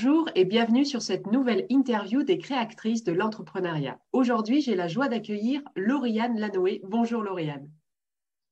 Bonjour 0.00 0.28
et 0.36 0.44
bienvenue 0.44 0.84
sur 0.84 1.02
cette 1.02 1.26
nouvelle 1.26 1.66
interview 1.70 2.22
des 2.22 2.38
créatrices 2.38 3.02
de 3.02 3.10
l'entrepreneuriat. 3.10 3.98
Aujourd'hui, 4.12 4.60
j'ai 4.60 4.76
la 4.76 4.86
joie 4.86 5.08
d'accueillir 5.08 5.60
Lauriane 5.74 6.38
Lanoé. 6.38 6.80
Bonjour 6.84 7.24
Lauriane. 7.24 7.68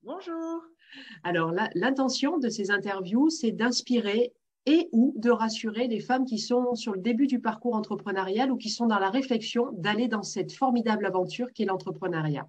Bonjour. 0.02 0.64
Alors, 1.22 1.52
l'intention 1.76 2.38
de 2.38 2.48
ces 2.48 2.72
interviews, 2.72 3.30
c'est 3.30 3.52
d'inspirer 3.52 4.32
et 4.66 4.88
ou 4.90 5.14
de 5.18 5.30
rassurer 5.30 5.86
les 5.86 6.00
femmes 6.00 6.24
qui 6.24 6.40
sont 6.40 6.74
sur 6.74 6.94
le 6.94 7.00
début 7.00 7.28
du 7.28 7.38
parcours 7.38 7.76
entrepreneurial 7.76 8.50
ou 8.50 8.56
qui 8.56 8.68
sont 8.68 8.86
dans 8.86 8.98
la 8.98 9.10
réflexion 9.10 9.68
d'aller 9.70 10.08
dans 10.08 10.24
cette 10.24 10.50
formidable 10.50 11.06
aventure 11.06 11.52
qu'est 11.54 11.64
l'entrepreneuriat. 11.64 12.48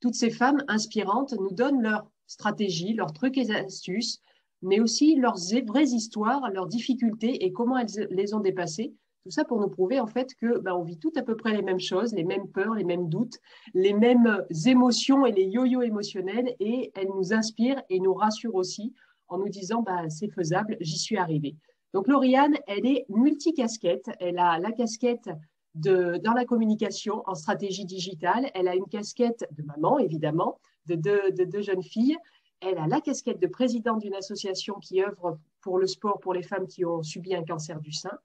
Toutes 0.00 0.14
ces 0.14 0.30
femmes 0.30 0.64
inspirantes 0.68 1.34
nous 1.38 1.52
donnent 1.52 1.82
leurs 1.82 2.10
stratégies, 2.26 2.94
leurs 2.94 3.12
trucs 3.12 3.36
et 3.36 3.54
astuces, 3.54 4.22
mais 4.62 4.80
aussi 4.80 5.16
leurs 5.16 5.38
vraies 5.66 5.84
histoires, 5.84 6.50
leurs 6.50 6.66
difficultés 6.66 7.44
et 7.44 7.52
comment 7.52 7.78
elles 7.78 8.08
les 8.10 8.34
ont 8.34 8.40
dépassées. 8.40 8.94
Tout 9.24 9.30
ça 9.30 9.44
pour 9.44 9.60
nous 9.60 9.68
prouver 9.68 10.00
en 10.00 10.06
fait 10.06 10.34
que 10.40 10.58
ben, 10.58 10.74
on 10.74 10.82
vit 10.82 10.98
tout 10.98 11.12
à 11.16 11.22
peu 11.22 11.36
près 11.36 11.52
les 11.52 11.62
mêmes 11.62 11.80
choses, 11.80 12.14
les 12.14 12.24
mêmes 12.24 12.48
peurs, 12.48 12.74
les 12.74 12.84
mêmes 12.84 13.08
doutes, 13.08 13.38
les 13.74 13.92
mêmes 13.92 14.44
émotions 14.66 15.26
et 15.26 15.32
les 15.32 15.44
yo-yo 15.44 15.82
émotionnels 15.82 16.54
et 16.60 16.92
elles 16.94 17.10
nous 17.14 17.32
inspirent 17.32 17.82
et 17.90 18.00
nous 18.00 18.14
rassurent 18.14 18.54
aussi 18.54 18.94
en 19.28 19.38
nous 19.38 19.48
disant 19.48 19.82
bah, 19.82 20.08
c'est 20.08 20.30
faisable, 20.30 20.76
j'y 20.80 20.98
suis 20.98 21.16
arrivée. 21.16 21.56
Donc 21.94 22.08
Lauriane, 22.08 22.56
elle 22.66 22.86
est 22.86 23.06
multicasquette. 23.08 24.10
Elle 24.20 24.38
a 24.38 24.58
la 24.58 24.72
casquette 24.72 25.30
de, 25.74 26.20
dans 26.22 26.32
la 26.32 26.44
communication 26.44 27.22
en 27.26 27.34
stratégie 27.34 27.84
digitale. 27.84 28.50
Elle 28.54 28.68
a 28.68 28.74
une 28.74 28.86
casquette 28.86 29.46
de 29.56 29.62
maman, 29.62 29.98
évidemment, 29.98 30.58
de 30.86 30.94
deux, 30.94 31.30
de 31.32 31.44
deux 31.44 31.62
jeunes 31.62 31.82
filles. 31.82 32.16
Elle 32.60 32.78
a 32.78 32.86
la 32.86 33.00
casquette 33.00 33.40
de 33.40 33.46
présidente 33.46 34.00
d'une 34.00 34.14
association 34.14 34.74
qui 34.80 35.02
œuvre 35.02 35.38
pour 35.60 35.78
le 35.78 35.86
sport 35.86 36.20
pour 36.20 36.34
les 36.34 36.42
femmes 36.42 36.66
qui 36.66 36.84
ont 36.84 37.02
subi 37.02 37.34
un 37.34 37.44
cancer 37.44 37.80
du 37.80 37.92
sein. 37.92 38.18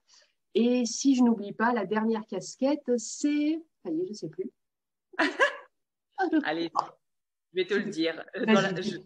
Et 0.54 0.86
si 0.86 1.16
je 1.16 1.22
n'oublie 1.22 1.52
pas, 1.52 1.72
la 1.72 1.84
dernière 1.84 2.26
casquette, 2.26 2.96
c'est. 2.96 3.60
Ça 3.84 3.90
y 3.90 4.00
est, 4.00 4.06
je 4.06 4.10
ne 4.10 4.14
sais 4.14 4.28
plus. 4.28 4.50
Allez, 6.44 6.70
je 7.52 7.60
vais 7.60 7.66
te 7.66 7.74
le 7.74 7.90
dire. 7.90 8.24
je 8.34 8.98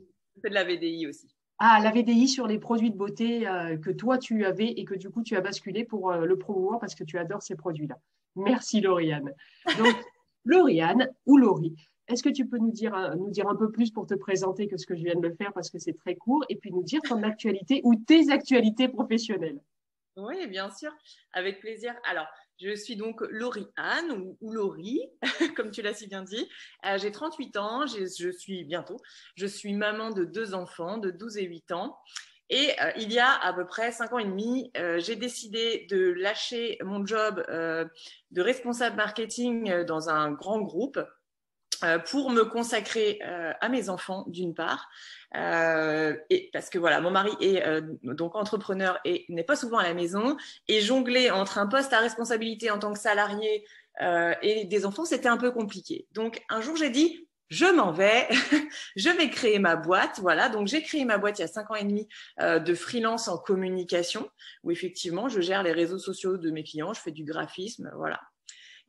fais 0.42 0.48
de 0.48 0.54
la 0.54 0.64
VDI 0.64 1.06
aussi. 1.06 1.34
Ah, 1.58 1.80
la 1.82 1.90
VDI 1.90 2.28
sur 2.28 2.46
les 2.46 2.58
produits 2.58 2.90
de 2.90 2.96
beauté 2.96 3.48
euh, 3.48 3.76
que 3.78 3.90
toi 3.90 4.16
tu 4.16 4.44
avais 4.44 4.68
et 4.68 4.84
que 4.84 4.94
du 4.94 5.10
coup 5.10 5.24
tu 5.24 5.36
as 5.36 5.40
basculé 5.40 5.84
pour 5.84 6.12
euh, 6.12 6.24
le 6.24 6.38
promouvoir 6.38 6.78
parce 6.78 6.94
que 6.94 7.02
tu 7.02 7.18
adores 7.18 7.42
ces 7.42 7.56
produits-là. 7.56 7.98
Merci 8.36 8.80
Lauriane. 8.80 9.32
Donc, 9.76 9.94
Lauriane 10.44 11.10
ou 11.26 11.36
Laurie, 11.36 11.74
est-ce 12.08 12.22
que 12.22 12.30
tu 12.30 12.46
peux 12.46 12.58
nous 12.58 12.72
dire, 12.72 12.94
euh, 12.94 13.14
nous 13.14 13.30
dire 13.30 13.48
un 13.48 13.56
peu 13.56 13.70
plus 13.70 13.90
pour 13.90 14.06
te 14.06 14.14
présenter 14.14 14.66
que 14.66 14.76
ce 14.76 14.86
que 14.86 14.96
je 14.96 15.02
viens 15.02 15.14
de 15.14 15.26
le 15.26 15.34
faire 15.34 15.52
parce 15.52 15.70
que 15.70 15.78
c'est 15.78 15.92
très 15.92 16.16
court 16.16 16.44
et 16.48 16.56
puis 16.56 16.72
nous 16.72 16.82
dire 16.82 17.02
ton 17.02 17.22
actualité 17.22 17.82
ou 17.84 17.94
tes 17.96 18.30
actualités 18.30 18.88
professionnelles? 18.88 19.60
Oui, 20.16 20.46
bien 20.48 20.70
sûr, 20.70 20.90
avec 21.32 21.60
plaisir. 21.60 21.94
Alors, 22.04 22.26
je 22.60 22.74
suis 22.74 22.96
donc 22.96 23.20
Laurie 23.30 23.68
Anne 23.76 24.34
ou, 24.40 24.52
Laurie, 24.52 25.02
comme 25.56 25.70
tu 25.70 25.82
l'as 25.82 25.94
si 25.94 26.08
bien 26.08 26.22
dit. 26.22 26.48
Euh, 26.86 26.98
j'ai 26.98 27.12
38 27.12 27.56
ans, 27.56 27.86
je 27.86 28.30
suis 28.30 28.64
bientôt, 28.64 28.96
je 29.36 29.46
suis 29.46 29.74
maman 29.74 30.10
de 30.10 30.24
deux 30.24 30.54
enfants 30.54 30.98
de 30.98 31.10
12 31.10 31.36
et 31.36 31.44
8 31.44 31.72
ans. 31.72 31.98
Et 32.50 32.70
euh, 32.82 32.90
il 32.96 33.12
y 33.12 33.18
a 33.18 33.30
à 33.30 33.52
peu 33.52 33.66
près 33.66 33.92
cinq 33.92 34.14
ans 34.14 34.18
et 34.18 34.24
demi, 34.24 34.72
j'ai 34.96 35.14
décidé 35.14 35.86
de 35.90 36.12
lâcher 36.12 36.78
mon 36.82 37.04
job 37.04 37.44
de 37.46 38.40
responsable 38.40 38.96
marketing 38.96 39.84
dans 39.84 40.08
un 40.08 40.32
grand 40.32 40.62
groupe 40.62 40.98
pour 42.06 42.30
me 42.30 42.44
consacrer 42.44 43.20
à 43.22 43.68
mes 43.68 43.88
enfants 43.88 44.24
d'une 44.28 44.54
part 44.54 44.88
euh, 45.36 46.16
et 46.30 46.48
parce 46.52 46.70
que 46.70 46.78
voilà, 46.78 47.00
mon 47.00 47.10
mari 47.10 47.32
est 47.40 47.64
euh, 47.66 47.82
donc 48.02 48.34
entrepreneur 48.34 48.98
et 49.04 49.26
n'est 49.28 49.44
pas 49.44 49.56
souvent 49.56 49.78
à 49.78 49.82
la 49.82 49.94
maison. 49.94 50.36
Et 50.68 50.80
jongler 50.80 51.30
entre 51.30 51.58
un 51.58 51.66
poste 51.66 51.92
à 51.92 52.00
responsabilité 52.00 52.70
en 52.70 52.78
tant 52.78 52.92
que 52.92 52.98
salarié 52.98 53.64
euh, 54.02 54.34
et 54.42 54.64
des 54.64 54.86
enfants, 54.86 55.04
c'était 55.04 55.28
un 55.28 55.36
peu 55.36 55.50
compliqué. 55.50 56.06
Donc 56.12 56.42
un 56.48 56.60
jour, 56.60 56.76
j'ai 56.76 56.90
dit, 56.90 57.28
je 57.48 57.66
m'en 57.66 57.92
vais, 57.92 58.28
je 58.96 59.10
vais 59.10 59.30
créer 59.30 59.58
ma 59.58 59.76
boîte. 59.76 60.18
Voilà, 60.20 60.48
donc 60.48 60.66
j'ai 60.66 60.82
créé 60.82 61.04
ma 61.04 61.18
boîte 61.18 61.38
il 61.38 61.42
y 61.42 61.44
a 61.44 61.48
cinq 61.48 61.70
ans 61.70 61.74
et 61.74 61.84
demi 61.84 62.08
de 62.40 62.74
freelance 62.74 63.28
en 63.28 63.38
communication, 63.38 64.28
où 64.64 64.70
effectivement, 64.70 65.28
je 65.28 65.40
gère 65.40 65.62
les 65.62 65.72
réseaux 65.72 65.98
sociaux 65.98 66.36
de 66.36 66.50
mes 66.50 66.62
clients, 66.62 66.92
je 66.92 67.00
fais 67.00 67.12
du 67.12 67.24
graphisme, 67.24 67.90
voilà 67.96 68.20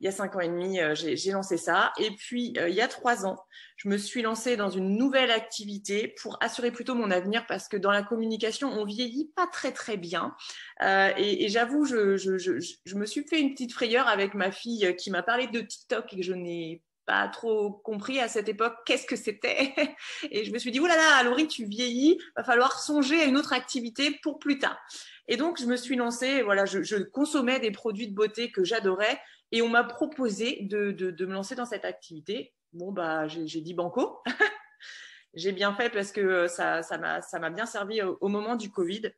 il 0.00 0.06
y 0.06 0.08
a 0.08 0.12
cinq 0.12 0.34
ans 0.34 0.40
et 0.40 0.48
demi, 0.48 0.80
euh, 0.80 0.94
j'ai 0.94 1.30
lancé 1.30 1.58
ça. 1.58 1.92
Et 1.98 2.10
puis, 2.12 2.54
euh, 2.56 2.70
il 2.70 2.74
y 2.74 2.80
a 2.80 2.88
trois 2.88 3.26
ans, 3.26 3.36
je 3.76 3.88
me 3.88 3.98
suis 3.98 4.22
lancée 4.22 4.56
dans 4.56 4.70
une 4.70 4.96
nouvelle 4.96 5.30
activité 5.30 6.14
pour 6.22 6.38
assurer 6.42 6.70
plutôt 6.70 6.94
mon 6.94 7.10
avenir 7.10 7.46
parce 7.46 7.68
que 7.68 7.76
dans 7.76 7.90
la 7.90 8.02
communication, 8.02 8.72
on 8.72 8.86
vieillit 8.86 9.30
pas 9.36 9.46
très, 9.46 9.72
très 9.72 9.98
bien. 9.98 10.34
Euh, 10.82 11.10
et, 11.18 11.48
j'avoue, 11.48 11.84
je, 11.84 12.16
je, 12.16 12.96
me 12.96 13.04
suis 13.04 13.26
fait 13.26 13.40
une 13.40 13.52
petite 13.52 13.74
frayeur 13.74 14.08
avec 14.08 14.32
ma 14.32 14.50
fille 14.50 14.96
qui 14.96 15.10
m'a 15.10 15.22
parlé 15.22 15.48
de 15.48 15.60
TikTok 15.60 16.12
et 16.12 16.16
que 16.16 16.22
je 16.22 16.32
n'ai 16.32 16.82
pas 17.04 17.28
trop 17.28 17.70
compris 17.70 18.20
à 18.20 18.28
cette 18.28 18.48
époque 18.48 18.76
qu'est-ce 18.86 19.06
que 19.06 19.16
c'était. 19.16 19.74
Et 20.30 20.44
je 20.44 20.52
me 20.52 20.58
suis 20.58 20.70
dit, 20.70 20.80
oulala, 20.80 20.96
là 20.96 21.22
là, 21.22 21.28
Laurie, 21.28 21.46
tu 21.46 21.66
vieillis, 21.66 22.18
va 22.36 22.44
falloir 22.44 22.80
songer 22.80 23.20
à 23.20 23.24
une 23.24 23.36
autre 23.36 23.52
activité 23.52 24.18
pour 24.22 24.38
plus 24.38 24.58
tard. 24.58 24.78
Et 25.28 25.36
donc, 25.36 25.60
je 25.60 25.66
me 25.66 25.76
suis 25.76 25.96
lancée, 25.96 26.42
voilà, 26.42 26.64
je, 26.64 26.82
je 26.82 26.96
consommais 26.96 27.60
des 27.60 27.70
produits 27.70 28.08
de 28.08 28.14
beauté 28.14 28.50
que 28.50 28.64
j'adorais 28.64 29.20
et 29.52 29.62
on 29.62 29.68
m'a 29.68 29.84
proposé 29.84 30.58
de, 30.62 30.94
me 31.24 31.32
lancer 31.32 31.54
dans 31.54 31.66
cette 31.66 31.84
activité. 31.84 32.52
Bon, 32.72 32.92
bah, 32.92 33.26
j'ai 33.28 33.60
dit 33.60 33.74
banco. 33.74 34.22
j'ai 35.34 35.52
bien 35.52 35.74
fait 35.74 35.90
parce 35.90 36.12
que 36.12 36.46
ça 36.46 36.82
m'a 36.98 37.22
ça 37.22 37.38
m'a 37.38 37.50
bien 37.50 37.66
servi 37.66 38.02
au, 38.02 38.28
moment 38.28 38.56
du 38.56 38.70
Covid. 38.70 39.12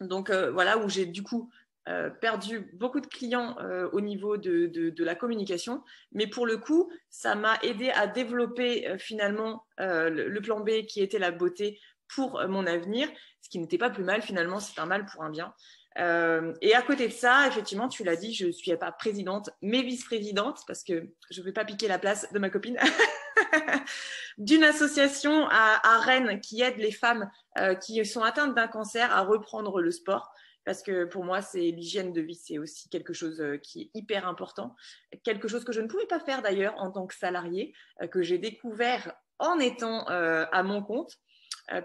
Donc, 0.00 0.30
euh, 0.30 0.50
voilà, 0.50 0.78
où 0.78 0.88
j'ai 0.88 1.06
du 1.06 1.22
coup 1.22 1.50
euh, 1.88 2.10
perdu 2.10 2.70
beaucoup 2.74 3.00
de 3.00 3.06
clients 3.06 3.56
euh, 3.60 3.88
au 3.92 4.00
niveau 4.00 4.36
de, 4.36 5.04
la 5.04 5.14
communication. 5.14 5.82
Mais 6.12 6.26
pour 6.26 6.46
le 6.46 6.56
coup, 6.56 6.90
ça 7.10 7.34
m'a 7.34 7.58
aidé 7.62 7.90
à 7.90 8.06
développer 8.06 8.96
finalement 8.98 9.64
le, 9.78 10.28
le, 10.28 10.40
plan 10.40 10.60
B 10.60 10.86
qui 10.88 11.02
était 11.02 11.18
la 11.18 11.30
beauté 11.30 11.78
pour 12.14 12.42
mon 12.48 12.66
avenir, 12.66 13.08
ce 13.40 13.48
qui 13.48 13.58
n'était 13.58 13.78
pas 13.78 13.90
plus 13.90 14.04
mal 14.04 14.22
finalement, 14.22 14.60
c'est 14.60 14.78
un 14.80 14.86
mal 14.86 15.06
pour 15.06 15.22
un 15.22 15.30
bien. 15.30 15.54
Euh, 15.98 16.54
et 16.60 16.74
à 16.74 16.82
côté 16.82 17.08
de 17.08 17.12
ça, 17.12 17.46
effectivement, 17.46 17.88
tu 17.88 18.04
l'as 18.04 18.16
dit, 18.16 18.34
je 18.34 18.46
ne 18.46 18.52
suis 18.52 18.74
pas 18.76 18.92
présidente, 18.92 19.50
mais 19.60 19.82
vice-présidente, 19.82 20.60
parce 20.66 20.84
que 20.84 21.08
je 21.30 21.40
ne 21.40 21.44
vais 21.44 21.52
pas 21.52 21.64
piquer 21.64 21.88
la 21.88 21.98
place 21.98 22.30
de 22.32 22.38
ma 22.38 22.50
copine, 22.50 22.78
d'une 24.38 24.64
association 24.64 25.46
à, 25.50 25.98
Rennes 26.00 26.40
qui 26.40 26.62
aide 26.62 26.78
les 26.78 26.92
femmes 26.92 27.30
euh, 27.58 27.74
qui 27.74 28.04
sont 28.04 28.22
atteintes 28.22 28.54
d'un 28.54 28.68
cancer 28.68 29.10
à 29.12 29.22
reprendre 29.22 29.80
le 29.80 29.90
sport. 29.90 30.32
Parce 30.64 30.82
que 30.82 31.04
pour 31.06 31.24
moi, 31.24 31.42
c'est 31.42 31.58
l'hygiène 31.58 32.12
de 32.12 32.20
vie, 32.20 32.36
c'est 32.36 32.58
aussi 32.58 32.88
quelque 32.88 33.12
chose 33.12 33.40
euh, 33.40 33.56
qui 33.56 33.82
est 33.82 33.90
hyper 33.94 34.28
important. 34.28 34.76
Quelque 35.24 35.48
chose 35.48 35.64
que 35.64 35.72
je 35.72 35.80
ne 35.80 35.88
pouvais 35.88 36.06
pas 36.06 36.20
faire 36.20 36.40
d'ailleurs 36.40 36.74
en 36.78 36.90
tant 36.92 37.06
que 37.06 37.14
salarié, 37.14 37.74
que 38.12 38.22
j'ai 38.22 38.38
découvert 38.38 39.12
en 39.40 39.58
étant 39.58 40.06
à 40.06 40.62
mon 40.62 40.84
compte, 40.84 41.18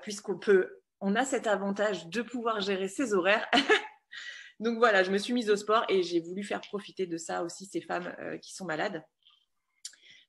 puisqu'on 0.03 0.37
peut 0.37 0.77
on 1.01 1.15
a 1.15 1.25
cet 1.25 1.47
avantage 1.47 2.07
de 2.07 2.21
pouvoir 2.21 2.59
gérer 2.61 2.87
ses 2.87 3.13
horaires 3.13 3.47
Donc 4.59 4.79
voilà, 4.79 5.03
je 5.03 5.11
me 5.11 5.17
suis 5.17 5.33
mise 5.33 5.49
au 5.49 5.55
sport 5.55 5.85
et 5.87 6.01
j'ai 6.01 6.19
voulu 6.19 6.43
faire 6.43 6.61
profiter 6.61 7.05
de 7.05 7.17
ça 7.17 7.43
aussi 7.43 7.65
ces 7.65 7.81
femmes 7.81 8.13
euh, 8.19 8.37
qui 8.37 8.55
sont 8.55 8.65
malades. 8.65 9.03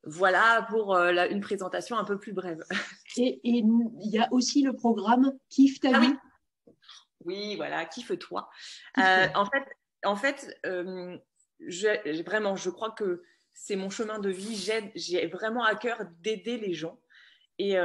Voilà 0.04 0.66
pour 0.68 0.94
euh, 0.94 1.26
une 1.30 1.40
présentation 1.40 1.96
un 1.96 2.04
peu 2.04 2.18
plus 2.18 2.32
brève. 2.32 2.62
Et 3.16 3.40
il 3.44 4.10
y 4.10 4.18
a 4.18 4.28
aussi 4.32 4.62
le 4.62 4.72
programme 4.74 5.32
Kiffe 5.48 5.80
ta 5.80 5.90
ah 5.94 6.00
vie. 6.00 6.14
Oui. 7.24 7.56
voilà, 7.56 7.84
kiffe-toi. 7.84 8.48
Euh, 8.98 9.26
en 9.34 9.44
fait, 9.46 9.64
en 10.04 10.14
fait 10.14 10.56
vraiment, 12.22 12.54
je 12.54 12.70
crois 12.70 12.90
que 12.90 13.22
c'est 13.54 13.76
mon 13.76 13.90
chemin 13.90 14.18
de 14.20 14.28
vie. 14.28 14.54
J'ai 14.94 15.26
vraiment 15.26 15.64
à 15.64 15.74
cœur 15.74 16.04
d'aider 16.20 16.58
les 16.58 16.74
gens. 16.74 17.00
Et, 17.58 17.76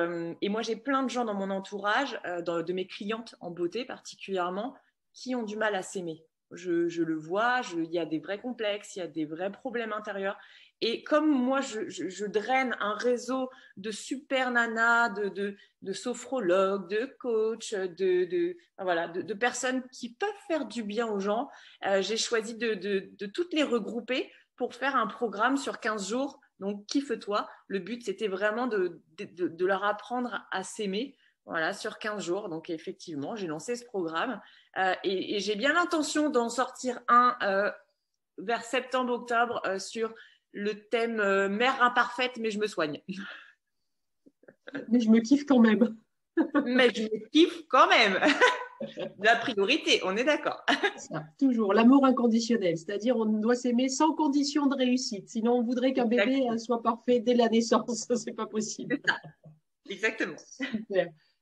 moi, 0.49 0.61
j'ai 0.61 0.75
plein 0.75 1.01
de 1.01 1.09
gens 1.09 1.25
dans 1.25 1.33
mon 1.33 1.49
entourage, 1.49 2.19
de 2.25 2.73
mes 2.73 2.85
clientes 2.85 3.33
en 3.39 3.49
beauté 3.49 3.85
particulièrement, 3.85 4.75
qui 5.13 5.33
ont 5.33 5.43
du 5.43 5.57
mal 5.57 5.73
à 5.73 5.81
s'aimer 5.81 6.23
je, 6.53 7.01
le 7.01 7.15
vois, 7.15 7.61
il 7.75 7.91
y 7.91 7.99
a 7.99 8.05
des 8.05 8.19
vrais 8.19 8.39
complexes, 8.39 8.95
il 8.95 8.99
y 8.99 9.01
a 9.01 9.07
des 9.07 9.25
vrais 9.25 9.51
problèmes 9.51 9.93
intérieurs. 9.93 10.37
Et 10.85 11.01
comme 11.03 11.29
moi, 11.29 11.61
je, 11.61 12.25
draine 12.25 12.75
un 12.81 12.95
réseau 12.95 13.49
de 13.77 13.89
super 13.89 14.51
nanas, 14.51 15.09
de, 15.11 15.55
de, 15.81 15.93
sophrologues, 15.93 16.89
de 16.89 17.05
coachs, 17.19 17.73
de, 17.73 18.57
voilà, 18.77 19.07
de, 19.07 19.33
personnes 19.33 19.83
qui 19.93 20.13
peuvent 20.13 20.29
faire 20.47 20.65
du 20.65 20.83
bien 20.83 21.07
aux 21.07 21.19
gens, 21.19 21.49
euh, 21.85 22.01
j'ai 22.01 22.17
choisi 22.17 22.55
de, 22.55 23.27
toutes 23.27 23.53
les 23.53 23.63
regrouper 23.63 24.29
pour 24.57 24.75
faire 24.75 24.97
un 24.97 25.07
programme 25.07 25.55
sur 25.55 25.79
15 25.79 26.09
jours. 26.09 26.41
Donc, 26.59 26.85
kiffe-toi. 26.87 27.49
Le 27.67 27.79
but, 27.79 28.03
c'était 28.03 28.27
vraiment 28.27 28.67
de, 28.67 29.01
leur 29.65 29.85
apprendre 29.85 30.45
à 30.51 30.63
s'aimer 30.63 31.15
voilà, 31.45 31.73
sur 31.73 31.99
15 31.99 32.23
jours. 32.23 32.49
Donc, 32.49 32.69
effectivement, 32.69 33.35
j'ai 33.35 33.47
lancé 33.47 33.75
ce 33.75 33.85
programme 33.85 34.41
euh, 34.77 34.95
et, 35.03 35.39
j'ai 35.39 35.55
bien 35.55 35.73
l'intention 35.73 36.29
d'en 36.29 36.49
sortir 36.49 37.01
un 37.07 37.35
euh, 37.43 37.71
vers 38.37 38.63
septembre-octobre 38.63 39.61
euh, 39.65 39.79
sur 39.79 40.13
le 40.51 40.87
thème 40.87 41.47
mère 41.47 41.81
imparfaite, 41.81 42.37
mais 42.39 42.51
je 42.51 42.59
me 42.59 42.67
soigne. 42.67 43.01
Mais 44.87 45.01
je 45.01 45.09
me 45.09 45.19
kiffe 45.19 45.45
quand 45.45 45.59
même. 45.59 45.95
mais 46.65 46.89
je 46.95 47.03
me 47.03 47.29
kiffe 47.29 47.67
quand 47.67 47.87
même. 47.87 48.17
La 49.19 49.35
priorité, 49.35 50.01
on 50.03 50.17
est 50.17 50.23
d'accord. 50.23 50.65
toujours 51.37 51.73
l'amour 51.73 52.05
inconditionnel, 52.05 52.77
c'est-à-dire 52.77 53.15
on 53.17 53.25
doit 53.25 53.55
s'aimer 53.55 53.87
sans 53.87 54.13
condition 54.13 54.65
de 54.65 54.75
réussite. 54.75 55.29
Sinon, 55.29 55.57
on 55.57 55.63
voudrait 55.63 55.93
qu'un 55.93 56.05
bébé 56.05 56.47
soit 56.57 56.81
parfait 56.81 57.19
dès 57.19 57.35
la 57.35 57.49
naissance. 57.49 58.07
C'est 58.15 58.33
pas 58.33 58.47
possible. 58.47 58.99
Exactement. 59.89 60.35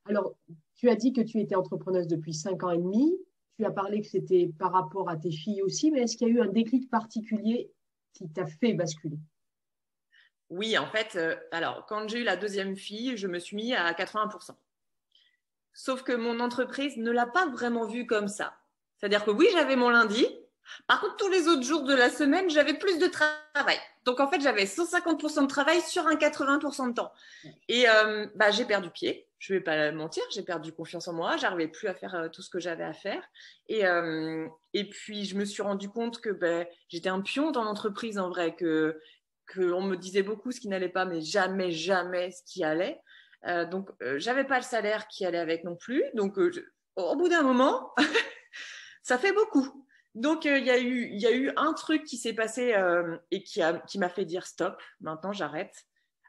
Alors, 0.06 0.36
tu 0.76 0.90
as 0.90 0.96
dit 0.96 1.14
que 1.14 1.22
tu 1.22 1.40
étais 1.40 1.56
entrepreneuse 1.56 2.08
depuis 2.08 2.34
cinq 2.34 2.64
ans 2.64 2.72
et 2.72 2.78
demi. 2.78 3.14
Tu 3.58 3.66
as 3.66 3.72
parlé 3.72 4.02
que 4.02 4.08
c'était 4.08 4.52
par 4.58 4.72
rapport 4.72 5.10
à 5.10 5.18
tes 5.18 5.32
filles 5.32 5.62
aussi, 5.62 5.92
mais 5.92 6.02
est-ce 6.02 6.18
qu'il 6.18 6.28
y 6.28 6.32
a 6.32 6.34
eu 6.34 6.42
un 6.42 6.48
déclic 6.48 6.90
particulier 6.90 7.72
qui 8.14 8.28
t'a 8.30 8.48
fait 8.48 8.74
basculer? 8.74 9.18
Oui, 10.50 10.78
en 10.78 10.88
fait, 10.88 11.16
euh, 11.16 11.36
alors 11.52 11.86
quand 11.86 12.10
j'ai 12.10 12.20
eu 12.20 12.24
la 12.24 12.36
deuxième 12.36 12.76
fille, 12.76 13.16
je 13.16 13.28
me 13.28 13.40
suis 13.40 13.56
mis 13.56 13.74
à 13.74 13.94
80%. 13.94 14.52
Sauf 15.74 16.04
que 16.04 16.12
mon 16.12 16.40
entreprise 16.42 16.98
ne 16.98 17.12
l'a 17.12 17.26
pas 17.26 17.48
vraiment 17.48 17.86
vu 17.86 18.06
comme 18.06 18.28
ça. 18.28 18.54
C'est-à-dire 18.98 19.24
que 19.24 19.32
oui, 19.32 19.48
j'avais 19.54 19.78
mon 19.78 19.90
lundi. 19.90 20.28
Par 20.88 21.00
contre, 21.00 21.16
tous 21.18 21.30
les 21.30 21.48
autres 21.48 21.64
jours 21.64 21.84
de 21.84 21.94
la 21.94 22.10
semaine, 22.10 22.50
j'avais 22.50 22.74
plus 22.74 23.00
de 23.00 23.08
travail. 23.08 23.78
Donc, 24.04 24.20
en 24.20 24.28
fait, 24.30 24.42
j'avais 24.42 24.66
150% 24.66 25.44
de 25.44 25.48
travail 25.48 25.82
sur 25.82 26.06
un 26.08 26.16
80% 26.16 26.90
de 26.90 26.94
temps. 26.94 27.12
Et 27.68 27.88
euh, 27.88 28.28
bah, 28.36 28.52
j'ai 28.52 28.66
perdu 28.66 28.90
pied. 28.90 29.28
Je 29.42 29.54
vais 29.56 29.60
pas 29.60 29.92
mentir, 29.92 30.22
j'ai 30.32 30.44
perdu 30.44 30.72
confiance 30.72 31.08
en 31.08 31.14
moi. 31.14 31.36
J'arrivais 31.36 31.68
plus 31.68 31.88
à 31.88 31.96
faire 31.96 32.14
euh, 32.14 32.30
tout 32.30 32.44
ce 32.44 32.50
que 32.52 32.60
j'avais 32.60 32.84
à 32.84 32.94
faire. 32.94 33.24
Et, 33.68 33.88
euh, 33.88 34.48
et 34.74 34.88
puis, 34.88 35.26
je 35.26 35.36
me 35.36 35.46
suis 35.46 35.64
rendu 35.64 35.90
compte 35.90 36.22
que 36.22 36.30
ben, 36.30 36.68
j'étais 36.90 37.10
un 37.10 37.22
pion 37.22 37.50
dans 37.50 37.64
l'entreprise 37.64 38.20
en 38.20 38.30
vrai, 38.30 38.56
que 38.56 39.00
qu'on 39.52 39.82
me 39.82 39.98
disait 39.98 40.22
beaucoup 40.22 40.52
ce 40.52 40.60
qui 40.60 40.68
n'allait 40.68 40.90
pas, 40.90 41.06
mais 41.06 41.22
jamais, 41.22 41.72
jamais 41.72 42.30
ce 42.30 42.44
qui 42.46 42.64
allait. 42.64 43.02
Euh, 43.48 43.66
donc, 43.66 43.90
euh, 44.04 44.20
j'avais 44.20 44.44
pas 44.44 44.58
le 44.58 44.64
salaire 44.64 45.08
qui 45.08 45.26
allait 45.26 45.40
avec 45.40 45.64
non 45.64 45.76
plus. 45.76 46.04
Donc, 46.14 46.38
euh, 46.38 46.52
au 46.96 47.16
bout 47.16 47.30
d'un 47.30 47.42
moment, 47.42 47.94
ça 49.04 49.18
fait 49.18 49.34
beaucoup. 49.34 49.88
Donc, 50.14 50.46
il 50.46 50.64
y, 50.64 50.70
a 50.70 50.78
eu, 50.78 51.10
y 51.14 51.26
a 51.26 51.32
eu 51.32 51.52
un 51.56 51.74
truc 51.74 52.04
qui 52.04 52.18
s'est 52.18 52.34
passé 52.34 52.76
et 53.32 53.44
qui 53.44 53.62
m'a 53.62 53.80
qui 53.80 54.00
fait 54.14 54.26
dire 54.26 54.46
stop, 54.46 54.82
maintenant 55.00 55.32
j'arrête. 55.32 55.74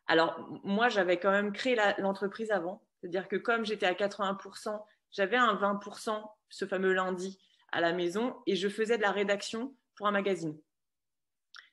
Alors, 0.06 0.38
moi, 0.64 0.88
j'avais 0.88 1.18
quand 1.18 1.30
même 1.30 1.52
créé 1.52 1.76
l'entreprise 1.98 2.50
avant. 2.50 2.82
C'est-à-dire 3.00 3.28
que 3.28 3.36
comme 3.36 3.64
j'étais 3.64 3.86
à 3.86 3.94
80%, 3.94 4.82
j'avais 5.10 5.36
un 5.36 5.54
20%, 5.54 6.22
ce 6.48 6.64
fameux 6.66 6.92
lundi, 6.92 7.38
à 7.70 7.80
la 7.80 7.92
maison 7.92 8.36
et 8.46 8.54
je 8.54 8.68
faisais 8.68 8.96
de 8.96 9.02
la 9.02 9.12
rédaction 9.12 9.74
pour 9.96 10.06
un 10.06 10.10
magazine. 10.10 10.58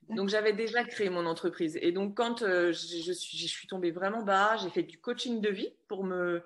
Donc, 0.09 0.29
j'avais 0.29 0.53
déjà 0.53 0.83
créé 0.83 1.09
mon 1.09 1.25
entreprise. 1.25 1.77
Et 1.81 1.91
donc, 1.91 2.15
quand 2.15 2.41
euh, 2.41 2.71
je, 2.71 3.13
suis, 3.13 3.37
je, 3.37 3.47
suis, 3.47 3.67
tombée 3.67 3.91
vraiment 3.91 4.23
bas, 4.23 4.57
j'ai 4.57 4.69
fait 4.69 4.83
du 4.83 4.99
coaching 4.99 5.39
de 5.39 5.49
vie 5.49 5.71
pour 5.87 6.03
me 6.03 6.43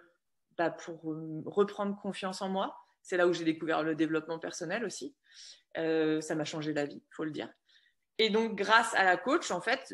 bah, 0.58 0.70
pour 0.70 1.12
euh, 1.12 1.42
reprendre 1.46 2.00
confiance 2.00 2.42
en 2.42 2.50
moi. 2.50 2.76
C'est 3.02 3.18
là 3.18 3.28
où 3.28 3.34
j'ai 3.34 3.44
découvert 3.44 3.84
le 3.84 3.96
développement 3.96 4.40
personnel 4.40 4.86
aussi. 4.86 5.16
Euh, 5.78 6.22
ça 6.22 6.36
m'a 6.36 6.46
changé 6.46 6.74
la 6.74 6.86
vie, 6.86 7.02
faut 7.10 7.24
le 7.24 7.32
dire. 7.32 7.50
Et 8.20 8.30
donc, 8.30 8.56
grâce 8.56 8.94
à 8.94 9.04
la 9.04 9.18
coach, 9.18 9.52
en 9.52 9.62
fait, 9.62 9.94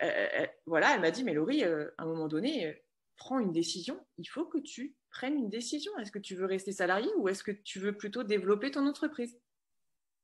elle, 0.00 0.50
voilà, 0.66 0.94
elle 0.94 1.00
m'a 1.00 1.10
dit, 1.10 1.24
mais 1.24 1.34
Laurie, 1.34 1.64
à 1.64 1.88
un 1.98 2.06
moment 2.06 2.28
donné, 2.28 2.80
prends 3.16 3.38
une 3.38 3.52
décision. 3.52 3.98
Il 4.18 4.26
faut 4.26 4.44
que 4.44 4.58
tu 4.58 4.94
prennes 5.10 5.36
une 5.36 5.48
décision. 5.48 5.96
Est-ce 5.98 6.12
que 6.12 6.18
tu 6.18 6.34
veux 6.34 6.46
rester 6.46 6.72
salarié 6.72 7.08
ou 7.16 7.28
est-ce 7.28 7.42
que 7.42 7.50
tu 7.50 7.80
veux 7.80 7.96
plutôt 7.96 8.22
développer 8.22 8.70
ton 8.70 8.86
entreprise? 8.86 9.38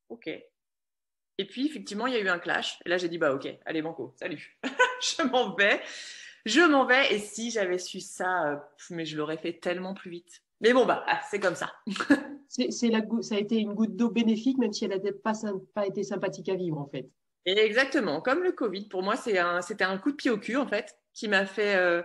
Ok. 0.08 0.28
Et 1.38 1.46
puis, 1.46 1.66
effectivement, 1.66 2.06
il 2.06 2.14
y 2.14 2.16
a 2.16 2.20
eu 2.20 2.28
un 2.28 2.38
clash. 2.38 2.78
Et 2.84 2.88
là, 2.88 2.98
j'ai 2.98 3.08
dit, 3.08 3.18
bah, 3.18 3.34
ok, 3.34 3.48
allez, 3.64 3.82
banco, 3.82 4.14
salut. 4.16 4.58
je 5.00 5.22
m'en 5.24 5.54
vais. 5.54 5.80
Je 6.44 6.60
m'en 6.60 6.84
vais. 6.84 7.14
Et 7.14 7.18
si 7.18 7.50
j'avais 7.50 7.78
su 7.78 8.00
ça, 8.00 8.52
euh, 8.52 8.56
mais 8.90 9.04
je 9.04 9.16
l'aurais 9.16 9.38
fait 9.38 9.54
tellement 9.54 9.94
plus 9.94 10.10
vite. 10.10 10.42
Mais 10.60 10.72
bon, 10.72 10.84
bah, 10.84 11.02
ah, 11.06 11.20
c'est 11.30 11.40
comme 11.40 11.56
ça. 11.56 11.72
c'est, 12.48 12.70
ça 12.70 13.34
a 13.34 13.38
été 13.38 13.56
une 13.56 13.72
goutte 13.72 13.96
d'eau 13.96 14.10
bénéfique, 14.10 14.58
même 14.58 14.72
si 14.72 14.84
elle 14.84 15.02
n'a 15.02 15.12
pas, 15.24 15.32
pas 15.74 15.86
été 15.86 16.02
sympathique 16.02 16.48
à 16.50 16.54
vivre, 16.54 16.78
en 16.78 16.86
fait. 16.86 17.08
Exactement. 17.46 18.20
Comme 18.20 18.42
le 18.42 18.52
Covid, 18.52 18.88
pour 18.88 19.02
moi, 19.02 19.14
un, 19.38 19.62
c'était 19.62 19.84
un 19.84 19.98
coup 19.98 20.10
de 20.10 20.16
pied 20.16 20.30
au 20.30 20.38
cul, 20.38 20.56
en 20.56 20.66
fait, 20.66 20.96
qui 21.12 21.28
m'a 21.28 21.46
fait, 21.46 21.76
euh, 21.76 22.02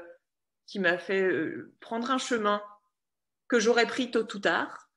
qui 0.66 0.80
m'a 0.80 0.98
fait 0.98 1.22
euh, 1.22 1.74
prendre 1.80 2.12
un 2.12 2.18
chemin 2.18 2.62
que 3.48 3.60
j'aurais 3.60 3.88
pris 3.88 4.12
tôt 4.12 4.28
ou 4.36 4.40
tard. 4.40 4.90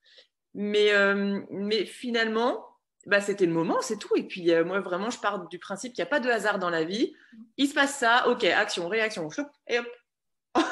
Mais, 0.54 0.90
mais 1.50 1.84
finalement, 1.84 2.70
bah, 3.06 3.20
c'était 3.20 3.46
le 3.46 3.52
moment, 3.52 3.80
c'est 3.80 3.98
tout. 3.98 4.14
Et 4.16 4.24
puis, 4.24 4.52
euh, 4.52 4.64
moi, 4.64 4.80
vraiment, 4.80 5.10
je 5.10 5.18
pars 5.18 5.48
du 5.48 5.58
principe 5.58 5.92
qu'il 5.92 6.02
n'y 6.02 6.08
a 6.08 6.10
pas 6.10 6.20
de 6.20 6.28
hasard 6.28 6.58
dans 6.58 6.70
la 6.70 6.84
vie. 6.84 7.14
Il 7.56 7.68
se 7.68 7.74
passe 7.74 7.98
ça, 7.98 8.28
ok, 8.28 8.44
action, 8.44 8.88
réaction, 8.88 9.28
et 9.68 9.78
hop, 9.78 9.86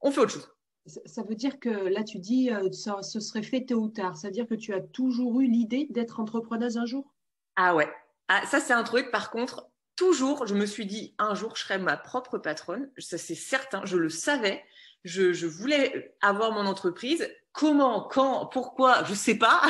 on 0.00 0.10
fait 0.10 0.20
autre 0.20 0.32
chose. 0.32 0.50
Ça 0.86 1.22
veut 1.22 1.34
dire 1.34 1.58
que 1.58 1.68
là, 1.68 2.02
tu 2.02 2.18
dis, 2.18 2.50
euh, 2.50 2.70
ça, 2.72 3.02
ce 3.02 3.20
serait 3.20 3.42
fait 3.42 3.64
tôt 3.64 3.76
ou 3.76 3.88
tard. 3.88 4.16
Ça 4.16 4.28
veut 4.28 4.32
dire 4.32 4.46
que 4.46 4.54
tu 4.54 4.74
as 4.74 4.80
toujours 4.80 5.40
eu 5.40 5.46
l'idée 5.46 5.86
d'être 5.90 6.20
entrepreneuse 6.20 6.78
un 6.78 6.86
jour? 6.86 7.14
Ah 7.56 7.74
ouais. 7.74 7.88
Ah, 8.28 8.44
ça, 8.46 8.60
c'est 8.60 8.74
un 8.74 8.84
truc, 8.84 9.10
par 9.10 9.30
contre, 9.30 9.68
toujours, 9.96 10.46
je 10.46 10.54
me 10.54 10.66
suis 10.66 10.86
dit, 10.86 11.14
un 11.18 11.34
jour, 11.34 11.56
je 11.56 11.62
serai 11.62 11.78
ma 11.78 11.96
propre 11.96 12.38
patronne. 12.38 12.90
Ça, 12.98 13.18
c'est 13.18 13.34
certain, 13.34 13.82
je 13.84 13.96
le 13.96 14.08
savais. 14.08 14.62
Je, 15.04 15.46
voulais 15.46 16.14
avoir 16.20 16.52
mon 16.52 16.66
entreprise. 16.66 17.28
Comment, 17.52 18.02
quand, 18.02 18.46
pourquoi, 18.46 19.04
je 19.04 19.10
ne 19.10 19.16
sais 19.16 19.36
pas. 19.36 19.62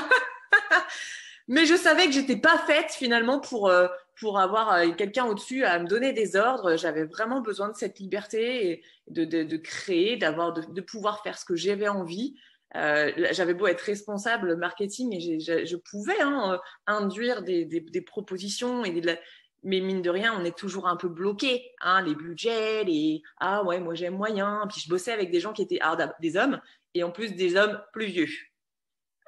Mais 1.48 1.64
je 1.64 1.76
savais 1.76 2.06
que 2.06 2.12
j'étais 2.12 2.36
pas 2.36 2.58
faite 2.58 2.90
finalement 2.90 3.40
pour, 3.40 3.68
euh, 3.68 3.88
pour 4.20 4.38
avoir 4.38 4.72
euh, 4.74 4.90
quelqu'un 4.90 5.24
au-dessus 5.24 5.64
à 5.64 5.78
me 5.78 5.86
donner 5.86 6.12
des 6.12 6.36
ordres. 6.36 6.76
J'avais 6.76 7.04
vraiment 7.04 7.40
besoin 7.40 7.68
de 7.68 7.76
cette 7.76 7.98
liberté 7.98 8.70
et 8.70 8.82
de, 9.08 9.24
de, 9.24 9.56
créer, 9.56 10.16
d'avoir, 10.16 10.52
de, 10.52 10.80
pouvoir 10.82 11.22
faire 11.22 11.38
ce 11.38 11.46
que 11.46 11.56
j'avais 11.56 11.88
envie. 11.88 12.36
Euh, 12.76 13.10
j'avais 13.32 13.54
beau 13.54 13.66
être 13.66 13.80
responsable 13.80 14.56
marketing 14.56 15.14
et 15.14 15.40
je, 15.40 15.64
je 15.64 15.76
pouvais 15.76 16.20
hein, 16.20 16.52
euh, 16.52 16.58
induire 16.86 17.42
des, 17.42 17.64
des, 17.64 17.80
des, 17.80 18.02
propositions 18.02 18.84
et 18.84 18.90
des, 18.90 19.18
mais 19.62 19.80
mine 19.80 20.02
de 20.02 20.10
rien, 20.10 20.38
on 20.38 20.44
est 20.44 20.56
toujours 20.56 20.86
un 20.86 20.96
peu 20.96 21.08
bloqué, 21.08 21.72
hein, 21.80 22.02
les 22.02 22.14
budgets, 22.14 22.84
les 22.84 23.22
ah 23.38 23.64
ouais, 23.64 23.80
moi 23.80 23.94
j'aime 23.94 24.16
moyen. 24.16 24.66
Puis 24.70 24.82
je 24.84 24.88
bossais 24.90 25.12
avec 25.12 25.30
des 25.30 25.40
gens 25.40 25.52
qui 25.52 25.62
étaient 25.62 25.78
ah, 25.80 25.96
des 26.20 26.36
hommes 26.36 26.60
et 26.94 27.02
en 27.02 27.10
plus 27.10 27.34
des 27.34 27.56
hommes 27.56 27.80
plus 27.92 28.06
vieux. 28.06 28.28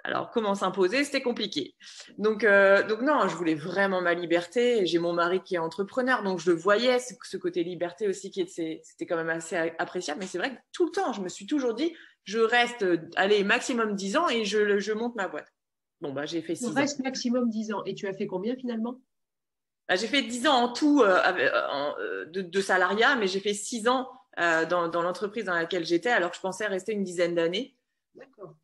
Alors, 0.05 0.31
comment 0.31 0.55
s'imposer 0.55 1.05
C'était 1.05 1.21
compliqué. 1.21 1.75
Donc, 2.17 2.45
euh, 2.45 2.87
donc, 2.87 3.03
non, 3.03 3.29
je 3.29 3.37
voulais 3.37 3.55
vraiment 3.55 4.01
ma 4.01 4.15
liberté. 4.15 4.87
J'ai 4.87 4.99
mon 4.99 5.13
mari 5.13 5.43
qui 5.43 5.57
est 5.57 5.59
entrepreneur, 5.59 6.23
donc 6.23 6.41
je 6.41 6.53
voyais, 6.53 6.99
ce 6.99 7.37
côté 7.37 7.65
liberté 7.65 8.09
aussi, 8.09 8.31
qui 8.31 8.41
était, 8.41 8.81
c'était 8.83 9.07
quand 9.07 9.17
même 9.17 9.29
assez 9.29 9.57
appréciable. 9.79 10.21
Mais 10.21 10.27
c'est 10.27 10.39
vrai 10.39 10.53
que 10.53 10.61
tout 10.73 10.87
le 10.87 10.91
temps, 10.91 11.13
je 11.13 11.21
me 11.21 11.29
suis 11.29 11.47
toujours 11.47 11.75
dit, 11.75 11.95
je 12.31 12.39
reste, 12.39 12.85
allez, 13.17 13.43
maximum 13.45 13.95
10 13.95 14.17
ans 14.17 14.29
et 14.29 14.45
je, 14.45 14.79
je 14.79 14.93
monte 14.93 15.15
ma 15.17 15.29
boîte. 15.29 15.53
Bon, 16.01 16.13
bah, 16.13 16.27
j'ai 16.27 16.43
fait 16.43 16.55
6 16.55 16.69
ans. 16.69 16.73
reste 16.75 17.01
maximum 17.01 17.51
10 17.51 17.73
ans. 17.73 17.83
Et 17.85 17.95
tu 17.95 18.07
as 18.07 18.15
fait 18.15 18.27
combien 18.27 18.55
finalement? 18.57 19.01
Bah, 19.89 19.97
J'ai 19.97 20.07
fait 20.07 20.23
10 20.23 20.47
ans 20.47 20.55
en 20.55 20.73
tout 20.73 21.03
euh, 21.03 21.19
euh, 21.27 22.25
de, 22.27 22.43
de, 22.43 22.61
salariat, 22.61 23.17
mais 23.17 23.27
j'ai 23.27 23.41
fait 23.41 23.55
6 23.55 23.89
ans 23.89 24.09
dans, 24.39 24.89
dans 24.89 25.03
l'entreprise 25.03 25.45
dans 25.45 25.55
laquelle 25.55 25.85
j'étais, 25.85 26.09
alors 26.09 26.31
que 26.31 26.37
je 26.37 26.41
pensais 26.41 26.67
rester 26.67 26.93
une 26.93 27.05
dizaine 27.05 27.35
d'années. 27.35 27.77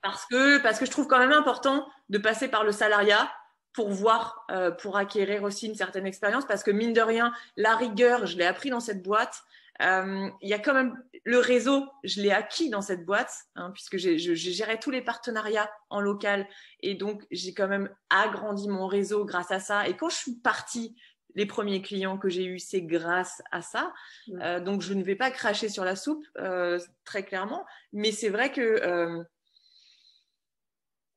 Parce 0.02 0.24
que, 0.26 0.58
parce 0.62 0.78
que 0.78 0.86
je 0.86 0.90
trouve 0.90 1.06
quand 1.06 1.18
même 1.18 1.32
important 1.32 1.86
de 2.08 2.18
passer 2.18 2.48
par 2.48 2.64
le 2.64 2.72
salariat 2.72 3.30
pour 3.72 3.90
voir, 3.90 4.46
euh, 4.50 4.70
pour 4.70 4.96
acquérir 4.96 5.42
aussi 5.42 5.66
une 5.66 5.74
certaine 5.74 6.06
expérience, 6.06 6.46
parce 6.46 6.62
que 6.62 6.70
mine 6.70 6.92
de 6.92 7.00
rien, 7.00 7.32
la 7.56 7.76
rigueur, 7.76 8.26
je 8.26 8.38
l'ai 8.38 8.46
appris 8.46 8.70
dans 8.70 8.80
cette 8.80 9.02
boîte. 9.02 9.42
Euh, 9.82 10.30
il 10.40 10.48
y 10.48 10.54
a 10.54 10.58
quand 10.58 10.74
même 10.74 10.96
le 11.24 11.38
réseau, 11.38 11.84
je 12.04 12.22
l'ai 12.22 12.30
acquis 12.30 12.70
dans 12.70 12.82
cette 12.82 13.04
boîte, 13.04 13.32
hein, 13.56 13.72
puisque 13.72 13.96
j'ai 13.96 14.16
géré 14.16 14.78
tous 14.78 14.90
les 14.90 15.02
partenariats 15.02 15.70
en 15.90 16.00
local, 16.00 16.46
et 16.80 16.94
donc 16.94 17.26
j'ai 17.30 17.52
quand 17.52 17.68
même 17.68 17.90
agrandi 18.10 18.68
mon 18.68 18.86
réseau 18.86 19.24
grâce 19.24 19.50
à 19.50 19.58
ça. 19.58 19.88
Et 19.88 19.96
quand 19.96 20.08
je 20.08 20.16
suis 20.16 20.36
partie, 20.36 20.96
les 21.34 21.46
premiers 21.46 21.82
clients 21.82 22.16
que 22.16 22.28
j'ai 22.28 22.44
eus, 22.44 22.58
c'est 22.58 22.80
grâce 22.80 23.42
à 23.52 23.60
ça. 23.60 23.92
Euh, 24.40 24.58
donc 24.60 24.82
je 24.82 24.94
ne 24.94 25.02
vais 25.04 25.16
pas 25.16 25.30
cracher 25.30 25.68
sur 25.68 25.84
la 25.84 25.94
soupe, 25.94 26.24
euh, 26.38 26.78
très 27.04 27.24
clairement, 27.24 27.64
mais 27.92 28.10
c'est 28.10 28.30
vrai 28.30 28.50
que 28.50 28.60
euh, 28.60 29.22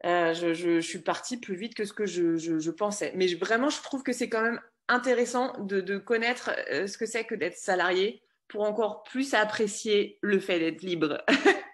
euh, 0.06 0.34
je, 0.34 0.54
je, 0.54 0.80
suis 0.80 1.00
partie 1.00 1.38
plus 1.38 1.56
vite 1.56 1.74
que 1.74 1.86
ce 1.86 1.94
que 1.94 2.06
je, 2.06 2.38
je 2.38 2.72
pensais. 2.72 3.14
Mais 3.16 3.34
vraiment, 3.36 3.70
je 3.70 3.82
trouve 3.82 4.04
que 4.04 4.14
c'est 4.14 4.30
quand 4.30 4.42
même 4.42 4.60
intéressant 4.88 5.54
de, 5.60 5.82
de 5.82 5.98
connaître 5.98 6.52
ce 6.70 6.98
que 6.98 7.06
c'est 7.06 7.26
que 7.26 7.36
d'être 7.36 7.58
salarié 7.58 8.24
pour 8.50 8.64
encore 8.64 9.04
plus 9.04 9.34
apprécier 9.34 10.18
le 10.22 10.40
fait 10.40 10.60
d'être 10.60 10.82
libre. 10.82 11.24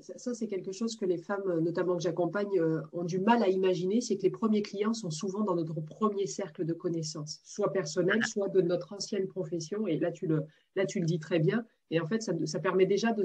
Ça, 0.00 0.32
c'est 0.34 0.46
quelque 0.46 0.72
chose 0.72 0.96
que 0.96 1.04
les 1.04 1.18
femmes, 1.18 1.60
notamment 1.60 1.96
que 1.96 2.02
j'accompagne, 2.02 2.58
euh, 2.58 2.80
ont 2.92 3.04
du 3.04 3.18
mal 3.18 3.42
à 3.42 3.48
imaginer, 3.48 4.00
c'est 4.00 4.16
que 4.16 4.22
les 4.22 4.30
premiers 4.30 4.62
clients 4.62 4.94
sont 4.94 5.10
souvent 5.10 5.42
dans 5.42 5.54
notre 5.54 5.80
premier 5.80 6.26
cercle 6.26 6.64
de 6.64 6.72
connaissances, 6.72 7.40
soit 7.44 7.72
personnel, 7.72 8.24
soit 8.24 8.48
de 8.48 8.62
notre 8.62 8.94
ancienne 8.94 9.26
profession. 9.26 9.86
Et 9.86 9.98
là, 9.98 10.10
tu 10.10 10.26
le, 10.26 10.44
là, 10.74 10.86
tu 10.86 11.00
le 11.00 11.06
dis 11.06 11.18
très 11.18 11.38
bien. 11.38 11.64
Et 11.90 12.00
en 12.00 12.06
fait, 12.06 12.22
ça, 12.22 12.32
ça 12.46 12.60
permet 12.60 12.86
déjà 12.86 13.12
de, 13.12 13.24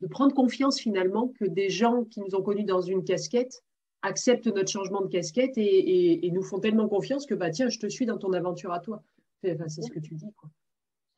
de 0.00 0.06
prendre 0.06 0.34
confiance 0.34 0.78
finalement 0.78 1.32
que 1.38 1.44
des 1.44 1.70
gens 1.70 2.04
qui 2.04 2.20
nous 2.20 2.34
ont 2.34 2.42
connus 2.42 2.64
dans 2.64 2.82
une 2.82 3.04
casquette 3.04 3.62
acceptent 4.02 4.46
notre 4.46 4.70
changement 4.70 5.00
de 5.00 5.08
casquette 5.08 5.56
et, 5.56 6.30
nous 6.32 6.42
font 6.42 6.60
tellement 6.60 6.88
confiance 6.88 7.26
que 7.26 7.34
bah 7.34 7.50
tiens, 7.50 7.68
je 7.68 7.78
te 7.78 7.88
suis 7.88 8.06
dans 8.06 8.18
ton 8.18 8.32
aventure 8.32 8.72
à 8.72 8.80
toi. 8.80 9.02
Enfin, 9.46 9.68
c'est 9.68 9.82
ce 9.82 9.90
que 9.90 9.98
tu 9.98 10.14
dis. 10.14 10.32
Quoi. 10.36 10.50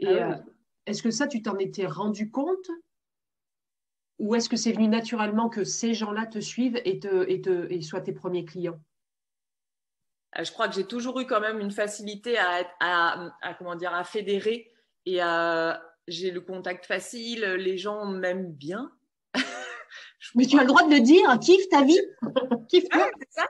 Et 0.01 0.09
ah 0.09 0.33
euh, 0.33 0.37
est-ce 0.87 1.03
que 1.03 1.11
ça, 1.11 1.27
tu 1.27 1.43
t'en 1.43 1.59
étais 1.59 1.87
rendu 1.87 2.31
compte? 2.31 2.71
Ou 4.19 4.35
est-ce 4.35 4.49
que 4.49 4.57
c'est 4.57 4.73
venu 4.73 4.89
naturellement 4.89 5.49
que 5.49 5.65
ces 5.65 5.95
gens-là 5.95 6.27
te 6.27 6.41
suivent 6.41 6.81
et, 6.85 6.99
te, 6.99 7.29
et, 7.29 7.41
te, 7.41 7.71
et 7.71 7.81
soient 7.81 8.01
tes 8.01 8.13
premiers 8.13 8.45
clients? 8.45 8.79
Euh, 10.39 10.45
Je 10.45 10.53
crois 10.53 10.69
que 10.69 10.75
j'ai 10.75 10.87
toujours 10.87 11.19
eu 11.21 11.27
quand 11.27 11.41
même 11.41 11.61
une 11.61 11.71
facilité 11.71 12.37
à, 12.39 12.67
à, 12.81 13.31
à 13.41 13.55
comment 13.55 13.77
dire, 13.77 13.95
à 13.95 14.05
fédérer 14.05 14.71
et 15.07 15.21
j'ai 16.07 16.31
le 16.31 16.41
contact 16.41 16.87
facile, 16.87 17.45
les 17.45 17.79
gens 17.79 18.05
m'aiment 18.07 18.53
bien. 18.53 18.93
Mais 20.35 20.47
tu 20.47 20.59
as 20.59 20.63
le 20.63 20.69
droit 20.69 20.83
de 20.83 20.95
le 20.95 21.01
dire, 21.01 21.39
kiffe 21.41 21.69
ta 21.69 21.83
vie. 21.83 22.01
kiffe 22.69 22.85
ouais, 22.95 23.11
c'est 23.21 23.31
ça, 23.31 23.49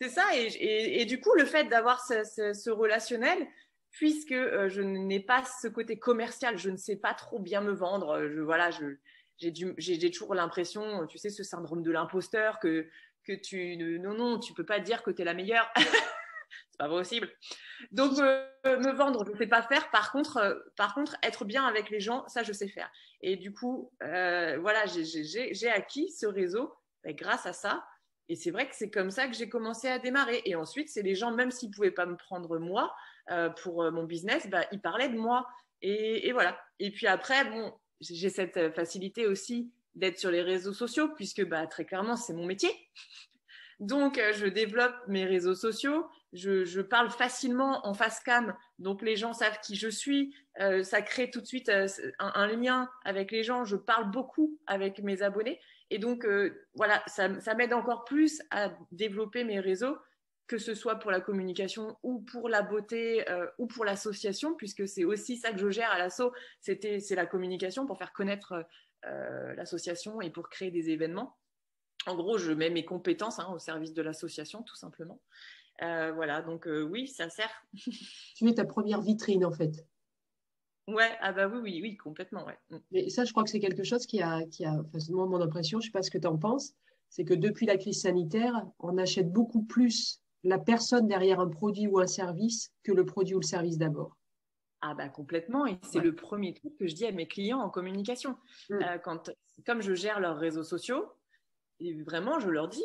c'est 0.00 0.08
ça. 0.08 0.36
Et, 0.36 0.46
et, 0.46 1.00
et, 1.02 1.04
du 1.04 1.20
coup, 1.20 1.34
le 1.36 1.44
fait 1.44 1.64
d'avoir 1.64 2.04
ce, 2.04 2.24
ce, 2.24 2.52
ce, 2.52 2.70
relationnel, 2.70 3.46
puisque 3.92 4.32
euh, 4.32 4.68
je 4.68 4.82
n'ai 4.82 5.20
pas 5.20 5.44
ce 5.44 5.68
côté 5.68 5.98
commercial, 5.98 6.58
je 6.58 6.70
ne 6.70 6.76
sais 6.76 6.96
pas 6.96 7.14
trop 7.14 7.38
bien 7.38 7.60
me 7.60 7.72
vendre. 7.72 8.26
Je, 8.28 8.40
voilà, 8.40 8.70
j'ai 9.38 10.10
toujours 10.10 10.34
l'impression, 10.34 11.06
tu 11.06 11.18
sais, 11.18 11.30
ce 11.30 11.44
syndrome 11.44 11.82
de 11.82 11.90
l'imposteur 11.90 12.58
que, 12.58 12.88
tu. 13.44 13.76
Non, 14.00 14.14
non, 14.14 14.38
tu 14.38 14.52
peux 14.54 14.66
pas 14.66 14.80
dire 14.80 15.02
que 15.02 15.10
tu 15.10 15.22
es 15.22 15.24
la 15.24 15.34
meilleure. 15.34 15.70
c'est 16.70 16.78
pas 16.78 16.88
possible. 16.88 17.30
Donc, 17.90 18.18
euh, 18.18 18.46
me 18.64 18.92
vendre, 18.92 19.24
je 19.26 19.32
ne 19.32 19.36
sais 19.36 19.46
pas 19.46 19.62
faire. 19.62 19.90
Par 19.90 20.12
contre, 20.12 20.38
euh, 20.38 21.14
être 21.22 21.44
bien 21.44 21.64
avec 21.64 21.90
les 21.90 22.00
gens, 22.00 22.26
ça, 22.28 22.42
je 22.42 22.52
sais 22.52 22.68
faire. 22.68 22.90
Et 23.20 23.36
du 23.36 23.52
coup, 23.52 23.92
euh, 24.02 24.58
voilà, 24.60 24.84
j'ai 24.86 25.68
acquis 25.68 26.10
ce 26.10 26.26
réseau 26.26 26.72
ben, 27.04 27.14
grâce 27.14 27.46
à 27.46 27.52
ça. 27.52 27.84
Et 28.28 28.36
c'est 28.36 28.50
vrai 28.50 28.68
que 28.68 28.74
c'est 28.74 28.90
comme 28.90 29.10
ça 29.10 29.26
que 29.26 29.34
j'ai 29.34 29.48
commencé 29.48 29.88
à 29.88 29.98
démarrer. 29.98 30.42
Et 30.44 30.54
ensuite, 30.54 30.88
c'est 30.88 31.02
les 31.02 31.14
gens, 31.14 31.32
même 31.32 31.50
s'ils 31.50 31.70
pouvaient 31.70 31.90
pas 31.90 32.06
me 32.06 32.16
prendre 32.16 32.58
moi 32.58 32.94
pour 33.62 33.90
mon 33.92 34.04
business, 34.04 34.48
ben, 34.48 34.64
ils 34.72 34.80
parlaient 34.80 35.08
de 35.08 35.18
moi. 35.18 35.46
Et, 35.80 36.32
voilà. 36.32 36.58
Et 36.78 36.90
puis 36.90 37.06
après, 37.06 37.44
bon, 37.44 37.72
j'ai 38.00 38.30
cette 38.30 38.74
facilité 38.74 39.26
aussi 39.26 39.70
d'être 39.94 40.18
sur 40.18 40.30
les 40.30 40.42
réseaux 40.42 40.72
sociaux, 40.72 41.08
puisque 41.16 41.44
bah, 41.46 41.66
très 41.66 41.84
clairement, 41.84 42.16
c'est 42.16 42.32
mon 42.32 42.46
métier. 42.46 42.70
Donc, 43.80 44.18
euh, 44.18 44.32
je 44.32 44.46
développe 44.46 44.94
mes 45.08 45.24
réseaux 45.24 45.54
sociaux, 45.54 46.06
je, 46.32 46.80
parle 46.80 47.10
facilement 47.10 47.86
en 47.86 47.94
face 47.94 48.20
cam, 48.20 48.56
donc 48.78 49.02
les 49.02 49.16
gens 49.16 49.32
savent 49.32 49.58
qui 49.60 49.76
je 49.76 49.88
suis, 49.88 50.34
euh, 50.60 50.82
ça 50.82 51.02
crée 51.02 51.30
tout 51.30 51.40
de 51.40 51.46
suite 51.46 51.68
euh, 51.68 51.86
un, 52.18 52.46
lien 52.46 52.88
avec 53.04 53.30
les 53.30 53.42
gens, 53.42 53.64
je 53.64 53.76
parle 53.76 54.10
beaucoup 54.10 54.58
avec 54.66 55.00
mes 55.00 55.22
abonnés, 55.22 55.60
et 55.90 55.98
donc 55.98 56.24
euh, 56.24 56.66
voilà, 56.74 57.02
ça 57.06 57.28
m'aide 57.54 57.74
encore 57.74 58.04
plus 58.04 58.40
à 58.50 58.70
développer 58.92 59.44
mes 59.44 59.60
réseaux, 59.60 59.96
que 60.52 60.58
ce 60.58 60.74
soit 60.74 60.96
pour 60.96 61.10
la 61.10 61.22
communication 61.22 61.96
ou 62.02 62.20
pour 62.20 62.50
la 62.50 62.60
beauté 62.60 63.26
euh, 63.30 63.46
ou 63.56 63.66
pour 63.66 63.86
l'association, 63.86 64.54
puisque 64.54 64.86
c'est 64.86 65.04
aussi 65.04 65.38
ça 65.38 65.50
que 65.50 65.56
je 65.56 65.70
gère 65.70 65.90
à 65.90 65.96
l'asso, 65.96 66.30
c'est 66.60 67.10
la 67.12 67.24
communication 67.24 67.86
pour 67.86 67.96
faire 67.96 68.12
connaître 68.12 68.66
euh, 69.06 69.54
l'association 69.54 70.20
et 70.20 70.28
pour 70.28 70.50
créer 70.50 70.70
des 70.70 70.90
événements. 70.90 71.38
En 72.06 72.16
gros, 72.16 72.36
je 72.36 72.52
mets 72.52 72.68
mes 72.68 72.84
compétences 72.84 73.38
hein, 73.38 73.48
au 73.50 73.58
service 73.58 73.94
de 73.94 74.02
l'association, 74.02 74.62
tout 74.62 74.76
simplement. 74.76 75.22
Euh, 75.80 76.12
voilà, 76.12 76.42
donc 76.42 76.68
euh, 76.68 76.82
oui, 76.82 77.08
ça 77.08 77.30
sert. 77.30 77.50
tu 78.36 78.46
es 78.46 78.52
ta 78.52 78.66
première 78.66 79.00
vitrine, 79.00 79.46
en 79.46 79.52
fait. 79.52 79.86
Ouais, 80.86 81.16
ah 81.20 81.32
bah 81.32 81.48
oui, 81.48 81.60
oui, 81.62 81.80
oui, 81.80 81.96
complètement, 81.96 82.44
ouais. 82.44 82.58
Mm. 82.68 82.76
Mais 82.90 83.08
ça, 83.08 83.24
je 83.24 83.30
crois 83.30 83.42
que 83.42 83.48
c'est 83.48 83.60
quelque 83.60 83.84
chose 83.84 84.04
qui 84.04 84.20
a, 84.20 84.44
qui 84.50 84.66
a, 84.66 84.72
enfin, 84.72 84.98
moi, 85.12 85.24
mon 85.24 85.40
impression, 85.40 85.80
je 85.80 85.86
ne 85.86 85.88
sais 85.88 85.92
pas 85.92 86.02
ce 86.02 86.10
que 86.10 86.18
tu 86.18 86.26
en 86.26 86.36
penses, 86.36 86.74
c'est 87.08 87.24
que 87.24 87.34
depuis 87.34 87.66
la 87.66 87.76
crise 87.76 88.00
sanitaire, 88.00 88.66
on 88.78 88.96
achète 88.96 89.30
beaucoup 89.30 89.62
plus 89.62 90.22
la 90.44 90.58
personne 90.58 91.06
derrière 91.06 91.40
un 91.40 91.48
produit 91.48 91.86
ou 91.86 92.00
un 92.00 92.06
service 92.06 92.72
que 92.82 92.92
le 92.92 93.04
produit 93.04 93.34
ou 93.34 93.40
le 93.40 93.46
service 93.46 93.78
d'abord. 93.78 94.16
Ah 94.80 94.94
bah 94.94 95.08
complètement, 95.08 95.64
et 95.66 95.78
c'est 95.82 95.98
ouais. 95.98 96.04
le 96.04 96.14
premier 96.14 96.54
truc 96.54 96.76
que 96.76 96.88
je 96.88 96.94
dis 96.94 97.06
à 97.06 97.12
mes 97.12 97.28
clients 97.28 97.60
en 97.60 97.70
communication. 97.70 98.36
Mm. 98.68 98.82
Euh, 98.82 98.98
quand, 98.98 99.30
comme 99.64 99.80
je 99.80 99.94
gère 99.94 100.18
leurs 100.18 100.38
réseaux 100.38 100.64
sociaux, 100.64 101.06
et 101.78 102.02
vraiment, 102.02 102.40
je 102.40 102.48
leur 102.48 102.68
dis, 102.68 102.84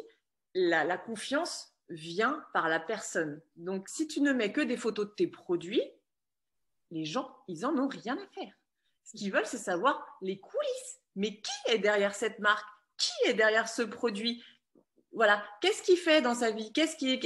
la, 0.54 0.84
la, 0.84 0.98
confiance 0.98 1.74
vient 1.90 2.44
par 2.54 2.70
la 2.70 2.80
personne. 2.80 3.42
Donc, 3.56 3.90
si 3.90 4.08
tu 4.08 4.22
ne 4.22 4.32
mets 4.32 4.52
que 4.52 4.62
des 4.62 4.78
photos 4.78 5.08
de 5.08 5.14
tes 5.14 5.28
produits, 5.28 5.84
les 6.92 7.06
gens, 7.06 7.36
ils 7.48 7.66
en 7.66 7.78
ont 7.78 7.88
rien 7.88 8.18
à 8.18 8.28
faire. 8.28 8.54
Ce 9.04 9.18
qu'ils 9.18 9.32
veulent, 9.32 9.46
c'est 9.46 9.58
savoir 9.58 10.18
les 10.22 10.40
coulisses. 10.40 11.00
Mais 11.16 11.40
qui 11.40 11.72
est 11.72 11.80
derrière 11.80 12.14
cette 12.14 12.40
marque? 12.40 12.68
Qui 12.98 13.30
est 13.30 13.34
derrière 13.34 13.68
ce 13.68 13.82
produit? 13.82 14.44
Voilà, 15.18 15.44
qu'est-ce 15.62 15.82
qu'il 15.82 15.98
fait 15.98 16.22
dans 16.22 16.36
sa 16.36 16.52
vie? 16.52 16.72
Qu'est-ce 16.72 16.96
qui 16.96 17.20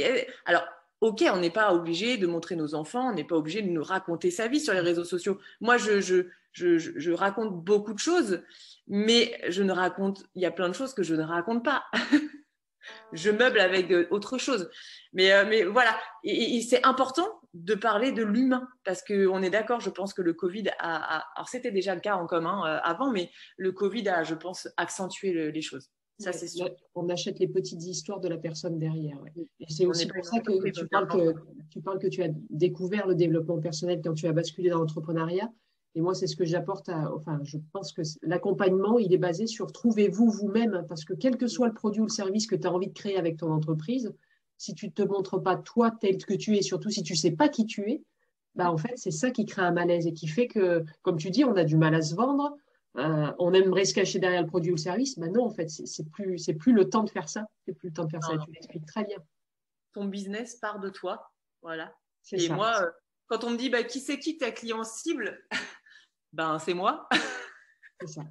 Alors, 0.45 0.63
ok, 1.01 1.25
on 1.33 1.41
n'est 1.41 1.51
pas 1.51 1.73
obligé 1.73 2.15
de 2.15 2.25
montrer 2.25 2.55
nos 2.55 2.73
enfants, 2.73 3.09
on 3.09 3.13
n'est 3.13 3.25
pas 3.25 3.35
obligé 3.35 3.61
de 3.61 3.67
nous 3.67 3.83
raconter 3.83 4.31
sa 4.31 4.47
vie 4.47 4.61
sur 4.61 4.73
les 4.73 4.79
réseaux 4.79 5.03
sociaux. 5.03 5.39
Moi, 5.59 5.75
je, 5.77 7.11
raconte 7.11 7.65
beaucoup 7.65 7.93
de 7.93 7.99
choses, 7.99 8.43
mais 8.87 9.37
je 9.49 9.61
ne 9.61 9.73
raconte, 9.73 10.23
il 10.35 10.41
y 10.41 10.45
a 10.45 10.51
plein 10.51 10.69
de 10.69 10.73
choses 10.73 10.93
que 10.93 11.03
je 11.03 11.15
ne 11.15 11.23
raconte 11.23 11.65
pas. 11.65 11.83
je 13.11 13.29
meuble 13.29 13.59
avec 13.59 13.91
autre 14.09 14.37
chose. 14.37 14.69
Mais, 15.11 15.33
euh, 15.33 15.69
voilà, 15.69 15.99
et, 16.23 16.61
c'est 16.61 16.85
important 16.85 17.41
de 17.53 17.75
parler 17.75 18.13
de 18.13 18.23
l'humain, 18.23 18.69
parce 18.85 19.03
qu'on 19.03 19.43
est 19.43 19.49
d'accord, 19.49 19.81
je 19.81 19.89
pense 19.89 20.13
que 20.13 20.21
le 20.21 20.31
Covid 20.31 20.69
a, 20.79 21.25
alors 21.35 21.49
c'était 21.49 21.71
déjà 21.71 21.93
le 21.93 21.99
cas 21.99 22.15
en 22.15 22.25
commun 22.25 22.65
euh, 22.65 22.79
avant, 22.83 23.11
mais 23.11 23.29
le 23.57 23.73
Covid 23.73 24.07
a, 24.07 24.23
je 24.23 24.35
pense, 24.35 24.69
accentué 24.77 25.33
le, 25.33 25.49
les 25.49 25.61
choses. 25.61 25.91
Ça, 26.21 26.33
c'est 26.33 26.47
sûr. 26.47 26.69
On 26.95 27.09
achète 27.09 27.39
les 27.39 27.47
petites 27.47 27.83
histoires 27.83 28.19
de 28.19 28.27
la 28.27 28.37
personne 28.37 28.77
derrière. 28.77 29.21
Ouais. 29.21 29.31
Et 29.59 29.65
c'est 29.69 29.85
aussi 29.85 30.07
pour 30.07 30.23
ça 30.23 30.39
que 30.39 30.69
tu, 30.69 30.87
parles 30.87 31.07
que 31.07 31.33
tu 31.69 31.81
parles 31.81 31.99
que 31.99 32.07
tu 32.07 32.23
as 32.23 32.29
découvert 32.49 33.07
le 33.07 33.15
développement 33.15 33.59
personnel 33.59 34.01
quand 34.03 34.13
tu 34.13 34.27
as 34.27 34.33
basculé 34.33 34.69
dans 34.69 34.79
l'entrepreneuriat. 34.79 35.51
Et 35.95 36.01
moi, 36.01 36.13
c'est 36.13 36.27
ce 36.27 36.35
que 36.35 36.45
j'apporte. 36.45 36.89
Enfin, 36.89 37.39
je 37.43 37.57
pense 37.73 37.91
que 37.91 38.01
l'accompagnement, 38.21 38.97
il 38.97 39.13
est 39.13 39.17
basé 39.17 39.47
sur 39.47 39.71
trouvez-vous 39.71 40.29
vous-même, 40.29 40.85
parce 40.87 41.03
que 41.03 41.13
quel 41.13 41.37
que 41.37 41.47
soit 41.47 41.67
le 41.67 41.73
produit 41.73 42.01
ou 42.01 42.05
le 42.05 42.09
service 42.09 42.47
que 42.47 42.55
tu 42.55 42.67
as 42.67 42.71
envie 42.71 42.87
de 42.87 42.93
créer 42.93 43.17
avec 43.17 43.37
ton 43.37 43.51
entreprise, 43.51 44.13
si 44.57 44.73
tu 44.73 44.87
ne 44.87 44.91
te 44.91 45.01
montres 45.01 45.41
pas 45.41 45.57
toi 45.57 45.91
tel 45.91 46.23
que 46.23 46.33
tu 46.33 46.55
es, 46.55 46.61
surtout 46.61 46.89
si 46.89 47.03
tu 47.03 47.13
ne 47.13 47.17
sais 47.17 47.31
pas 47.31 47.49
qui 47.49 47.65
tu 47.65 47.89
es, 47.89 48.03
bah, 48.55 48.71
en 48.71 48.77
fait, 48.77 48.93
c'est 48.95 49.11
ça 49.11 49.31
qui 49.31 49.45
crée 49.45 49.61
un 49.61 49.71
malaise 49.71 50.07
et 50.07 50.13
qui 50.13 50.27
fait 50.27 50.47
que, 50.47 50.83
comme 51.01 51.17
tu 51.17 51.29
dis, 51.29 51.43
on 51.43 51.55
a 51.55 51.63
du 51.63 51.77
mal 51.77 51.95
à 51.95 52.01
se 52.01 52.15
vendre, 52.15 52.55
euh, 52.97 53.31
on 53.39 53.53
aimerait 53.53 53.85
se 53.85 53.93
cacher 53.93 54.19
derrière 54.19 54.41
le 54.41 54.47
produit 54.47 54.71
ou 54.71 54.75
le 54.75 54.81
service. 54.81 55.17
mais 55.17 55.29
non, 55.29 55.45
en 55.45 55.49
fait, 55.49 55.69
c'est 55.69 56.09
plus, 56.09 56.37
c'est 56.37 56.53
plus 56.53 56.73
le 56.73 56.89
temps 56.89 57.03
de 57.03 57.09
faire 57.09 57.29
ça. 57.29 57.45
C'est 57.65 57.73
plus 57.73 57.89
le 57.89 57.93
temps 57.93 58.05
de 58.05 58.11
faire 58.11 58.19
non, 58.21 58.39
ça. 58.39 58.45
Tu 58.45 58.51
l'expliques 58.51 58.85
très 58.85 59.05
bien. 59.05 59.17
Ton 59.93 60.05
business 60.05 60.55
part 60.55 60.79
de 60.79 60.89
toi. 60.89 61.31
Voilà. 61.61 61.95
Et 62.31 62.39
ça. 62.39 62.55
moi, 62.55 62.81
euh, 62.81 62.91
quand 63.27 63.43
on 63.43 63.51
me 63.51 63.57
dit 63.57 63.69
bah, 63.69 63.83
qui 63.83 63.99
c'est 63.99 64.19
qui 64.19 64.37
ta 64.37 64.51
client 64.51 64.83
cible, 64.83 65.41
ben 66.33 66.59
c'est 66.59 66.73
moi. 66.73 67.07
c'est 68.01 68.07
ça. 68.07 68.23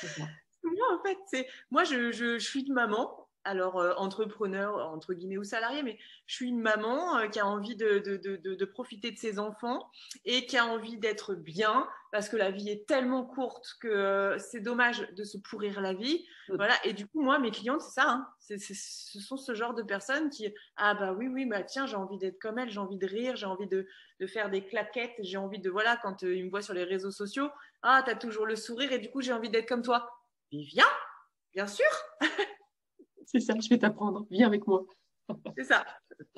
C'est 0.00 0.18
moi, 0.64 0.98
en 0.98 1.02
fait. 1.02 1.18
C'est... 1.26 1.48
Moi, 1.70 1.84
je, 1.84 2.12
je, 2.12 2.38
je 2.38 2.46
suis 2.46 2.62
une 2.62 2.74
maman 2.74 3.23
alors 3.44 3.78
euh, 3.78 3.92
entrepreneur 3.96 4.76
entre 4.88 5.14
guillemets 5.14 5.38
ou 5.38 5.44
salarié, 5.44 5.82
mais 5.82 5.98
je 6.26 6.34
suis 6.34 6.48
une 6.48 6.60
maman 6.60 7.18
euh, 7.18 7.28
qui 7.28 7.38
a 7.38 7.46
envie 7.46 7.76
de, 7.76 7.98
de, 7.98 8.16
de, 8.16 8.36
de, 8.54 8.64
profiter 8.64 9.10
de 9.10 9.18
ses 9.18 9.38
enfants 9.38 9.88
et 10.24 10.46
qui 10.46 10.56
a 10.56 10.66
envie 10.66 10.96
d'être 10.96 11.34
bien 11.34 11.86
parce 12.10 12.28
que 12.28 12.36
la 12.36 12.50
vie 12.50 12.70
est 12.70 12.86
tellement 12.86 13.24
courte 13.24 13.76
que 13.80 13.88
euh, 13.88 14.38
c'est 14.38 14.60
dommage 14.60 15.08
de 15.12 15.24
se 15.24 15.36
pourrir 15.36 15.80
la 15.80 15.94
vie. 15.94 16.24
Mmh. 16.48 16.56
Voilà. 16.56 16.74
Et 16.84 16.92
du 16.92 17.06
coup, 17.06 17.20
moi, 17.20 17.38
mes 17.38 17.50
clientes, 17.50 17.82
c'est 17.82 18.00
ça. 18.00 18.08
Hein, 18.08 18.28
ce 18.38 19.20
sont 19.20 19.36
ce 19.36 19.54
genre 19.54 19.74
de 19.74 19.82
personnes 19.82 20.30
qui 20.30 20.52
ah 20.76 20.94
bah 20.94 21.12
oui 21.12 21.28
oui 21.28 21.46
bah 21.46 21.62
tiens 21.62 21.86
j'ai 21.86 21.96
envie 21.96 22.18
d'être 22.18 22.38
comme 22.38 22.58
elle, 22.58 22.68
j'ai 22.68 22.78
envie 22.78 22.98
de 22.98 23.06
rire, 23.06 23.36
j'ai 23.36 23.46
envie 23.46 23.66
de, 23.66 23.86
faire 24.26 24.50
des 24.50 24.64
claquettes, 24.64 25.14
j'ai 25.20 25.36
envie 25.38 25.58
de 25.58 25.70
voilà 25.70 25.96
quand 26.02 26.22
ils 26.22 26.44
me 26.44 26.50
voient 26.50 26.62
sur 26.62 26.74
les 26.74 26.84
réseaux 26.84 27.10
sociaux, 27.10 27.48
ah 27.82 28.02
t'as 28.04 28.14
toujours 28.14 28.46
le 28.46 28.56
sourire 28.56 28.92
et 28.92 28.98
du 28.98 29.10
coup 29.10 29.22
j'ai 29.22 29.32
envie 29.32 29.50
d'être 29.50 29.68
comme 29.68 29.82
toi. 29.82 30.10
Mais 30.52 30.62
viens, 30.62 30.84
bien 31.54 31.66
sûr. 31.66 31.86
C'est 33.26 33.40
ça, 33.40 33.54
je 33.60 33.68
vais 33.68 33.78
t'apprendre. 33.78 34.26
Viens 34.30 34.46
avec 34.46 34.66
moi. 34.66 34.86
C'est 35.56 35.64
ça. 35.64 35.84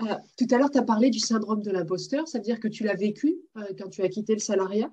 Euh, 0.00 0.14
tout 0.38 0.46
à 0.50 0.58
l'heure, 0.58 0.70
tu 0.70 0.78
as 0.78 0.82
parlé 0.82 1.10
du 1.10 1.18
syndrome 1.18 1.62
de 1.62 1.70
l'imposteur. 1.70 2.28
Ça 2.28 2.38
veut 2.38 2.44
dire 2.44 2.60
que 2.60 2.68
tu 2.68 2.84
l'as 2.84 2.94
vécu 2.94 3.36
euh, 3.56 3.64
quand 3.78 3.88
tu 3.88 4.02
as 4.02 4.08
quitté 4.08 4.34
le 4.34 4.38
salariat? 4.38 4.90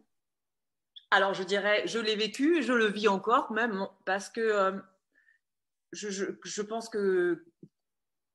Alors, 1.12 1.33
je 1.33 1.43
dirais, 1.43 1.85
je 1.85 2.00
l'ai 2.00 2.15
vécu, 2.15 2.63
je 2.63 2.73
le 2.73 2.88
vis 2.88 3.07
encore 3.07 3.51
même, 3.51 3.88
parce 4.05 4.29
que 4.29 4.41
euh, 4.41 4.79
je, 5.91 6.09
je, 6.09 6.25
je, 6.43 6.62
pense 6.63 6.89
que 6.89 7.45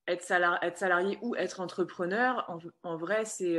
être, 0.07 0.23
salari 0.23 0.59
être, 0.63 0.79
salarié 0.79 1.19
ou 1.23 1.35
être 1.35 1.61
entrepreneur, 1.61 2.45
en, 2.49 2.59
en 2.85 2.97
vrai, 2.97 3.25
c'est 3.25 3.59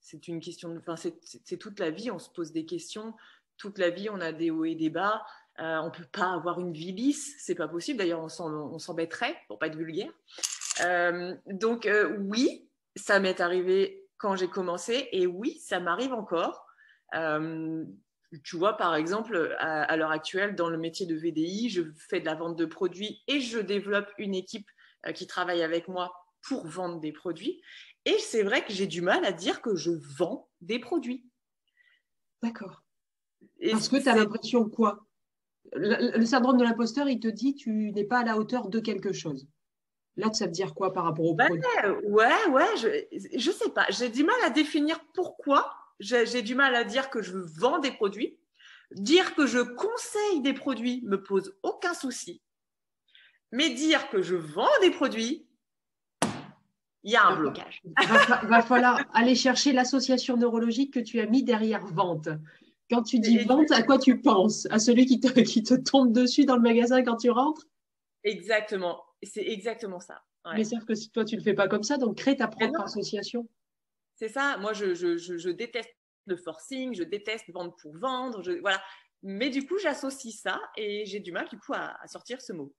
c'est 0.00 0.28
une 0.28 0.40
question, 0.40 0.76
enfin, 0.78 0.96
c'est 0.96 1.56
toute 1.58 1.78
la 1.78 1.90
vie, 1.90 2.10
on 2.10 2.18
se 2.18 2.30
pose 2.30 2.52
des 2.52 2.64
questions. 2.64 3.14
Toute 3.56 3.78
la 3.78 3.90
vie, 3.90 4.08
on 4.08 4.20
a 4.20 4.32
des 4.32 4.50
hauts 4.50 4.64
et 4.64 4.74
des 4.74 4.90
bas. 4.90 5.24
Euh, 5.60 5.78
on 5.78 5.90
peut 5.90 6.06
pas 6.12 6.32
avoir 6.32 6.60
une 6.60 6.72
vie 6.72 6.92
lisse, 6.92 7.34
c'est 7.38 7.54
pas 7.54 7.68
possible. 7.68 7.98
D'ailleurs, 7.98 8.22
on 8.22 8.78
s'embêterait 8.78 9.36
pour 9.48 9.58
pas 9.58 9.66
être 9.66 9.76
vulgaire. 9.76 10.12
Euh, 10.84 11.34
donc 11.46 11.86
euh, 11.86 12.16
oui, 12.18 12.68
ça 12.96 13.18
m'est 13.18 13.40
arrivé 13.40 14.06
quand 14.18 14.36
j'ai 14.36 14.48
commencé 14.48 15.08
et 15.12 15.26
oui, 15.26 15.58
ça 15.58 15.80
m'arrive 15.80 16.12
encore. 16.12 16.64
Euh, 17.14 17.84
tu 18.44 18.56
vois, 18.56 18.76
par 18.76 18.94
exemple, 18.94 19.56
à, 19.58 19.82
à 19.82 19.96
l'heure 19.96 20.10
actuelle, 20.10 20.54
dans 20.54 20.68
le 20.68 20.78
métier 20.78 21.06
de 21.06 21.16
VDI, 21.16 21.70
je 21.70 21.82
fais 22.08 22.20
de 22.20 22.26
la 22.26 22.34
vente 22.34 22.56
de 22.56 22.66
produits 22.66 23.22
et 23.26 23.40
je 23.40 23.58
développe 23.58 24.08
une 24.18 24.34
équipe 24.34 24.68
qui 25.14 25.26
travaille 25.26 25.62
avec 25.62 25.88
moi 25.88 26.12
pour 26.42 26.66
vendre 26.66 27.00
des 27.00 27.12
produits. 27.12 27.62
Et 28.04 28.18
c'est 28.18 28.42
vrai 28.42 28.64
que 28.64 28.72
j'ai 28.72 28.86
du 28.86 29.00
mal 29.00 29.24
à 29.24 29.32
dire 29.32 29.62
que 29.62 29.76
je 29.76 29.92
vends 30.18 30.48
des 30.60 30.78
produits. 30.78 31.26
D'accord. 32.42 32.82
Parce 33.70 33.88
que 33.88 33.96
tu 33.96 34.08
as 34.08 34.14
l'impression 34.14 34.68
quoi? 34.68 35.07
Le, 35.74 36.24
syndrome 36.24 36.58
de 36.58 36.64
l'imposteur, 36.64 37.08
il 37.08 37.20
te 37.20 37.28
dit 37.28 37.54
tu 37.54 37.92
n'es 37.92 38.04
pas 38.04 38.20
à 38.20 38.24
la 38.24 38.36
hauteur 38.36 38.68
de 38.68 38.80
quelque 38.80 39.12
chose. 39.12 39.46
Là, 40.16 40.32
ça 40.32 40.46
veut 40.46 40.52
dire 40.52 40.74
quoi 40.74 40.92
par 40.92 41.04
rapport 41.04 41.26
au 41.26 41.36
produit? 41.36 41.62
Ouais, 42.04 42.46
ouais, 42.50 42.76
je, 42.76 43.38
je 43.38 43.50
sais 43.50 43.70
pas. 43.70 43.86
J'ai 43.90 44.08
du 44.08 44.24
mal 44.24 44.36
à 44.44 44.50
définir 44.50 44.98
pourquoi. 45.14 45.72
J'ai 46.00 46.42
du 46.42 46.54
mal 46.54 46.74
à 46.74 46.84
dire 46.84 47.10
que 47.10 47.22
je 47.22 47.36
vends 47.36 47.78
des 47.78 47.92
produits. 47.92 48.38
Dire 48.92 49.34
que 49.34 49.46
je 49.46 49.60
conseille 49.60 50.40
des 50.42 50.54
produits 50.54 51.02
me 51.04 51.22
pose 51.22 51.56
aucun 51.62 51.94
souci. 51.94 52.42
Mais 53.52 53.70
dire 53.70 54.08
que 54.10 54.22
je 54.22 54.34
vends 54.34 54.66
des 54.80 54.90
produits, 54.90 55.46
il 57.04 57.12
y 57.12 57.16
a 57.16 57.24
un 57.26 57.36
blocage. 57.36 57.80
Il 57.84 58.08
va, 58.08 58.40
va, 58.44 58.62
falloir 58.62 59.04
aller 59.14 59.34
chercher 59.34 59.72
l'association 59.72 60.36
neurologique 60.36 60.94
que 60.94 61.00
tu 61.00 61.20
as 61.20 61.26
mis 61.26 61.44
derrière 61.44 61.84
vente. 61.86 62.28
Quand 62.90 63.02
tu 63.02 63.18
dis 63.18 63.38
vente, 63.38 63.70
à 63.70 63.82
quoi 63.82 63.98
tu 63.98 64.20
penses? 64.20 64.66
À 64.70 64.78
celui 64.78 65.04
qui 65.06 65.20
te, 65.20 65.28
qui 65.40 65.62
te 65.62 65.74
tombe 65.74 66.12
dessus 66.12 66.44
dans 66.46 66.56
le 66.56 66.62
magasin 66.62 67.02
quand 67.02 67.16
tu 67.16 67.30
rentres? 67.30 67.66
Exactement. 68.24 69.02
C'est 69.22 69.46
exactement 69.46 70.00
ça. 70.00 70.22
Mais 70.54 70.64
sauf 70.64 70.84
que 70.84 70.94
si 70.94 71.10
toi, 71.10 71.24
tu 71.24 71.34
ne 71.34 71.40
le 71.40 71.44
fais 71.44 71.54
pas 71.54 71.68
comme 71.68 71.82
ça, 71.82 71.98
donc 71.98 72.16
crée 72.16 72.36
ta 72.36 72.48
propre 72.48 72.80
association. 72.80 73.48
C'est 74.14 74.28
ça. 74.28 74.56
Moi, 74.58 74.72
je, 74.72 74.94
je, 74.94 75.18
je, 75.18 75.50
déteste 75.50 75.90
le 76.26 76.36
forcing, 76.36 76.94
je 76.94 77.02
déteste 77.02 77.50
vendre 77.52 77.76
pour 77.76 77.96
vendre. 77.98 78.42
Voilà. 78.60 78.82
Mais 79.22 79.50
du 79.50 79.66
coup, 79.66 79.78
j'associe 79.78 80.34
ça 80.34 80.60
et 80.76 81.04
j'ai 81.06 81.20
du 81.20 81.32
mal 81.32 81.48
du 81.48 81.58
coup 81.58 81.74
à, 81.74 81.96
sortir 82.06 82.40
ce 82.40 82.52
mot. 82.52 82.74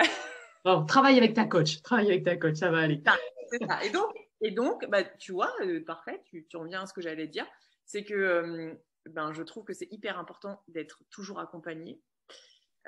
bon, 0.64 0.84
travaille 0.84 1.18
avec 1.18 1.34
ta 1.34 1.44
coach. 1.44 1.80
Travaille 1.82 2.08
avec 2.08 2.24
ta 2.24 2.36
coach, 2.36 2.56
ça 2.56 2.70
va 2.70 2.78
aller. 2.78 3.00
Ça. 3.04 3.84
Et 3.84 3.90
donc, 3.90 4.10
et 4.40 4.50
donc 4.50 4.84
bah, 4.88 5.04
tu 5.04 5.32
vois, 5.32 5.52
euh, 5.62 5.84
parfait, 5.84 6.22
tu, 6.26 6.46
tu, 6.48 6.56
reviens 6.56 6.82
à 6.82 6.86
ce 6.86 6.92
que 6.92 7.00
j'allais 7.00 7.28
dire. 7.28 7.46
C'est 7.84 8.04
que 8.04 8.14
euh, 8.14 8.74
ben, 9.06 9.32
je 9.32 9.42
trouve 9.42 9.64
que 9.64 9.72
c'est 9.72 9.90
hyper 9.90 10.18
important 10.18 10.62
d'être 10.68 11.02
toujours 11.10 11.40
accompagné. 11.40 12.00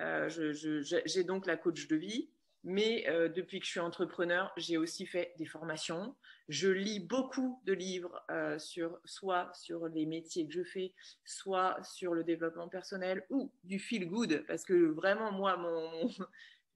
Euh, 0.00 0.28
j'ai 0.28 1.25
donc 1.25 1.47
la 1.47 1.57
coach 1.57 1.87
de 1.88 1.97
vie, 1.97 2.31
mais 2.64 3.09
euh, 3.09 3.28
depuis 3.28 3.61
que 3.61 3.66
je 3.66 3.71
suis 3.71 3.81
entrepreneur, 3.81 4.52
j'ai 4.57 4.76
aussi 4.76 5.07
fait 5.07 5.35
des 5.38 5.47
formations. 5.47 6.14
Je 6.49 6.69
lis 6.69 7.00
beaucoup 7.00 7.61
de 7.64 7.73
livres 7.73 8.25
euh, 8.31 8.59
sur 8.59 8.99
soit 9.04 9.50
sur 9.54 9.88
les 9.88 10.07
métiers 10.07 10.47
que 10.47 10.52
je 10.52 10.64
fais, 10.64 10.95
soit 11.25 11.76
sur 11.83 12.14
le 12.14 12.25
développement 12.25 12.69
personnel 12.69 13.25
ou 13.31 13.52
du 13.64 13.78
feel 13.78 14.09
good, 14.09 14.45
parce 14.47 14.64
que 14.64 14.75
vraiment 14.75 15.33
moi, 15.33 15.57
mon, 15.57 16.09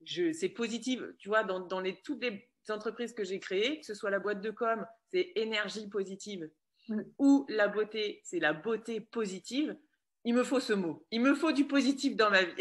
c'est 0.33 0.49
positif. 0.49 1.01
Tu 1.19 1.29
vois, 1.29 1.43
dans, 1.43 1.67
toutes 2.03 2.23
les 2.23 2.49
entreprises 2.69 3.13
que 3.13 3.23
j'ai 3.23 3.39
créées, 3.39 3.79
que 3.79 3.85
ce 3.85 3.93
soit 3.93 4.09
la 4.09 4.19
boîte 4.19 4.41
de 4.41 4.51
com, 4.51 4.85
c'est 5.09 5.31
énergie 5.35 5.87
positive 5.89 6.49
ou 7.17 7.45
la 7.49 7.67
beauté, 7.67 8.21
c'est 8.23 8.39
la 8.39 8.53
beauté 8.53 9.01
positive, 9.01 9.77
il 10.23 10.33
me 10.33 10.43
faut 10.43 10.59
ce 10.59 10.73
mot. 10.73 11.05
Il 11.11 11.21
me 11.21 11.35
faut 11.35 11.51
du 11.51 11.65
positif 11.65 12.15
dans 12.15 12.29
ma 12.29 12.43
vie. 12.43 12.53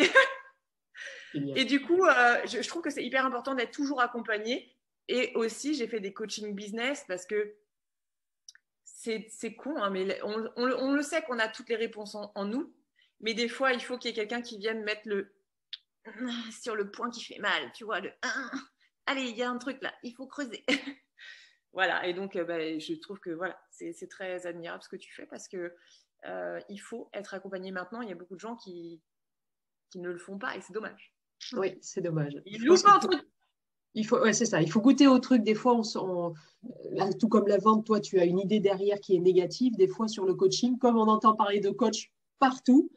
et 1.57 1.65
du 1.65 1.83
coup, 1.83 2.05
euh, 2.05 2.47
je, 2.47 2.67
trouve 2.69 2.83
que 2.83 2.91
c'est 2.91 3.05
hyper 3.05 3.27
important 3.27 3.55
d'être 3.55 3.73
toujours 3.73 4.01
accompagné. 4.01 4.73
Et 5.09 5.33
aussi, 5.35 5.75
j'ai 5.75 5.87
fait 5.87 6.01
des 6.01 6.13
coaching 6.13 6.55
business 6.55 7.05
parce 7.07 7.27
que 7.27 7.57
c'est 8.85 9.55
con, 9.55 9.77
hein, 9.77 9.91
mais 9.91 10.21
on, 10.23 10.93
le 10.93 11.03
sait 11.03 11.23
qu'on 11.23 11.39
a 11.39 11.49
toutes 11.49 11.69
les 11.69 11.77
réponses 11.77 12.17
en, 12.17 12.45
nous. 12.45 12.75
Mais 13.21 13.35
des 13.35 13.49
fois, 13.49 13.73
il 13.73 13.81
faut 13.81 13.99
qu'il 13.99 14.11
y 14.11 14.13
ait 14.13 14.17
quelqu'un 14.17 14.43
qui 14.43 14.59
vienne 14.59 14.83
mettre 14.83 15.03
le 15.05 15.33
sur 16.61 16.75
le 16.75 16.91
point 16.91 17.11
qui 17.11 17.23
fait 17.25 17.39
mal, 17.39 17.73
tu 17.73 17.85
vois, 17.85 18.01
le 18.01 18.13
allez, 19.07 19.23
il 19.23 19.37
y 19.37 19.43
a 19.43 19.51
un 19.51 19.59
truc 19.59 19.79
là, 19.81 19.95
il 20.03 20.13
faut 20.15 20.27
creuser. 20.27 20.65
Voilà, 21.73 22.07
et 22.07 22.15
donc 22.15 22.37
euh, 22.37 22.45
bah, 22.45 22.79
je 22.79 22.95
trouve 22.95 23.21
que 23.21 23.31
voilà, 23.31 23.59
c'est 23.71 24.09
très 24.09 24.47
admirable 24.47 24.83
ce 24.83 24.89
que 24.89 24.97
tu 24.97 25.13
fais 25.13 25.27
parce 25.27 25.47
que 25.47 25.75
euh, 26.27 26.61
il 26.69 26.79
faut 26.79 27.11
être 27.13 27.35
accompagné 27.35 27.71
maintenant. 27.71 28.01
Il 28.01 28.09
y 28.09 28.13
a 28.13 28.15
beaucoup 28.15 28.35
de 28.35 28.41
gens 28.41 28.57
qui, 28.57 29.03
qui 29.91 29.99
ne 29.99 30.11
le 30.11 30.19
font 30.19 30.39
pas 30.39 30.57
et 30.57 30.61
c'est 30.61 30.73
dommage. 30.73 31.15
Oui, 31.53 31.77
c'est 31.83 32.01
dommage. 32.01 32.41
Il 32.47 32.67
faut, 32.67 32.77
il 33.95 34.07
faut, 34.07 34.19
ouais, 34.21 34.33
c'est 34.33 34.47
ça. 34.47 34.63
Il 34.63 34.71
faut 34.71 34.81
goûter 34.81 35.07
au 35.07 35.19
truc. 35.19 35.43
Des 35.43 35.55
fois, 35.55 35.79
on, 35.97 36.35
tout 37.19 37.29
comme 37.29 37.47
la 37.47 37.59
vente, 37.59 37.85
toi, 37.85 38.01
tu 38.01 38.19
as 38.19 38.25
une 38.25 38.39
idée 38.39 38.61
derrière 38.61 38.99
qui 39.01 39.15
est 39.15 39.21
négative. 39.21 39.75
Des 39.77 39.89
fois, 39.89 40.09
sur 40.09 40.25
le 40.25 40.35
coaching, 40.35 40.79
comme 40.79 40.97
on 40.97 41.09
entend 41.09 41.35
parler 41.35 41.61
de 41.61 41.71
coach 41.71 42.11
partout. 42.39 42.91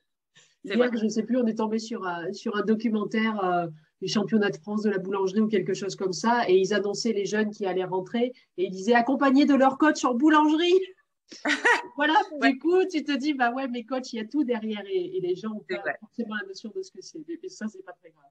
Hier, 0.64 0.90
je 0.94 1.04
ne 1.04 1.10
sais 1.10 1.24
plus, 1.24 1.38
on 1.38 1.46
est 1.48 1.58
tombé 1.58 1.80
sur, 1.80 2.06
sur 2.34 2.56
un 2.56 2.64
documentaire 2.64 3.70
les 4.02 4.08
championnats 4.08 4.50
de 4.50 4.58
France 4.58 4.84
de 4.84 4.90
la 4.90 4.98
boulangerie 4.98 5.42
ou 5.42 5.48
quelque 5.48 5.74
chose 5.74 5.96
comme 5.96 6.14
ça, 6.14 6.50
et 6.50 6.58
ils 6.58 6.74
annonçaient 6.74 7.14
les 7.14 7.26
jeunes 7.26 7.52
qui 7.52 7.66
allaient 7.66 7.84
rentrer, 7.84 8.34
et 8.58 8.66
ils 8.66 8.72
disaient 8.72 8.94
accompagnés 8.94 9.46
de 9.46 9.56
leur 9.56 9.78
coach 9.78 10.04
en 10.06 10.14
boulangerie. 10.14 10.80
voilà, 11.96 12.16
du 12.42 12.58
coup, 12.60 12.84
tu 12.86 13.04
te 13.04 13.12
dis, 13.16 13.34
bah 13.34 13.52
ouais, 13.52 13.68
mes 13.68 13.86
coachs, 13.86 14.14
il 14.14 14.18
y 14.18 14.20
a 14.20 14.26
tout 14.26 14.44
derrière, 14.44 14.84
et, 14.92 15.20
les 15.22 15.36
gens 15.36 15.52
ont 15.52 15.66
pas 15.68 15.84
forcément 16.00 16.36
la 16.42 16.48
notion 16.48 16.72
de 16.76 16.82
ce 16.82 16.92
que 16.92 17.02
c'est, 17.02 17.20
mais 17.28 17.50
ça, 17.50 17.68
c'est 17.68 17.84
pas 17.84 17.94
très 17.94 18.10
grave. 18.10 18.26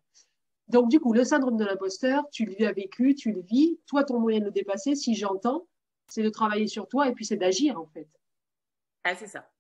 Donc, 0.69 0.91
du 0.91 1.01
coup, 1.01 1.13
le 1.13 1.25
syndrome 1.25 1.57
de 1.57 1.65
l'imposteur, 1.65 2.29
tu 2.31 2.45
l'as 2.59 2.73
vécu, 2.73 3.15
tu 3.15 3.33
le 3.33 3.41
vis. 3.41 3.81
Toi, 3.87 4.05
ton 4.05 4.21
moyen 4.21 4.41
de 4.41 4.47
le 4.47 4.51
dépasser, 4.51 4.95
si 4.95 5.15
j'entends, 5.15 5.67
c'est 6.09 6.23
de 6.23 6.29
travailler 6.29 6.67
sur 6.67 6.89
toi 6.89 7.09
et 7.09 7.13
puis 7.13 7.25
c'est 7.25 7.37
d'agir, 7.37 7.81
en 7.81 7.87
fait. 7.87 8.09
Ah, 9.05 9.15
c'est 9.15 9.27
ça. 9.27 9.51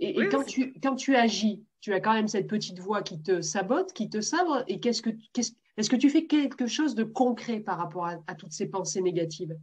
Et, 0.00 0.28
quand, 0.28 0.44
tu, 0.44 0.72
quand 0.80 0.96
tu 0.96 1.14
agis, 1.14 1.62
tu 1.80 1.92
as 1.92 2.00
quand 2.00 2.14
même 2.14 2.28
cette 2.28 2.46
petite 2.46 2.78
voix 2.78 3.02
qui 3.02 3.22
te 3.22 3.42
sabote, 3.42 3.92
qui 3.92 4.08
te 4.08 4.20
sabre. 4.20 4.64
Et 4.66 4.80
qu'est-ce 4.80 5.02
que, 5.02 5.10
qu'est-ce, 5.32 5.52
est-ce 5.76 5.90
que 5.90 5.96
tu 5.96 6.10
fais 6.10 6.26
quelque 6.26 6.66
chose 6.66 6.94
de 6.94 7.04
concret 7.04 7.60
par 7.60 7.78
rapport 7.78 8.06
à, 8.06 8.34
toutes 8.34 8.52
ces 8.52 8.68
pensées 8.68 9.02
négatives? 9.02 9.56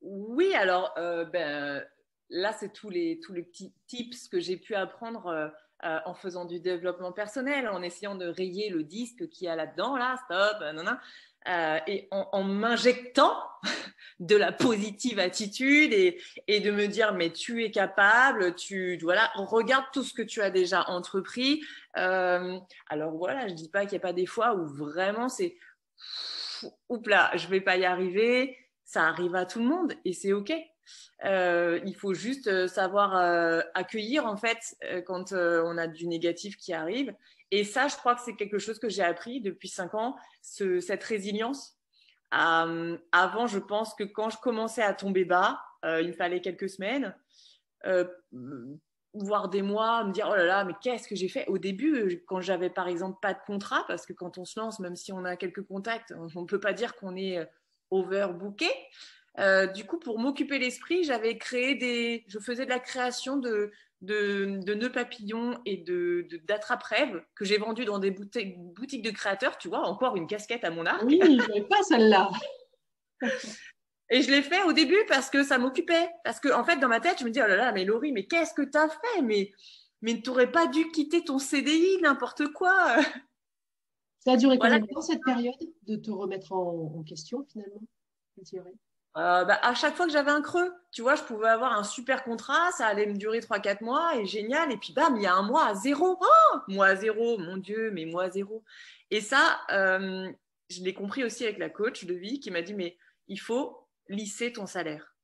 Oui, 0.00 0.52
alors 0.54 0.92
euh, 0.98 1.24
ben, 1.24 1.84
là, 2.28 2.52
c'est 2.52 2.72
tous 2.72 2.90
les, 2.90 3.20
tous 3.20 3.32
les 3.32 3.42
petits 3.42 3.72
tips 3.86 4.28
que 4.28 4.40
j'ai 4.40 4.56
pu 4.56 4.74
apprendre 4.74 5.26
euh, 5.26 5.48
euh, 5.84 5.98
en 6.04 6.14
faisant 6.14 6.44
du 6.44 6.60
développement 6.60 7.12
personnel, 7.12 7.68
en 7.68 7.82
essayant 7.82 8.14
de 8.14 8.26
rayer 8.26 8.68
le 8.68 8.82
disque 8.82 9.28
qu'il 9.28 9.46
y 9.46 9.48
a 9.48 9.56
là-dedans, 9.56 9.96
là, 9.96 10.16
stop, 10.24 10.60
non, 10.74 10.82
non. 10.82 10.96
Euh, 11.46 11.78
et 11.86 12.08
en, 12.10 12.42
m'injectant 12.42 13.34
de 14.20 14.36
la 14.36 14.52
positive 14.52 15.18
attitude 15.18 15.92
et, 15.92 16.60
de 16.60 16.70
me 16.70 16.86
dire 16.86 17.14
mais 17.14 17.30
tu 17.30 17.64
es 17.64 17.70
capable, 17.70 18.54
tu 18.54 18.98
voilà, 18.98 19.30
regarde 19.34 19.84
tout 19.92 20.02
ce 20.02 20.12
que 20.12 20.22
tu 20.22 20.42
as 20.42 20.50
déjà 20.50 20.88
entrepris. 20.90 21.62
Euh, 21.96 22.58
alors 22.88 23.12
voilà, 23.12 23.48
je 23.48 23.54
dis 23.54 23.70
pas 23.70 23.82
qu'il 23.82 23.92
n'y 23.92 23.98
a 23.98 24.00
pas 24.00 24.12
des 24.12 24.26
fois 24.26 24.54
où 24.54 24.66
vraiment 24.66 25.28
c'est 25.28 25.56
oups 26.88 27.08
là, 27.08 27.30
je 27.36 27.46
vais 27.48 27.60
pas 27.60 27.76
y 27.76 27.84
arriver. 27.84 28.56
Ça 28.84 29.04
arrive 29.04 29.34
à 29.34 29.46
tout 29.46 29.60
le 29.60 29.66
monde 29.66 29.94
et 30.04 30.12
c'est 30.12 30.32
ok. 30.32 30.52
Euh, 31.24 31.78
il 31.84 31.94
faut 31.94 32.14
juste 32.14 32.66
savoir 32.68 33.14
accueillir 33.74 34.26
en 34.26 34.36
fait 34.36 34.76
quand 35.06 35.32
on 35.32 35.78
a 35.78 35.86
du 35.86 36.06
négatif 36.06 36.56
qui 36.56 36.72
arrive 36.72 37.14
et 37.50 37.64
ça, 37.64 37.88
je 37.88 37.96
crois 37.96 38.14
que 38.14 38.20
c'est 38.20 38.36
quelque 38.36 38.58
chose 38.58 38.78
que 38.78 38.88
j'ai 38.88 39.02
appris 39.02 39.40
depuis 39.40 39.68
cinq 39.68 39.94
ans, 39.94 40.16
cette 40.42 41.04
résilience. 41.04 41.78
Euh, 42.34 42.98
avant, 43.12 43.46
je 43.46 43.58
pense 43.58 43.94
que 43.94 44.04
quand 44.04 44.30
je 44.30 44.38
commençais 44.38 44.82
à 44.82 44.92
tomber 44.92 45.24
bas, 45.24 45.60
euh, 45.84 46.02
il 46.02 46.08
me 46.08 46.12
fallait 46.12 46.40
quelques 46.40 46.68
semaines, 46.68 47.14
euh, 47.86 48.04
voire 49.14 49.48
des 49.48 49.62
mois, 49.62 50.04
me 50.04 50.12
dire 50.12 50.28
oh 50.30 50.36
là 50.36 50.44
là, 50.44 50.64
mais 50.64 50.74
qu'est-ce 50.82 51.08
que 51.08 51.16
j'ai 51.16 51.28
fait? 51.28 51.46
Au 51.46 51.56
début 51.56 52.22
quand 52.26 52.40
j'avais 52.40 52.68
par 52.68 52.86
exemple 52.88 53.18
pas 53.22 53.32
de 53.32 53.40
contrat, 53.46 53.84
parce 53.86 54.04
que 54.04 54.12
quand 54.12 54.36
on 54.36 54.44
se 54.44 54.60
lance, 54.60 54.78
même 54.78 54.96
si 54.96 55.12
on 55.12 55.24
a 55.24 55.36
quelques 55.36 55.66
contacts, 55.66 56.12
on 56.34 56.42
ne 56.42 56.46
peut 56.46 56.60
pas 56.60 56.74
dire 56.74 56.96
qu'on 56.96 57.16
est 57.16 57.48
overbooké. 57.90 58.68
du 59.74 59.86
coup, 59.86 59.98
pour 59.98 60.18
m'occuper 60.18 60.58
l'esprit, 60.58 61.04
j'avais 61.04 61.38
créé 61.38 61.76
des, 61.76 62.24
je 62.28 62.38
faisais 62.38 62.66
de 62.66 62.70
la 62.70 62.80
création 62.80 63.38
de, 63.38 63.72
de, 64.00 64.60
de 64.64 64.74
nœuds 64.74 64.92
papillons 64.92 65.60
et 65.64 65.78
de, 65.78 66.28
d'attrape-rêves 66.46 67.22
que 67.34 67.44
j'ai 67.44 67.58
vendus 67.58 67.84
dans 67.84 67.98
des 67.98 68.10
boutiques, 68.10 68.58
boutiques 68.58 69.02
de 69.02 69.10
créateurs. 69.10 69.58
Tu 69.58 69.68
vois, 69.68 69.80
encore 69.80 70.16
une 70.16 70.26
casquette 70.26 70.64
à 70.64 70.70
mon 70.70 70.86
arc. 70.86 71.02
Oui, 71.04 71.20
je 71.22 71.30
n'avais 71.32 71.62
pas 71.62 71.82
celle-là. 71.82 72.30
Et 74.10 74.22
je 74.22 74.30
l'ai 74.30 74.42
fait 74.42 74.62
au 74.62 74.72
début 74.72 75.04
parce 75.06 75.28
que 75.28 75.42
ça 75.42 75.58
m'occupait. 75.58 76.08
Parce 76.24 76.40
que, 76.40 76.48
en 76.52 76.64
fait, 76.64 76.76
dans 76.76 76.88
ma 76.88 77.00
tête, 77.00 77.18
je 77.18 77.24
me 77.24 77.30
dis, 77.30 77.40
oh 77.42 77.46
là 77.46 77.56
là, 77.56 77.72
mais 77.72 77.84
Laurie, 77.84 78.12
mais 78.12 78.26
qu'est-ce 78.26 78.54
que 78.54 78.62
tu 78.62 78.78
as 78.78 78.88
fait? 78.88 79.22
Mais, 79.22 79.52
mais 80.00 80.22
tu 80.22 80.30
n'aurais 80.30 80.50
pas 80.50 80.66
dû 80.66 80.90
quitter 80.92 81.24
ton 81.24 81.38
CDI, 81.38 81.98
n'importe 82.00 82.48
quoi. 82.52 82.96
Ça 84.20 84.32
a 84.32 84.36
duré 84.38 84.58
combien 84.58 84.78
de 84.78 84.86
temps 84.86 85.02
cette 85.02 85.22
période 85.22 85.54
de 85.86 85.96
te 85.96 86.10
remettre 86.10 86.52
en, 86.52 86.94
en 86.98 87.02
question, 87.02 87.44
finalement 87.52 87.82
euh, 89.18 89.44
bah, 89.44 89.58
à 89.62 89.74
chaque 89.74 89.96
fois 89.96 90.06
que 90.06 90.12
j'avais 90.12 90.30
un 90.30 90.40
creux, 90.40 90.72
tu 90.92 91.02
vois, 91.02 91.16
je 91.16 91.22
pouvais 91.22 91.48
avoir 91.48 91.72
un 91.72 91.82
super 91.82 92.22
contrat, 92.22 92.70
ça 92.72 92.86
allait 92.86 93.06
me 93.06 93.16
durer 93.16 93.40
3-4 93.40 93.82
mois 93.82 94.16
et 94.16 94.26
génial. 94.26 94.70
Et 94.70 94.76
puis, 94.76 94.92
bam, 94.92 95.16
il 95.16 95.22
y 95.22 95.26
a 95.26 95.34
un 95.34 95.42
mois 95.42 95.66
à 95.66 95.74
zéro. 95.74 96.18
Oh, 96.20 96.58
mois 96.68 96.86
à 96.86 96.96
zéro, 96.96 97.36
mon 97.36 97.56
Dieu, 97.56 97.90
mais 97.90 98.04
mois 98.04 98.24
à 98.24 98.30
zéro. 98.30 98.62
Et 99.10 99.20
ça, 99.20 99.60
euh, 99.72 100.30
je 100.70 100.82
l'ai 100.82 100.94
compris 100.94 101.24
aussi 101.24 101.44
avec 101.44 101.58
la 101.58 101.68
coach 101.68 102.04
de 102.04 102.14
vie 102.14 102.38
qui 102.38 102.52
m'a 102.52 102.62
dit, 102.62 102.74
mais 102.74 102.96
il 103.26 103.40
faut 103.40 103.88
lisser 104.08 104.52
ton 104.52 104.66
salaire. 104.66 105.16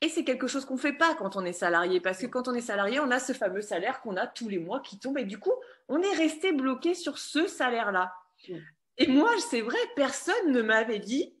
Et 0.00 0.08
c'est 0.08 0.24
quelque 0.24 0.46
chose 0.46 0.64
qu'on 0.64 0.74
ne 0.74 0.80
fait 0.80 0.92
pas 0.92 1.14
quand 1.14 1.36
on 1.36 1.44
est 1.44 1.52
salarié, 1.52 2.00
parce 2.00 2.18
que 2.18 2.26
quand 2.26 2.46
on 2.46 2.54
est 2.54 2.60
salarié, 2.60 3.00
on 3.00 3.10
a 3.10 3.18
ce 3.18 3.32
fameux 3.32 3.62
salaire 3.62 4.00
qu'on 4.02 4.16
a 4.16 4.26
tous 4.26 4.48
les 4.48 4.58
mois 4.58 4.80
qui 4.80 4.98
tombe, 4.98 5.18
et 5.18 5.24
du 5.24 5.38
coup, 5.38 5.54
on 5.88 6.00
est 6.02 6.14
resté 6.14 6.52
bloqué 6.52 6.94
sur 6.94 7.18
ce 7.18 7.46
salaire-là. 7.46 8.12
Et 8.98 9.06
moi, 9.08 9.30
c'est 9.50 9.62
vrai, 9.62 9.78
personne 9.96 10.52
ne 10.52 10.62
m'avait 10.62 10.98
dit, 10.98 11.35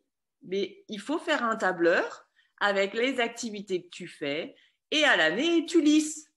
mais 0.46 0.84
il 0.88 1.00
faut 1.00 1.18
faire 1.18 1.44
un 1.44 1.56
tableur 1.56 2.26
avec 2.58 2.94
les 2.94 3.20
activités 3.20 3.84
que 3.84 3.90
tu 3.90 4.08
fais 4.08 4.54
et 4.90 5.04
à 5.04 5.16
l'année, 5.16 5.66
tu 5.66 5.82
lisses. 5.82 6.30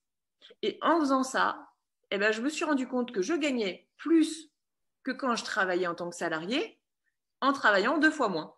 Et 0.62 0.78
en 0.82 1.00
faisant 1.00 1.22
ça, 1.22 1.68
eh 2.10 2.18
ben, 2.18 2.32
je 2.32 2.42
me 2.42 2.48
suis 2.48 2.64
rendu 2.64 2.86
compte 2.86 3.12
que 3.12 3.22
je 3.22 3.34
gagnais 3.34 3.88
plus 3.96 4.50
que 5.02 5.12
quand 5.12 5.36
je 5.36 5.44
travaillais 5.44 5.86
en 5.86 5.94
tant 5.94 6.10
que 6.10 6.16
salarié 6.16 6.78
en 7.40 7.52
travaillant 7.52 7.98
deux 7.98 8.10
fois 8.10 8.28
moins. 8.28 8.54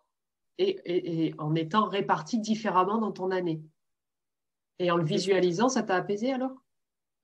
Et, 0.57 1.33
en 1.39 1.55
étant 1.55 1.87
réparti 1.87 2.39
différemment 2.39 2.99
dans 2.99 3.11
ton 3.11 3.31
année. 3.31 3.63
Et 4.77 4.91
en 4.91 4.97
le 4.97 5.03
visualisant, 5.05 5.69
ça 5.69 5.83
t'a 5.83 5.95
apaisé 5.95 6.33
alors? 6.33 6.55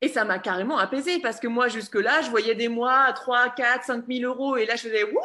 Et 0.02 0.08
ça 0.08 0.24
m'a 0.24 0.40
carrément 0.40 0.78
apaisé 0.78 1.20
parce 1.20 1.40
que 1.40 1.48
moi, 1.48 1.68
jusque-là, 1.68 2.22
je 2.22 2.30
voyais 2.30 2.56
des 2.56 2.70
mois 2.70 3.02
à 3.02 3.14
3, 3.14 3.50
4, 3.50 3.84
5 3.84 4.06
000 4.08 4.32
euros. 4.32 4.56
Et 4.56 4.66
là, 4.66 4.76
je 4.76 4.84
faisais 4.84 5.04
wouh 5.04 5.20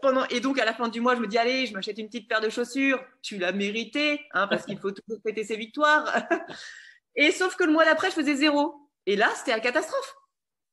pendant... 0.00 0.24
Et 0.26 0.40
donc, 0.40 0.58
à 0.58 0.64
la 0.64 0.74
fin 0.74 0.88
du 0.88 1.00
mois, 1.00 1.14
je 1.14 1.20
me 1.20 1.26
dis, 1.26 1.38
allez, 1.38 1.66
je 1.66 1.74
m'achète 1.74 1.98
une 1.98 2.06
petite 2.06 2.28
paire 2.28 2.40
de 2.40 2.48
chaussures. 2.48 3.02
Tu 3.22 3.38
l'as 3.38 3.52
mérité, 3.52 4.20
hein, 4.32 4.46
parce 4.48 4.64
qu'il 4.64 4.78
faut 4.78 4.90
toujours 4.90 5.20
fêter 5.22 5.44
ses 5.44 5.56
victoires. 5.56 6.04
et 7.16 7.30
sauf 7.32 7.56
que 7.56 7.64
le 7.64 7.72
mois 7.72 7.84
d'après, 7.84 8.10
je 8.10 8.14
faisais 8.14 8.34
zéro. 8.34 8.90
Et 9.06 9.16
là, 9.16 9.28
c'était 9.34 9.52
la 9.52 9.60
catastrophe. 9.60 10.16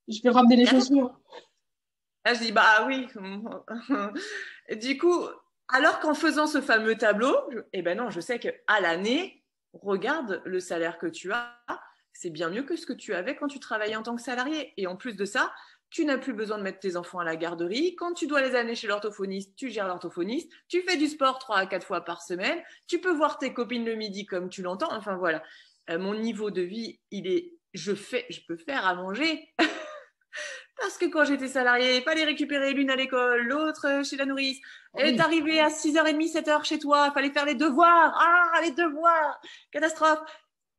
Je 0.08 0.22
vais 0.24 0.30
ramener 0.30 0.56
les 0.56 0.66
chaussures. 0.66 1.18
Là, 2.26 2.34
je 2.34 2.40
dis, 2.40 2.52
bah 2.52 2.86
oui. 2.88 3.08
du 4.82 4.98
coup, 4.98 5.26
alors 5.70 6.00
qu'en 6.00 6.14
faisant 6.14 6.48
ce 6.48 6.62
fameux 6.62 6.96
tableau, 6.96 7.36
eh 7.74 7.82
ben 7.82 7.98
non, 7.98 8.10
je 8.10 8.20
sais 8.20 8.40
qu'à 8.40 8.80
l'année, 8.82 9.44
regarde 9.74 10.42
le 10.46 10.60
salaire 10.60 10.98
que 10.98 11.08
tu 11.08 11.32
as, 11.32 11.58
c'est 12.14 12.30
bien 12.30 12.50
mieux 12.50 12.64
que 12.64 12.76
ce 12.76 12.86
que 12.86 12.94
tu 12.94 13.14
avais 13.14 13.36
quand 13.36 13.48
tu 13.48 13.60
travaillais 13.60 13.96
en 13.96 14.04
tant 14.04 14.16
que 14.16 14.22
salarié. 14.22 14.74
Et 14.78 14.88
en 14.88 14.96
plus 14.96 15.16
de 15.16 15.26
ça, 15.26 15.54
tu 15.94 16.06
n'as 16.06 16.18
plus 16.18 16.34
besoin 16.34 16.58
de 16.58 16.64
mettre 16.64 16.80
tes 16.80 16.98
enfants 16.98 17.20
à 17.20 17.24
la 17.24 17.36
garderie. 17.36 17.96
Quand 17.96 18.16
tu 18.16 18.26
dois 18.26 18.42
les 18.42 18.56
amener 18.56 18.74
chez 18.74 18.88
l'orthophoniste, 18.88 19.56
tu 19.56 19.70
gères 19.70 19.88
l'orthophoniste. 19.88 20.52
Tu 20.68 20.82
fais 20.82 20.98
du 20.98 21.08
sport 21.08 21.38
trois 21.38 21.58
à 21.58 21.68
quatre 21.68 21.86
fois 21.86 22.02
par 22.02 22.24
semaine. 22.24 22.60
Tu 22.88 23.00
peux 23.00 23.12
voir 23.12 23.38
tes 23.38 23.54
copines 23.54 23.86
le 23.86 23.94
midi 23.94 24.26
comme 24.26 24.50
tu 24.50 24.64
l'entends. 24.64 24.92
Enfin 24.92 25.16
voilà, 25.18 25.44
euh, 25.92 26.00
mon 26.00 26.16
niveau 26.16 26.50
de 26.50 26.64
vie, 26.64 27.00
il 27.12 27.28
est, 27.28 27.54
je 27.76 27.94
fais, 27.94 28.26
je 28.32 28.40
peux 28.48 28.58
faire 28.58 28.88
à 28.88 28.96
manger. 28.96 29.48
Parce 30.80 30.98
que 30.98 31.06
quand 31.06 31.26
j'étais 31.26 31.48
salarié, 31.48 31.98
il 31.98 32.02
fallait 32.02 32.24
récupérer 32.24 32.74
l'une 32.74 32.90
à 32.90 32.96
l'école, 32.96 33.44
l'autre 33.44 33.88
euh, 33.88 34.04
chez 34.04 34.18
la 34.18 34.26
nourrice. 34.26 34.60
Et 34.98 35.16
t'arrivais 35.16 35.60
à 35.60 35.68
6h30, 35.68 36.34
7h 36.34 36.66
chez 36.66 36.80
toi, 36.80 37.06
il 37.12 37.14
fallait 37.14 37.30
faire 37.30 37.46
les 37.46 37.54
devoirs. 37.54 38.20
Ah, 38.20 38.60
les 38.64 38.72
devoirs 38.72 39.40
Catastrophe 39.72 40.22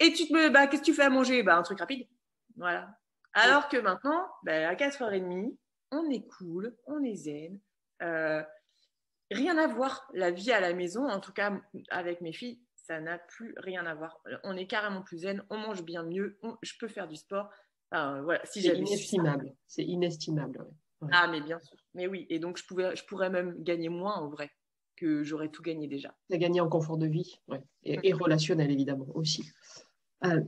Et 0.00 0.12
tu 0.12 0.26
te 0.26 0.32
me, 0.32 0.48
bah, 0.50 0.66
qu'est-ce 0.66 0.82
que 0.82 0.86
tu 0.86 0.94
fais 0.94 1.04
à 1.04 1.10
manger? 1.10 1.44
Bah, 1.44 1.56
un 1.56 1.62
truc 1.62 1.78
rapide. 1.78 2.08
Voilà. 2.56 2.88
Alors 3.34 3.68
que 3.68 3.76
maintenant, 3.76 4.26
bah, 4.44 4.68
à 4.68 4.74
4h30, 4.74 5.56
on 5.90 6.10
est 6.10 6.26
cool, 6.26 6.74
on 6.86 7.02
est 7.02 7.14
zen. 7.14 7.60
Euh, 8.02 8.42
rien 9.30 9.58
à 9.58 9.66
voir. 9.66 10.08
La 10.14 10.30
vie 10.30 10.52
à 10.52 10.60
la 10.60 10.72
maison, 10.72 11.08
en 11.08 11.20
tout 11.20 11.32
cas 11.32 11.52
avec 11.90 12.20
mes 12.20 12.32
filles, 12.32 12.60
ça 12.76 13.00
n'a 13.00 13.18
plus 13.18 13.54
rien 13.58 13.86
à 13.86 13.94
voir. 13.94 14.20
On 14.44 14.56
est 14.56 14.66
carrément 14.66 15.02
plus 15.02 15.18
zen, 15.18 15.42
on 15.50 15.58
mange 15.58 15.82
bien 15.82 16.02
mieux, 16.02 16.38
je 16.62 16.72
peux 16.78 16.88
faire 16.88 17.08
du 17.08 17.16
sport. 17.16 17.50
voilà, 17.90 18.40
si 18.44 18.62
c'est 18.62 18.76
inestimable. 18.76 19.54
C'est 19.66 19.84
inestimable. 19.84 20.66
Ah, 21.12 21.28
mais 21.28 21.40
bien 21.40 21.60
sûr. 21.60 21.76
Mais 21.94 22.06
oui, 22.06 22.26
et 22.30 22.38
donc 22.38 22.56
je, 22.56 22.64
pouvais, 22.64 22.94
je 22.96 23.04
pourrais 23.04 23.30
même 23.30 23.62
gagner 23.62 23.88
moins 23.88 24.14
en 24.14 24.28
vrai 24.28 24.50
que 24.96 25.22
j'aurais 25.22 25.48
tout 25.48 25.62
gagné 25.62 25.88
déjà. 25.88 26.14
Tu 26.28 26.36
as 26.36 26.38
gagné 26.38 26.60
en 26.60 26.68
confort 26.68 26.96
de 26.96 27.06
vie 27.06 27.40
et, 27.82 28.12
relationnel 28.12 28.70
évidemment 28.70 29.06
aussi. 29.14 29.50
Euh, 30.24 30.40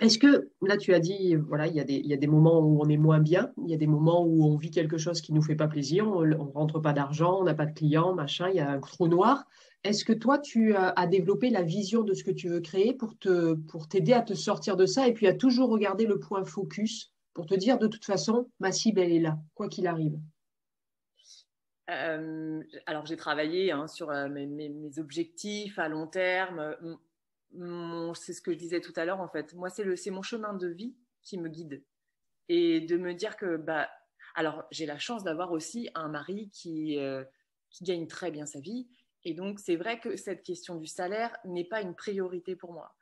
est-ce 0.00 0.18
que 0.18 0.50
là 0.62 0.76
tu 0.76 0.94
as 0.94 1.00
dit, 1.00 1.36
voilà, 1.36 1.66
il 1.66 1.74
y, 1.74 1.80
a 1.80 1.84
des, 1.84 1.94
il 1.94 2.06
y, 2.06 2.14
a 2.14 2.16
des 2.16 2.26
moments 2.26 2.60
où 2.60 2.80
on 2.82 2.88
est 2.88 2.96
moins 2.96 3.20
bien, 3.20 3.52
il 3.58 3.70
y 3.70 3.74
a 3.74 3.76
des 3.76 3.86
moments 3.86 4.24
où 4.24 4.44
on 4.44 4.56
vit 4.56 4.70
quelque 4.70 4.98
chose 4.98 5.20
qui 5.20 5.32
ne 5.32 5.36
nous 5.36 5.42
fait 5.42 5.54
pas 5.54 5.68
plaisir, 5.68 6.08
on 6.08 6.24
ne 6.24 6.34
rentre 6.34 6.80
pas 6.80 6.92
d'argent, 6.92 7.40
on 7.40 7.44
n'a 7.44 7.54
pas 7.54 7.66
de 7.66 7.74
clients, 7.74 8.14
machin, 8.14 8.48
il 8.48 8.56
y 8.56 8.60
a 8.60 8.70
un 8.70 8.80
trou 8.80 9.08
noir. 9.08 9.44
Est-ce 9.84 10.04
que 10.04 10.12
toi, 10.12 10.38
tu 10.38 10.74
as 10.74 11.06
développé 11.06 11.48
la 11.48 11.62
vision 11.62 12.02
de 12.02 12.12
ce 12.12 12.24
que 12.24 12.30
tu 12.30 12.48
veux 12.48 12.60
créer 12.60 12.92
pour 12.92 13.16
te 13.18 13.54
pour 13.54 13.88
t'aider 13.88 14.12
à 14.12 14.20
te 14.20 14.34
sortir 14.34 14.76
de 14.76 14.84
ça 14.84 15.08
et 15.08 15.14
puis 15.14 15.26
à 15.26 15.34
toujours 15.34 15.70
regarder 15.70 16.06
le 16.06 16.18
point 16.18 16.44
focus 16.44 17.12
pour 17.32 17.46
te 17.46 17.54
dire 17.54 17.78
de 17.78 17.86
toute 17.86 18.04
façon, 18.04 18.50
ma 18.58 18.72
cible, 18.72 19.00
elle 19.00 19.12
est 19.12 19.20
là, 19.20 19.38
quoi 19.54 19.68
qu'il 19.68 19.86
arrive? 19.86 20.18
Euh, 21.90 22.62
alors 22.86 23.06
j'ai 23.06 23.16
travaillé 23.16 23.72
hein, 23.72 23.86
sur 23.88 24.10
euh, 24.10 24.28
mes, 24.28 24.98
objectifs 24.98 25.78
à 25.78 25.88
long 25.88 26.06
terme. 26.06 26.76
C'est 27.52 28.32
ce 28.32 28.40
que 28.40 28.52
je 28.52 28.58
disais 28.58 28.80
tout 28.80 28.92
à 28.96 29.04
l'heure 29.04 29.20
en 29.20 29.28
fait. 29.28 29.54
Moi 29.54 29.68
c'est 29.70 30.10
mon 30.10 30.22
chemin 30.22 30.54
de 30.54 30.68
vie 30.68 30.96
qui 31.22 31.38
me 31.38 31.48
guide 31.48 31.84
et 32.48 32.80
de 32.80 32.96
me 32.96 33.14
dire 33.14 33.36
que 33.36 33.56
bah 33.56 33.88
alors 34.34 34.64
j'ai 34.70 34.86
la 34.86 34.98
chance 34.98 35.24
d'avoir 35.24 35.52
aussi 35.52 35.88
un 35.94 36.08
mari 36.08 36.50
qui 36.50 36.98
euh, 36.98 37.24
qui 37.70 37.84
gagne 37.84 38.06
très 38.06 38.30
bien 38.30 38.46
sa 38.46 38.60
vie 38.60 38.88
et 39.24 39.34
donc, 39.34 39.58
c'est 39.58 39.76
vrai 39.76 40.00
que 40.00 40.16
cette 40.16 40.42
question 40.42 40.76
du 40.76 40.86
salaire 40.86 41.36
n'est 41.44 41.64
pas 41.64 41.82
une 41.82 41.94
priorité 41.94 42.56
pour 42.56 42.72
moi. 42.72 42.94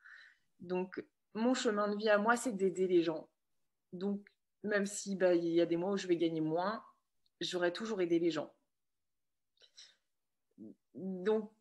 Donc, 0.60 1.04
mon 1.34 1.54
chemin 1.54 1.88
de 1.88 1.96
vie 1.96 2.08
à 2.08 2.18
moi, 2.18 2.36
c'est 2.36 2.56
d'aider 2.56 2.88
les 2.88 3.02
gens. 3.02 3.28
Donc, 3.92 4.26
même 4.64 4.86
si 4.86 5.14
bah, 5.14 5.34
il 5.34 5.48
y 5.48 5.60
a 5.60 5.66
des 5.66 5.76
mois 5.76 5.92
où 5.92 5.96
je 5.96 6.08
vais 6.08 6.16
gagner 6.16 6.40
moins, 6.40 6.82
j'aurais 7.40 7.72
toujours 7.72 8.00
aidé 8.00 8.18
les 8.18 8.30
gens. 8.30 8.52
Donc, 10.94 11.52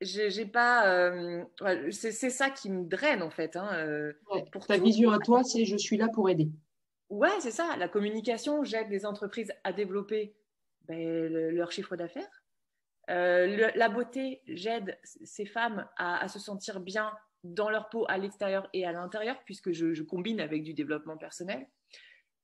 j'ai 0.00 0.46
pas. 0.46 0.88
Euh, 0.88 1.44
c'est 1.90 2.30
ça 2.30 2.50
qui 2.50 2.70
me 2.70 2.84
draine 2.84 3.22
en 3.22 3.30
fait. 3.30 3.56
Hein, 3.56 3.68
euh, 3.74 4.12
pour 4.52 4.66
ta 4.66 4.78
vision 4.78 5.10
à 5.10 5.18
toi, 5.18 5.42
c'est 5.42 5.64
je 5.64 5.76
suis 5.76 5.96
là 5.96 6.08
pour 6.08 6.28
aider. 6.28 6.50
Ouais, 7.08 7.40
c'est 7.40 7.50
ça. 7.50 7.76
La 7.78 7.88
communication, 7.88 8.64
j'aide 8.64 8.90
les 8.90 9.06
entreprises 9.06 9.52
à 9.64 9.72
développer 9.72 10.34
ben, 10.88 11.28
leur 11.52 11.72
chiffre 11.72 11.96
d'affaires. 11.96 12.42
Euh, 13.10 13.70
la 13.74 13.88
beauté, 13.88 14.42
j'aide 14.46 14.98
ces 15.04 15.46
femmes 15.46 15.88
à, 15.96 16.26
se 16.28 16.38
sentir 16.38 16.80
bien 16.80 17.12
dans 17.44 17.70
leur 17.70 17.88
peau 17.88 18.04
à 18.08 18.18
l'extérieur 18.18 18.68
et 18.72 18.84
à 18.84 18.92
l'intérieur, 18.92 19.40
puisque 19.44 19.70
je, 19.70 20.02
combine 20.02 20.40
avec 20.40 20.62
du 20.64 20.74
développement 20.74 21.16
personnel. 21.16 21.68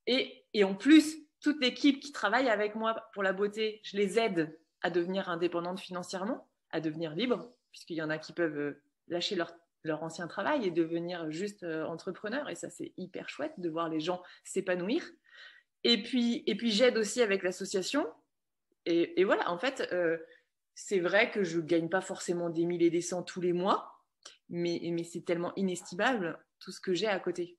Et, 0.07 0.45
en 0.63 0.75
plus, 0.75 1.17
toute 1.41 1.61
l'équipe 1.61 2.01
qui 2.01 2.13
travaille 2.13 2.49
avec 2.49 2.77
moi 2.77 3.09
pour 3.13 3.23
la 3.23 3.33
beauté, 3.33 3.81
je 3.85 3.97
les 3.97 4.19
aide 4.19 4.57
à 4.83 4.91
devenir 4.91 5.29
indépendantes 5.29 5.81
financièrement, 5.81 6.49
à 6.73 6.81
devenir 6.81 7.15
libres, 7.15 7.53
puisqu'il 7.71 7.97
y 7.97 8.03
en 8.03 8.11
a 8.11 8.19
qui 8.19 8.33
peuvent 8.33 8.59
euh, 8.59 8.83
lâcher 9.09 9.37
leur, 9.37 10.03
ancien 10.03 10.27
travail 10.27 10.67
et 10.67 10.71
devenir 10.71 11.31
juste 11.31 11.63
euh, 11.65 11.85
entrepreneurs. 11.85 12.49
Et 12.49 12.55
ça, 12.55 12.71
c'est 12.71 12.93
hyper 12.97 13.29
chouette 13.29 13.59
de 13.59 13.69
voir 13.69 13.89
les 13.89 14.01
gens 14.01 14.23
s'épanouir. 14.45 15.05
Et 15.85 16.03
puis, 16.03 16.45
et 16.47 16.57
puis 16.57 16.71
j'aide 16.71 16.97
aussi 16.97 17.23
avec 17.23 17.43
l'association. 17.43 18.07
Et, 18.85 19.23
voilà, 19.25 19.49
en 19.49 19.59
fait, 19.59 19.89
c'est 20.75 20.99
vrai 20.99 21.31
que 21.31 21.45
je 21.45 21.59
ne 21.59 21.65
gagne 21.65 21.89
pas 21.89 22.01
forcément 22.01 22.51
des 22.51 22.67
milliers 22.67 22.87
et 22.87 22.91
des 22.91 23.01
cents 23.01 23.23
tous 23.23 23.41
les 23.41 23.53
mois, 23.53 23.93
mais, 24.49 25.05
c'est 25.05 25.25
tellement 25.25 25.53
inestimable 25.57 26.39
tout 26.59 26.73
ce 26.73 26.81
que 26.81 26.95
j'ai 26.95 27.07
à 27.07 27.19
côté. 27.19 27.59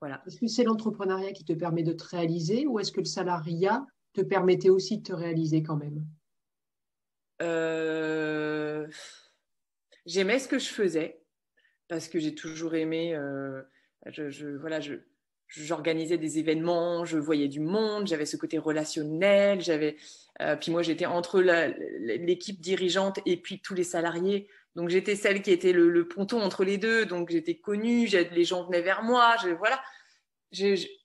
Voilà. 0.00 0.22
Est-ce 0.26 0.38
que 0.38 0.46
c'est 0.46 0.64
l'entrepreneuriat 0.64 1.32
qui 1.32 1.44
te 1.44 1.54
permet 1.54 1.82
de 1.82 1.92
te 1.92 2.04
réaliser 2.04 2.66
ou 2.66 2.78
est-ce 2.78 2.92
que 2.92 3.00
le 3.00 3.06
salariat 3.06 3.86
te 4.12 4.20
permettait 4.20 4.68
aussi 4.68 4.98
de 4.98 5.02
te 5.02 5.12
réaliser 5.12 5.62
quand 5.62 5.76
même? 5.76 6.06
Euh, 7.42 8.86
J'aimais 10.06 10.38
ce 10.38 10.48
que 10.48 10.58
je 10.58 10.68
faisais 10.68 11.20
parce 11.88 12.08
que 12.08 12.18
j'ai 12.18 12.34
toujours 12.34 12.74
aimé. 12.74 13.14
Euh, 13.14 13.62
voilà, 14.60 14.80
j'organisais 15.48 16.18
des 16.18 16.38
événements, 16.38 17.04
je 17.04 17.18
voyais 17.18 17.48
du 17.48 17.60
monde, 17.60 18.06
j'avais 18.06 18.26
ce 18.26 18.36
côté 18.36 18.58
relationnel, 18.58 19.60
euh, 20.40 20.56
puis 20.56 20.70
moi 20.70 20.82
j'étais 20.82 21.06
entre 21.06 21.40
l'équipe 21.40 22.60
dirigeante 22.60 23.20
et 23.26 23.36
puis 23.36 23.60
tous 23.60 23.74
les 23.74 23.84
salariés, 23.84 24.48
donc 24.74 24.90
j'étais 24.90 25.16
celle 25.16 25.42
qui 25.42 25.50
était 25.50 25.72
le, 25.72 26.06
ponton 26.06 26.40
entre 26.40 26.64
les 26.64 26.78
deux, 26.78 27.06
donc 27.06 27.30
j'étais 27.30 27.56
connue, 27.56 28.06
les 28.06 28.44
gens 28.44 28.64
venaient 28.64 28.82
vers 28.82 29.02
moi, 29.02 29.36
voilà. 29.58 29.82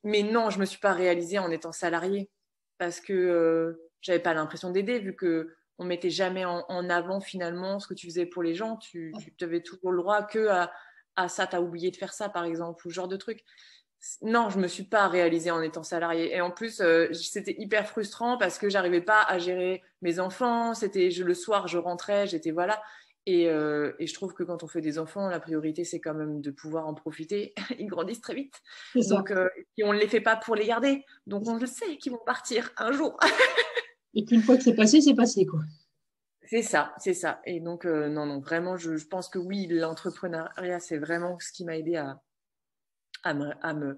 mais 0.03 0.23
non, 0.23 0.49
je 0.49 0.59
me 0.59 0.65
suis 0.65 0.79
pas 0.79 0.93
réalisée 0.93 1.39
en 1.39 1.49
étant 1.49 1.71
salariée 1.71 2.29
parce 2.77 2.99
que 2.99 3.13
euh, 3.13 3.89
j'avais 4.01 4.19
pas 4.19 4.33
l'impression 4.33 4.71
d'aider 4.71 4.99
vu 4.99 5.15
que 5.15 5.55
on 5.81 5.85
mettait 5.85 6.09
jamais 6.09 6.45
en, 6.45 6.89
avant 6.89 7.19
finalement 7.19 7.79
ce 7.79 7.87
que 7.87 7.93
tu 7.93 8.05
faisais 8.05 8.25
pour 8.25 8.43
les 8.43 8.53
gens, 8.53 8.77
tu, 8.77 9.13
tu 9.37 9.43
avais 9.43 9.61
toujours 9.61 9.91
le 9.91 9.97
droit 9.97 10.23
que 10.23 10.47
à, 10.47 10.71
à 11.15 11.27
ça, 11.27 11.47
tu 11.47 11.55
as 11.55 11.61
oublié 11.61 11.91
de 11.91 11.97
faire 11.97 12.13
ça 12.13 12.29
par 12.29 12.45
exemple, 12.45 12.85
ou 12.85 12.91
ce 12.91 12.95
genre 12.95 13.07
de 13.07 13.17
truc 13.17 13.43
non, 14.23 14.49
je 14.49 14.57
me 14.57 14.67
suis 14.67 14.83
pas 14.83 15.07
réalisée 15.07 15.51
en 15.51 15.61
étant 15.61 15.83
salariée. 15.83 16.35
Et 16.35 16.41
en 16.41 16.49
plus, 16.49 16.81
euh, 16.81 17.13
c'était 17.13 17.55
hyper 17.59 17.87
frustrant 17.87 18.37
parce 18.37 18.57
que 18.57 18.67
j'arrivais 18.67 19.01
pas 19.01 19.21
à 19.21 19.37
gérer 19.37 19.83
mes 20.01 20.19
enfants. 20.19 20.73
C'était 20.73 21.09
le 21.09 21.33
soir, 21.35 21.67
je 21.67 21.77
rentrais, 21.77 22.25
j'étais 22.25 22.49
voilà. 22.49 22.81
Euh, 23.29 23.93
et, 23.99 24.07
je 24.07 24.13
trouve 24.15 24.33
que 24.33 24.43
quand 24.43 24.63
on 24.63 24.67
fait 24.67 24.81
des 24.81 24.97
enfants, 24.97 25.29
la 25.29 25.39
priorité 25.39 25.83
c'est 25.83 25.99
quand 25.99 26.15
même 26.15 26.41
de 26.41 26.49
pouvoir 26.49 26.87
en 26.87 26.95
profiter. 26.95 27.53
Ils 27.79 27.87
grandissent 27.87 28.21
très 28.21 28.33
vite. 28.33 28.55
Donc, 28.95 29.29
euh, 29.29 29.47
et 29.77 29.83
on 29.83 29.93
ne 29.93 29.99
les 29.99 30.07
fait 30.07 30.21
pas 30.21 30.35
pour 30.35 30.55
les 30.55 30.65
garder. 30.65 31.05
Donc 31.27 31.47
on 31.47 31.57
le 31.57 31.67
sait 31.67 31.97
qu'ils 31.97 32.11
vont 32.11 32.21
partir 32.25 32.71
un 32.77 32.91
jour. 32.91 33.19
et 34.13 34.25
qu'une 34.25 34.41
fois 34.41 34.57
que 34.57 34.63
c'est 34.63 34.75
passé, 34.75 35.01
c'est 35.01 35.15
passé 35.15 35.45
quoi. 35.45 35.61
C'est 36.43 36.63
ça, 36.63 36.93
c'est 36.97 37.13
ça. 37.13 37.41
Et 37.45 37.61
donc 37.61 37.85
non, 37.85 38.25
non, 38.25 38.39
vraiment, 38.39 38.75
je 38.75 39.05
pense 39.05 39.29
que 39.29 39.39
oui, 39.39 39.67
l'entrepreneuriat 39.67 40.79
c'est 40.79 40.97
vraiment 40.97 41.37
ce 41.39 41.51
qui 41.51 41.63
m'a 41.63 41.77
aidé 41.77 41.95
à, 41.95 42.21
à, 43.23 43.33
me, 43.33 43.97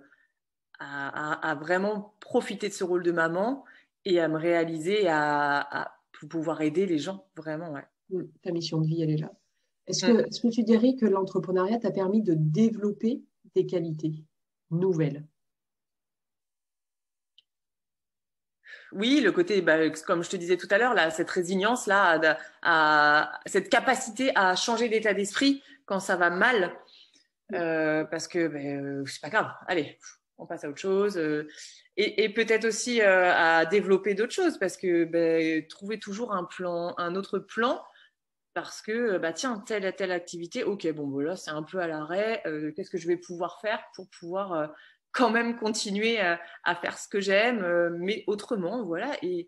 à, 0.80 1.56
vraiment 1.56 2.16
profiter 2.20 2.70
de 2.70 2.74
ce 2.74 2.84
rôle 2.84 3.04
de 3.04 3.12
maman 3.12 3.64
et 4.06 4.20
à 4.20 4.28
me 4.28 4.38
réaliser, 4.38 5.08
à, 5.08 5.96
pouvoir 6.30 6.62
aider 6.62 6.86
les 6.86 7.00
gens, 7.00 7.26
vraiment. 7.36 7.72
Ouais. 7.74 7.84
Mmh, 8.10 8.24
ta 8.42 8.52
mission 8.52 8.80
de 8.80 8.88
vie, 8.88 9.02
elle 9.02 9.10
est 9.10 9.18
là. 9.18 9.34
Est-ce 9.88 10.06
que, 10.06 10.12
mmh. 10.12 10.20
est 10.20 10.42
que 10.42 10.48
tu 10.48 10.64
dirais 10.64 10.96
que 10.96 11.06
l'entrepreneuriat 11.06 11.80
t'a 11.80 11.92
permis 11.92 12.22
de 12.22 12.34
développer 12.34 13.22
des 13.56 13.66
qualités 13.66 14.24
nouvelles? 14.72 15.26
Oui, 18.96 19.22
le 19.22 19.32
côté, 19.32 19.62
bah, 19.62 19.90
comme 20.06 20.24
je 20.24 20.30
te 20.30 20.36
disais 20.36 20.58
tout 20.58 20.68
à 20.70 20.78
l'heure, 20.78 20.94
là, 20.94 21.10
cette 21.10 21.30
résilience 21.30 21.88
là, 21.88 22.40
à, 22.62 23.40
cette 23.46 23.70
capacité 23.70 24.32
à 24.36 24.56
changer 24.56 24.90
d'état 24.90 25.14
d'esprit 25.14 25.62
quand 25.86 26.00
ça 26.00 26.16
va 26.16 26.30
mal, 26.30 26.74
euh, 27.54 28.04
parce 28.06 28.28
que 28.28 28.48
ben, 28.48 29.04
c'est 29.06 29.22
pas 29.22 29.30
grave. 29.30 29.52
Allez, 29.68 29.98
on 30.38 30.46
passe 30.46 30.64
à 30.64 30.70
autre 30.70 30.80
chose. 30.80 31.20
et, 31.98 32.30
peut-être 32.34 32.66
aussi 32.66 33.02
à 33.02 33.66
développer 33.66 34.14
d'autres 34.14 34.34
choses, 34.34 34.58
parce 34.58 34.78
que 34.78 35.06
ben, 35.06 35.66
trouver 35.68 36.00
toujours 36.00 36.34
un 36.34 36.44
plan, 36.44 36.94
un 36.98 37.16
autre 37.16 37.40
plan 37.40 37.84
parce 38.54 38.82
que 38.82 39.18
bah 39.18 39.34
tiens 39.34 39.60
telle 39.60 39.94
telle 39.96 40.12
activité 40.12 40.64
ok 40.64 40.92
bon 40.94 41.08
voilà 41.08 41.36
c'est 41.36 41.52
un 41.52 41.64
peu 41.64 41.80
à 41.80 41.88
l'arrêt 41.88 42.42
euh, 42.46 42.72
qu'est-ce 42.72 42.90
que 42.90 42.98
je 42.98 43.08
vais 43.08 43.18
pouvoir 43.18 43.60
faire 43.62 43.84
pour 43.96 44.08
pouvoir 44.10 44.54
euh, 44.54 44.68
quand 45.14 45.30
même 45.30 45.58
continuer 45.58 46.20
à, 46.20 46.40
faire 46.82 46.98
ce 46.98 47.08
que 47.08 47.22
j'aime 47.22 47.64
euh, 47.64 47.90
mais 47.98 48.24
autrement 48.28 48.84
voilà 48.84 49.16
et, 49.22 49.48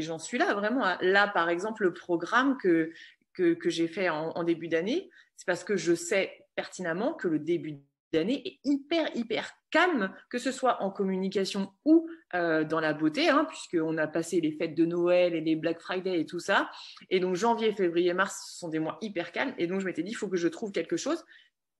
j'en 0.00 0.18
suis 0.18 0.38
là 0.38 0.54
vraiment 0.54 0.96
là 1.00 1.28
par 1.28 1.48
exemple 1.50 1.82
le 1.82 1.92
programme 1.92 2.56
que 2.56 2.92
que, 3.34 3.70
j'ai 3.70 3.86
fait 3.86 4.08
en, 4.08 4.42
début 4.42 4.66
d'année 4.66 5.10
c'est 5.36 5.46
parce 5.46 5.62
que 5.62 5.76
je 5.76 5.94
sais 5.94 6.44
pertinemment 6.56 7.12
que 7.12 7.28
le 7.28 7.38
début 7.38 7.78
d'année 8.12 8.42
est 8.44 8.58
hyper, 8.64 9.14
hyper 9.14 9.52
calme, 9.70 10.12
que 10.30 10.38
ce 10.38 10.50
soit 10.50 10.82
en 10.82 10.90
communication 10.90 11.72
ou 11.84 12.08
euh, 12.34 12.64
dans 12.64 12.80
la 12.80 12.94
beauté, 12.94 13.28
hein, 13.28 13.44
puisqu'on 13.44 13.98
a 13.98 14.06
passé 14.06 14.40
les 14.40 14.52
fêtes 14.52 14.74
de 14.74 14.84
Noël 14.84 15.34
et 15.34 15.40
les 15.40 15.56
Black 15.56 15.80
Friday 15.80 16.20
et 16.20 16.26
tout 16.26 16.40
ça. 16.40 16.70
Et 17.10 17.20
donc, 17.20 17.36
janvier, 17.36 17.72
février, 17.72 18.12
mars 18.14 18.54
sont 18.58 18.68
des 18.68 18.78
mois 18.78 18.98
hyper 19.02 19.32
calmes. 19.32 19.54
Et 19.58 19.66
donc, 19.66 19.80
je 19.80 19.86
m'étais 19.86 20.02
dit, 20.02 20.12
il 20.12 20.14
faut 20.14 20.28
que 20.28 20.36
je 20.36 20.48
trouve 20.48 20.72
quelque 20.72 20.96
chose 20.96 21.24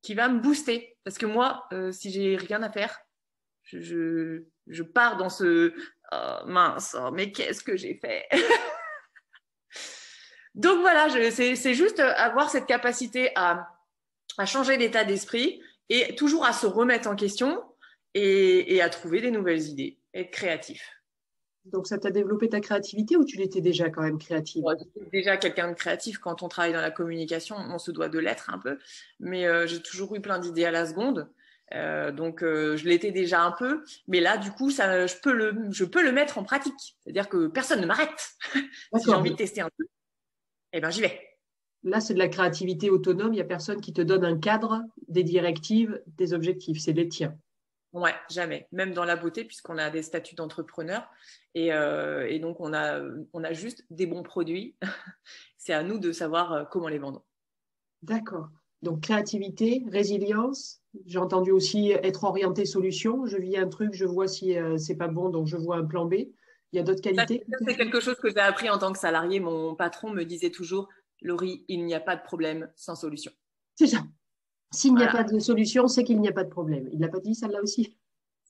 qui 0.03 0.15
va 0.15 0.29
me 0.29 0.41
booster. 0.41 0.97
Parce 1.05 1.19
que 1.19 1.27
moi, 1.27 1.67
euh, 1.73 1.93
si 1.93 2.11
j'ai 2.11 2.37
rien 2.37 2.63
à 2.63 2.71
faire, 2.71 2.99
je, 3.63 4.43
je, 4.67 4.83
pars 4.83 5.17
dans 5.17 5.29
ce 5.29 5.75
oh, 6.13 6.47
mince, 6.47 6.97
oh, 6.99 7.11
mais 7.11 7.33
qu'est-ce 7.33 7.63
que 7.63 7.77
j'ai 7.77 7.95
fait? 7.95 8.27
Donc 10.55 10.81
voilà, 10.81 11.09
c'est 11.31 11.75
juste 11.75 12.01
avoir 12.01 12.51
cette 12.51 12.67
capacité 12.67 13.31
à, 13.37 13.69
à 14.39 14.47
changer 14.47 14.77
d'état 14.77 15.05
d'esprit, 15.05 15.63
et 15.89 16.15
toujours 16.17 16.45
à 16.45 16.53
se 16.53 16.67
remettre 16.67 17.09
en 17.09 17.17
question 17.17 17.63
et, 18.15 18.81
à 18.83 18.89
trouver 18.89 19.21
des 19.21 19.31
nouvelles 19.31 19.69
idées, 19.69 19.99
être 20.15 20.31
créatif. 20.31 20.98
Donc, 21.73 21.87
ça 21.87 21.99
t'a 21.99 22.11
développé 22.11 22.49
ta 22.49 22.61
créativité 22.61 23.17
ou 23.17 23.25
tu 23.25 23.37
l'étais 23.37 23.61
déjà 23.61 23.91
quand 23.91 24.03
même 24.03 24.19
créative? 24.19 24.65
Déjà 25.13 25.37
quelqu'un 25.37 25.69
de 25.69 25.75
créatif. 25.75 26.19
Quand 26.19 26.43
on 26.43 26.49
travaille 26.49 26.73
dans 26.73 26.81
la 26.81 26.91
communication, 26.91 27.57
on 27.57 27.79
se 27.79 27.91
doit 27.91 28.09
de 28.09 28.19
l'être 28.19 28.51
un 28.51 28.59
peu. 28.59 28.79
Mais 29.21 29.47
euh, 29.47 29.67
j'ai 29.67 29.81
toujours 29.81 30.15
eu 30.15 30.21
plein 30.21 30.39
d'idées 30.39 30.65
à 30.65 30.71
la 30.71 30.87
seconde. 30.87 31.29
Euh, 31.75 32.13
donc, 32.13 32.43
euh, 32.43 32.77
je 32.77 32.87
l'étais 32.87 33.11
déjà 33.11 33.43
un 33.43 33.53
peu. 33.53 33.85
Mais 34.07 34.21
là, 34.21 34.39
du 34.39 34.51
coup, 34.51 34.71
ça, 34.71 35.07
je, 35.07 35.15
peux 35.23 35.33
le, 35.33 35.55
je 35.71 35.85
peux 35.85 36.03
le 36.03 36.13
mettre 36.13 36.39
en 36.39 36.45
pratique. 36.45 36.97
C'est-à-dire 37.01 37.29
que 37.29 37.47
personne 37.47 37.81
ne 37.81 37.87
m'arrête. 37.87 38.37
si 38.55 39.05
j'ai 39.05 39.13
envie 39.13 39.31
de 39.31 39.37
tester 39.37 39.61
un 39.61 39.71
peu, 39.77 39.85
eh 40.73 40.81
ben, 40.81 40.91
j'y 40.91 41.03
vais. 41.03 41.21
Là, 41.85 42.01
c'est 42.01 42.15
de 42.15 42.19
la 42.19 42.29
créativité 42.29 42.91
autonome. 42.91 43.33
Il 43.33 43.37
n'y 43.37 43.43
a 43.43 43.45
personne 43.45 43.81
qui 43.81 43.93
te 43.93 44.03
donne 44.03 44.25
un 44.25 44.39
cadre, 44.39 44.83
des 45.07 45.23
directives, 45.23 46.03
des 46.07 46.35
objectifs. 46.35 46.81
C'est 46.81 46.93
les 46.93 47.09
tiens. 47.09 47.37
Ouais, 47.93 48.15
jamais. 48.31 48.69
Même 48.73 48.93
dans 48.93 49.05
la 49.05 49.17
beauté, 49.17 49.45
puisqu'on 49.45 49.79
a 49.79 49.91
des 49.91 50.03
statuts 50.03 50.35
d'entrepreneur. 50.35 51.09
Et, 51.55 51.73
euh, 51.73 52.39
donc, 52.39 52.61
on 52.61 52.75
a, 52.75 53.01
on 53.33 53.45
a 53.45 53.53
juste 53.53 53.85
des 53.91 54.07
bons 54.07 54.23
produits. 54.23 54.77
c'est 55.57 55.73
à 55.73 55.83
nous 55.83 55.99
de 55.99 56.13
savoir 56.13 56.53
euh, 56.53 56.65
comment 56.65 56.89
les 56.89 56.99
vendre. 56.99 57.25
D'accord. 58.03 58.49
Donc, 58.83 59.01
créativité, 59.01 59.83
résilience. 59.91 60.83
J'ai 61.07 61.19
entendu 61.19 61.51
aussi 61.51 61.93
être 61.93 62.25
orienté 62.25 62.65
solution. 62.65 63.27
Je 63.27 63.39
vis 63.39 63.57
un 63.57 63.69
truc, 63.69 63.95
je 63.95 64.05
vois 64.05 64.29
si 64.29 64.53
ce 64.53 64.59
euh, 64.59 64.79
c'est 64.79 64.97
pas 64.97 65.09
bon, 65.09 65.31
donc 65.31 65.47
je 65.47 65.57
vois 65.57 65.77
un 65.77 65.85
plan 65.85 66.05
B. 66.05 66.15
Il 66.15 66.77
y 66.77 66.79
a 66.79 66.83
d'autres 66.83 67.01
qualités. 67.01 67.45
C'est 67.67 67.77
quelque 67.77 68.01
chose 68.01 68.17
que 68.17 68.29
j'ai 68.29 68.41
appris 68.41 68.69
en 68.69 68.79
tant 68.79 68.93
que 68.93 68.99
salarié. 68.99 69.41
Mon 69.41 69.75
patron 69.75 70.11
me 70.11 70.25
disait 70.25 70.51
toujours 70.51 70.89
Laurie, 71.23 71.65
il 71.69 71.85
n'y 71.85 71.95
a 71.95 72.01
pas 72.01 72.15
de 72.15 72.23
problème 72.23 72.71
sans 72.77 72.95
solution. 72.95 73.33
C'est 73.75 73.87
ça. 73.87 74.05
S'il 74.71 74.95
n'y 74.95 75.03
a 75.03 75.11
pas 75.11 75.25
de 75.25 75.39
solution, 75.39 75.89
c'est 75.89 76.05
qu'il 76.05 76.21
n'y 76.21 76.29
a 76.29 76.33
pas 76.33 76.45
de 76.45 76.51
problème. 76.51 76.89
Il 76.93 76.99
n'a 76.99 77.09
pas 77.09 77.21
dit 77.21 77.35
ça 77.35 77.49
là 77.49 77.63
aussi 77.63 77.99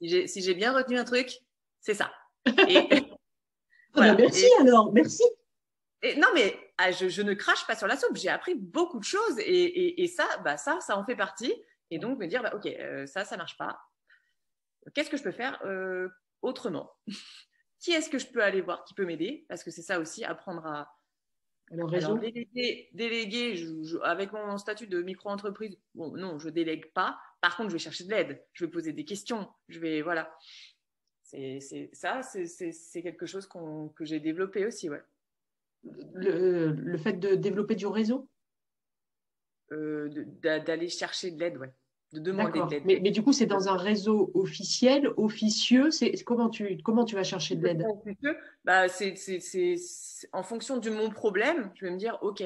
Si 0.00 0.42
j'ai 0.42 0.54
bien 0.54 0.74
retenu 0.74 0.98
un 0.98 1.04
truc, 1.04 1.38
c'est 1.80 1.94
ça. 1.94 2.12
Ah 3.94 4.12
bah, 4.12 4.14
merci 4.16 4.46
alors, 4.60 4.92
merci. 4.92 5.24
non, 6.18 6.28
mais 6.34 6.56
ah, 6.76 6.92
je, 6.92 7.22
ne 7.22 7.34
crache 7.34 7.66
pas 7.66 7.74
sur 7.74 7.86
la 7.86 7.96
soupe. 7.96 8.16
J'ai 8.16 8.28
appris 8.28 8.54
beaucoup 8.54 8.98
de 8.98 9.04
choses 9.04 9.38
et, 9.38 10.06
ça, 10.06 10.24
bah, 10.44 10.56
ça, 10.56 10.78
ça 10.80 10.96
en 10.96 11.04
fait 11.04 11.16
partie. 11.16 11.52
Et 11.90 11.98
donc 11.98 12.18
me 12.18 12.26
dire, 12.26 12.42
bah, 12.42 12.52
ok, 12.54 12.66
euh, 12.66 13.06
ça, 13.06 13.24
ça 13.24 13.36
marche 13.36 13.56
pas. 13.56 13.80
Qu'est-ce 14.94 15.10
que 15.10 15.16
je 15.16 15.22
peux 15.22 15.32
faire 15.32 15.60
euh, 15.64 16.08
autrement? 16.42 16.92
Qui 17.80 17.92
est-ce 17.92 18.10
que 18.10 18.18
je 18.18 18.26
peux 18.26 18.42
aller 18.42 18.60
voir 18.60 18.84
qui 18.84 18.94
peut 18.94 19.04
m'aider? 19.04 19.46
Parce 19.48 19.62
que 19.62 19.70
c'est 19.70 19.82
ça 19.82 20.00
aussi, 20.00 20.24
apprendre 20.24 20.66
à, 20.66 20.97
alors, 21.70 22.18
déléguer, 22.92 23.66
avec 24.02 24.32
mon 24.32 24.56
statut 24.58 24.86
de 24.86 25.02
micro-entreprise, 25.02 25.76
bon, 25.94 26.16
non, 26.16 26.38
je 26.38 26.48
délègue 26.48 26.92
pas. 26.92 27.18
Par 27.40 27.56
contre, 27.56 27.68
je 27.68 27.74
vais 27.74 27.78
chercher 27.78 28.04
de 28.04 28.10
l'aide, 28.10 28.42
je 28.52 28.64
vais 28.64 28.70
poser 28.70 28.92
des 28.92 29.04
questions, 29.04 29.48
je 29.68 29.78
vais, 29.78 30.02
voilà. 30.02 30.34
C'est 31.22 31.90
ça, 31.92 32.22
c'est 32.22 33.02
quelque 33.02 33.26
chose 33.26 33.46
que 33.46 34.04
j'ai 34.04 34.18
développé 34.18 34.66
aussi, 34.66 34.88
ouais. 34.88 35.02
Le, 36.14 36.96
fait 36.96 37.14
de 37.14 37.34
développer 37.34 37.74
du 37.74 37.86
réseau? 37.86 38.28
Euh, 39.72 40.08
D'aller 40.42 40.88
chercher 40.88 41.30
de 41.30 41.38
l'aide, 41.38 41.58
ouais 41.58 41.72
de 42.12 42.20
demander 42.20 42.60
de 42.60 42.70
l'aide. 42.70 42.82
Mais, 42.86 43.00
mais, 43.02 43.10
du 43.10 43.22
coup, 43.22 43.32
c'est 43.32 43.46
dans 43.46 43.68
un 43.68 43.76
réseau 43.76 44.30
officiel, 44.34 45.10
officieux. 45.16 45.90
C'est 45.90 46.12
comment 46.24 46.48
tu 46.48 46.78
comment 46.82 47.04
tu 47.04 47.14
vas 47.14 47.24
chercher 47.24 47.56
de 47.56 47.66
l'aide? 47.66 47.84
Bah, 48.64 48.88
c'est 48.88 49.14
en 50.32 50.42
fonction 50.42 50.78
de 50.78 50.90
mon 50.90 51.10
problème. 51.10 51.70
Je 51.74 51.86
vais 51.86 51.92
me 51.92 51.98
dire, 51.98 52.18
ok, 52.22 52.42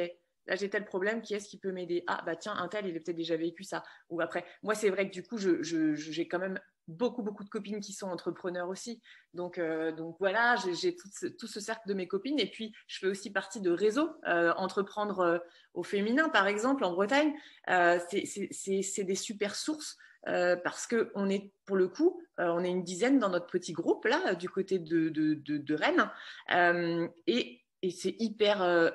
là 0.46 0.56
j'ai 0.56 0.70
tel 0.70 0.84
problème, 0.84 1.22
qui 1.22 1.34
est-ce 1.34 1.48
qui 1.48 1.58
peut 1.58 1.72
m'aider? 1.72 2.04
Ah 2.06 2.22
bah 2.24 2.36
tiens, 2.36 2.54
un 2.56 2.68
tel, 2.68 2.86
il 2.86 2.96
a 2.96 3.00
peut-être 3.00 3.16
déjà 3.16 3.36
vécu 3.36 3.64
ça. 3.64 3.82
Ou 4.10 4.20
après, 4.20 4.44
moi 4.62 4.74
c'est 4.74 4.90
vrai 4.90 5.08
que 5.08 5.12
du 5.14 5.22
coup, 5.22 5.38
j'ai 5.38 6.28
quand 6.28 6.38
même 6.38 6.58
beaucoup, 6.88 7.22
beaucoup 7.22 7.44
de 7.44 7.48
copines 7.48 7.80
qui 7.80 7.92
sont 7.92 8.08
entrepreneurs 8.08 8.68
aussi. 8.68 9.00
Donc, 9.34 9.58
euh, 9.58 9.92
donc 9.92 10.16
voilà, 10.18 10.56
j'ai 10.56 10.96
tout, 10.96 11.46
ce 11.46 11.60
cercle 11.60 11.88
de 11.88 11.94
mes 11.94 12.08
copines. 12.08 12.38
Et 12.38 12.50
puis, 12.50 12.74
je 12.86 12.98
fais 12.98 13.06
aussi 13.06 13.30
partie 13.30 13.60
de 13.60 13.70
réseaux. 13.70 14.10
Euh, 14.26 14.52
entreprendre 14.56 15.20
euh, 15.20 15.38
au 15.74 15.82
féminin, 15.82 16.28
par 16.28 16.46
exemple, 16.46 16.84
en 16.84 16.92
Bretagne, 16.92 17.32
c'est 17.66 19.04
des 19.04 19.14
super 19.14 19.54
sources. 19.54 19.96
parce 20.24 20.86
que 20.86 21.10
on 21.14 21.28
est 21.30 21.52
pour 21.64 21.76
le 21.76 21.88
coup, 21.88 22.20
on 22.38 22.64
est 22.64 22.70
une 22.70 22.84
dizaine 22.84 23.18
dans 23.18 23.30
notre 23.30 23.46
petit 23.46 23.72
groupe 23.72 24.04
là 24.04 24.34
du 24.34 24.48
côté 24.48 24.78
de, 24.78 25.08
de, 25.08 25.34
de, 25.34 25.58
de 25.58 25.74
Rennes 25.74 27.10
et, 27.26 27.60
et 27.82 27.90
c'est 27.90 28.16
hyper 28.18 28.92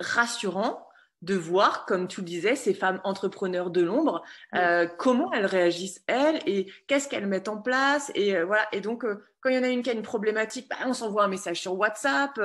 rassurant 0.00 0.85
de 1.26 1.34
voir, 1.34 1.86
comme 1.86 2.06
tu 2.06 2.20
le 2.20 2.26
disais, 2.26 2.54
ces 2.54 2.72
femmes 2.72 3.00
entrepreneurs 3.02 3.70
de 3.70 3.82
l'ombre, 3.82 4.22
euh, 4.54 4.86
comment 4.86 5.32
elles 5.32 5.44
réagissent 5.44 6.00
elles 6.06 6.40
et 6.46 6.72
qu'est-ce 6.86 7.08
qu'elles 7.08 7.26
mettent 7.26 7.48
en 7.48 7.60
place. 7.60 8.12
Et 8.14 8.36
euh, 8.36 8.44
voilà. 8.44 8.64
Et 8.70 8.80
donc, 8.80 9.04
euh, 9.04 9.24
quand 9.40 9.50
il 9.50 9.56
y 9.56 9.58
en 9.58 9.64
a 9.64 9.68
une 9.68 9.82
qui 9.82 9.90
a 9.90 9.92
une 9.92 10.02
problématique, 10.02 10.68
bah, 10.70 10.76
on 10.86 10.92
s'envoie 10.92 11.24
un 11.24 11.28
message 11.28 11.60
sur 11.60 11.76
WhatsApp. 11.76 12.38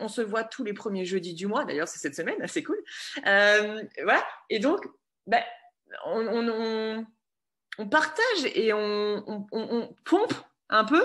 On 0.00 0.08
se 0.08 0.20
voit 0.20 0.44
tous 0.44 0.64
les 0.64 0.74
premiers 0.74 1.06
jeudis 1.06 1.32
du 1.32 1.46
mois. 1.46 1.64
D'ailleurs, 1.64 1.88
c'est 1.88 1.98
cette 1.98 2.14
semaine, 2.14 2.36
c'est 2.46 2.62
cool. 2.62 2.78
voilà. 3.24 4.22
Et 4.50 4.58
donc, 4.58 4.86
bah, 5.26 5.42
on, 6.04 7.06
partage 7.90 8.44
et 8.54 8.74
on, 8.74 9.46
pompe 10.04 10.34
un 10.68 10.84
peu 10.84 11.04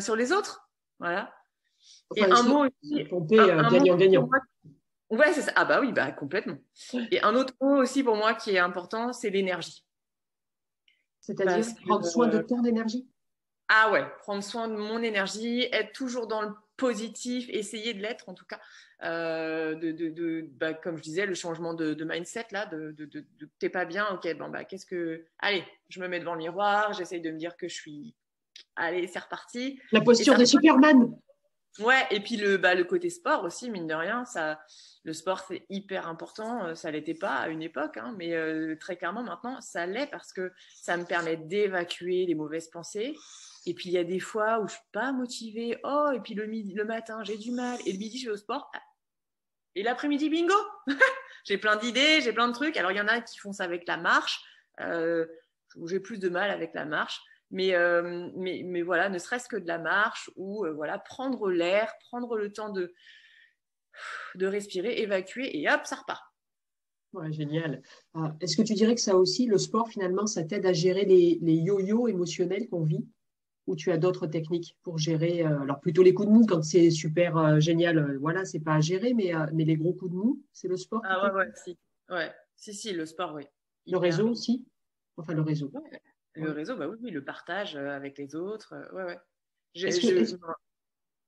sur 0.00 0.14
les 0.14 0.30
autres. 0.30 0.70
Voilà. 1.00 1.34
et 2.14 2.24
un 2.24 2.42
mot 2.44 2.64
aussi. 2.64 3.04
Pomper 3.06 3.44
gagnant-gagnant. 3.72 4.28
Ouais, 5.10 5.32
c'est 5.32 5.42
ça. 5.42 5.52
Ah 5.56 5.64
bah 5.64 5.80
oui, 5.80 5.92
bah 5.92 6.10
complètement. 6.12 6.58
Et 7.10 7.20
un 7.22 7.34
autre 7.34 7.54
mot 7.60 7.76
aussi 7.76 8.02
pour 8.02 8.16
moi 8.16 8.34
qui 8.34 8.50
est 8.50 8.58
important, 8.58 9.12
c'est 9.12 9.30
l'énergie. 9.30 9.84
C'est-à-dire 11.20 11.64
prendre 11.86 12.06
soin 12.06 12.28
de 12.28 12.38
ton 12.38 12.64
énergie? 12.64 13.08
Ah 13.68 13.90
ouais, 13.90 14.04
prendre 14.20 14.42
soin 14.42 14.68
de 14.68 14.76
mon 14.76 15.02
énergie, 15.02 15.68
être 15.72 15.92
toujours 15.92 16.26
dans 16.26 16.40
le 16.40 16.54
positif, 16.78 17.48
essayer 17.50 17.92
de 17.92 18.00
l'être 18.00 18.28
en 18.28 18.34
tout 18.34 18.46
cas. 18.46 18.60
Euh, 19.02 19.74
de, 19.74 19.92
de, 19.92 20.08
de 20.08 20.48
bah, 20.52 20.72
comme 20.72 20.96
je 20.96 21.02
disais, 21.02 21.26
le 21.26 21.34
changement 21.34 21.74
de, 21.74 21.94
mindset 22.02 22.46
là, 22.50 22.66
de, 22.66 22.92
de, 22.92 23.26
t'es 23.58 23.68
pas 23.68 23.84
bien, 23.84 24.08
ok, 24.14 24.36
bon 24.38 24.48
bah 24.48 24.64
qu'est-ce 24.64 24.86
que, 24.86 25.24
allez, 25.38 25.64
je 25.88 26.00
me 26.00 26.08
mets 26.08 26.18
devant 26.18 26.32
le 26.32 26.38
miroir, 26.38 26.94
j'essaye 26.94 27.20
de 27.20 27.30
me 27.30 27.36
dire 27.38 27.56
que 27.56 27.68
je 27.68 27.74
suis, 27.74 28.14
allez, 28.74 29.06
c'est 29.06 29.18
reparti. 29.18 29.78
La 29.92 30.00
posture 30.00 30.36
de 30.36 30.44
Superman. 30.44 31.14
Ouais, 31.78 32.06
et 32.10 32.20
puis 32.20 32.36
le, 32.36 32.56
bah, 32.56 32.74
le 32.74 32.82
côté 32.82 33.08
sport 33.08 33.44
aussi, 33.44 33.70
mine 33.70 33.86
de 33.86 33.94
rien, 33.94 34.24
ça, 34.24 34.60
le 35.04 35.12
sport 35.12 35.40
c'est 35.40 35.64
hyper 35.68 36.08
important. 36.08 36.66
Euh, 36.66 36.74
ça 36.74 36.90
l'était 36.90 37.14
pas 37.14 37.36
à 37.36 37.48
une 37.48 37.62
époque, 37.62 37.96
hein, 37.98 38.14
mais 38.18 38.34
euh, 38.34 38.76
très 38.80 38.96
clairement 38.96 39.22
maintenant 39.22 39.60
ça 39.60 39.86
l'est 39.86 40.08
parce 40.08 40.32
que 40.32 40.52
ça 40.74 40.96
me 40.96 41.04
permet 41.04 41.36
d'évacuer 41.36 42.26
les 42.26 42.34
mauvaises 42.34 42.68
pensées. 42.68 43.14
Et 43.66 43.74
puis 43.74 43.90
il 43.90 43.92
y 43.92 43.98
a 43.98 44.04
des 44.04 44.18
fois 44.18 44.60
où 44.60 44.66
je 44.66 44.72
suis 44.72 44.82
pas 44.92 45.12
motivée. 45.12 45.78
Oh, 45.84 46.10
et 46.12 46.20
puis 46.20 46.34
le 46.34 46.46
midi, 46.46 46.74
le 46.74 46.84
matin 46.84 47.22
j'ai 47.22 47.36
du 47.36 47.52
mal, 47.52 47.78
et 47.86 47.92
le 47.92 47.98
midi 47.98 48.18
je 48.18 48.26
vais 48.26 48.32
au 48.32 48.36
sport. 48.36 48.70
Ah. 48.74 48.82
Et 49.76 49.84
l'après-midi 49.84 50.30
bingo. 50.30 50.54
j'ai 51.44 51.58
plein 51.58 51.76
d'idées, 51.76 52.20
j'ai 52.22 52.32
plein 52.32 52.48
de 52.48 52.54
trucs. 52.54 52.76
Alors 52.76 52.90
il 52.90 52.98
y 52.98 53.00
en 53.00 53.08
a 53.08 53.20
qui 53.20 53.38
font 53.38 53.52
ça 53.52 53.62
avec 53.62 53.86
la 53.86 53.96
marche. 53.96 54.40
Euh, 54.80 55.26
j'ai 55.86 56.00
plus 56.00 56.18
de 56.18 56.28
mal 56.28 56.50
avec 56.50 56.74
la 56.74 56.84
marche. 56.84 57.20
Mais, 57.50 57.74
euh, 57.74 58.30
mais, 58.36 58.62
mais, 58.64 58.82
voilà, 58.82 59.08
ne 59.08 59.18
serait-ce 59.18 59.48
que 59.48 59.56
de 59.56 59.66
la 59.66 59.78
marche 59.78 60.30
ou 60.36 60.66
euh, 60.66 60.72
voilà, 60.72 60.98
prendre 60.98 61.50
l'air, 61.50 61.92
prendre 62.10 62.36
le 62.36 62.52
temps 62.52 62.70
de, 62.70 62.92
de 64.34 64.46
respirer, 64.46 65.00
évacuer 65.00 65.58
et 65.58 65.68
hop, 65.70 65.80
ça 65.84 65.96
repart. 65.96 66.22
Ouais, 67.14 67.32
génial. 67.32 67.80
Ah, 68.12 68.34
est-ce 68.40 68.54
que 68.54 68.62
tu 68.62 68.74
dirais 68.74 68.94
que 68.94 69.00
ça 69.00 69.16
aussi, 69.16 69.46
le 69.46 69.56
sport, 69.56 69.88
finalement, 69.88 70.26
ça 70.26 70.44
t'aide 70.44 70.66
à 70.66 70.74
gérer 70.74 71.06
les, 71.06 71.38
les 71.40 71.54
yo-yo 71.54 72.06
émotionnels 72.06 72.68
qu'on 72.68 72.84
vit? 72.84 73.06
Ou 73.66 73.76
tu 73.76 73.90
as 73.92 73.98
d'autres 73.98 74.26
techniques 74.26 74.76
pour 74.82 74.98
gérer, 74.98 75.44
euh, 75.44 75.60
alors 75.60 75.80
plutôt 75.80 76.02
les 76.02 76.14
coups 76.14 76.28
de 76.28 76.32
mou 76.32 76.46
quand 76.46 76.62
c'est 76.62 76.90
super 76.90 77.60
génial, 77.60 78.16
voilà, 78.18 78.44
c'est 78.46 78.60
pas 78.60 78.74
à 78.74 78.80
gérer, 78.80 79.12
mais, 79.12 79.32
mais 79.52 79.64
les 79.64 79.76
gros 79.76 79.92
coups 79.92 80.10
de 80.10 80.16
mou, 80.16 80.42
c'est 80.52 80.68
le 80.68 80.76
sport 80.76 81.02
Ah 81.04 81.24
ouais, 81.24 81.32
ouais, 81.32 81.50
si. 81.54 81.78
Ouais, 82.08 82.32
si, 82.56 82.72
si, 82.72 82.92
le 82.92 83.04
sport, 83.04 83.34
oui. 83.34 83.44
Le 83.86 83.98
réseau 83.98 84.28
aussi? 84.28 84.66
Enfin, 85.16 85.34
le 85.34 85.42
réseau. 85.42 85.70
Le 86.38 86.50
réseau, 86.50 86.76
bah 86.76 86.86
oui, 86.86 87.10
le 87.10 87.24
partage 87.24 87.76
euh, 87.76 87.90
avec 87.90 88.18
les 88.18 88.34
autres. 88.34 88.74
Euh, 88.74 88.92
ouais, 88.92 89.04
ouais. 89.04 89.18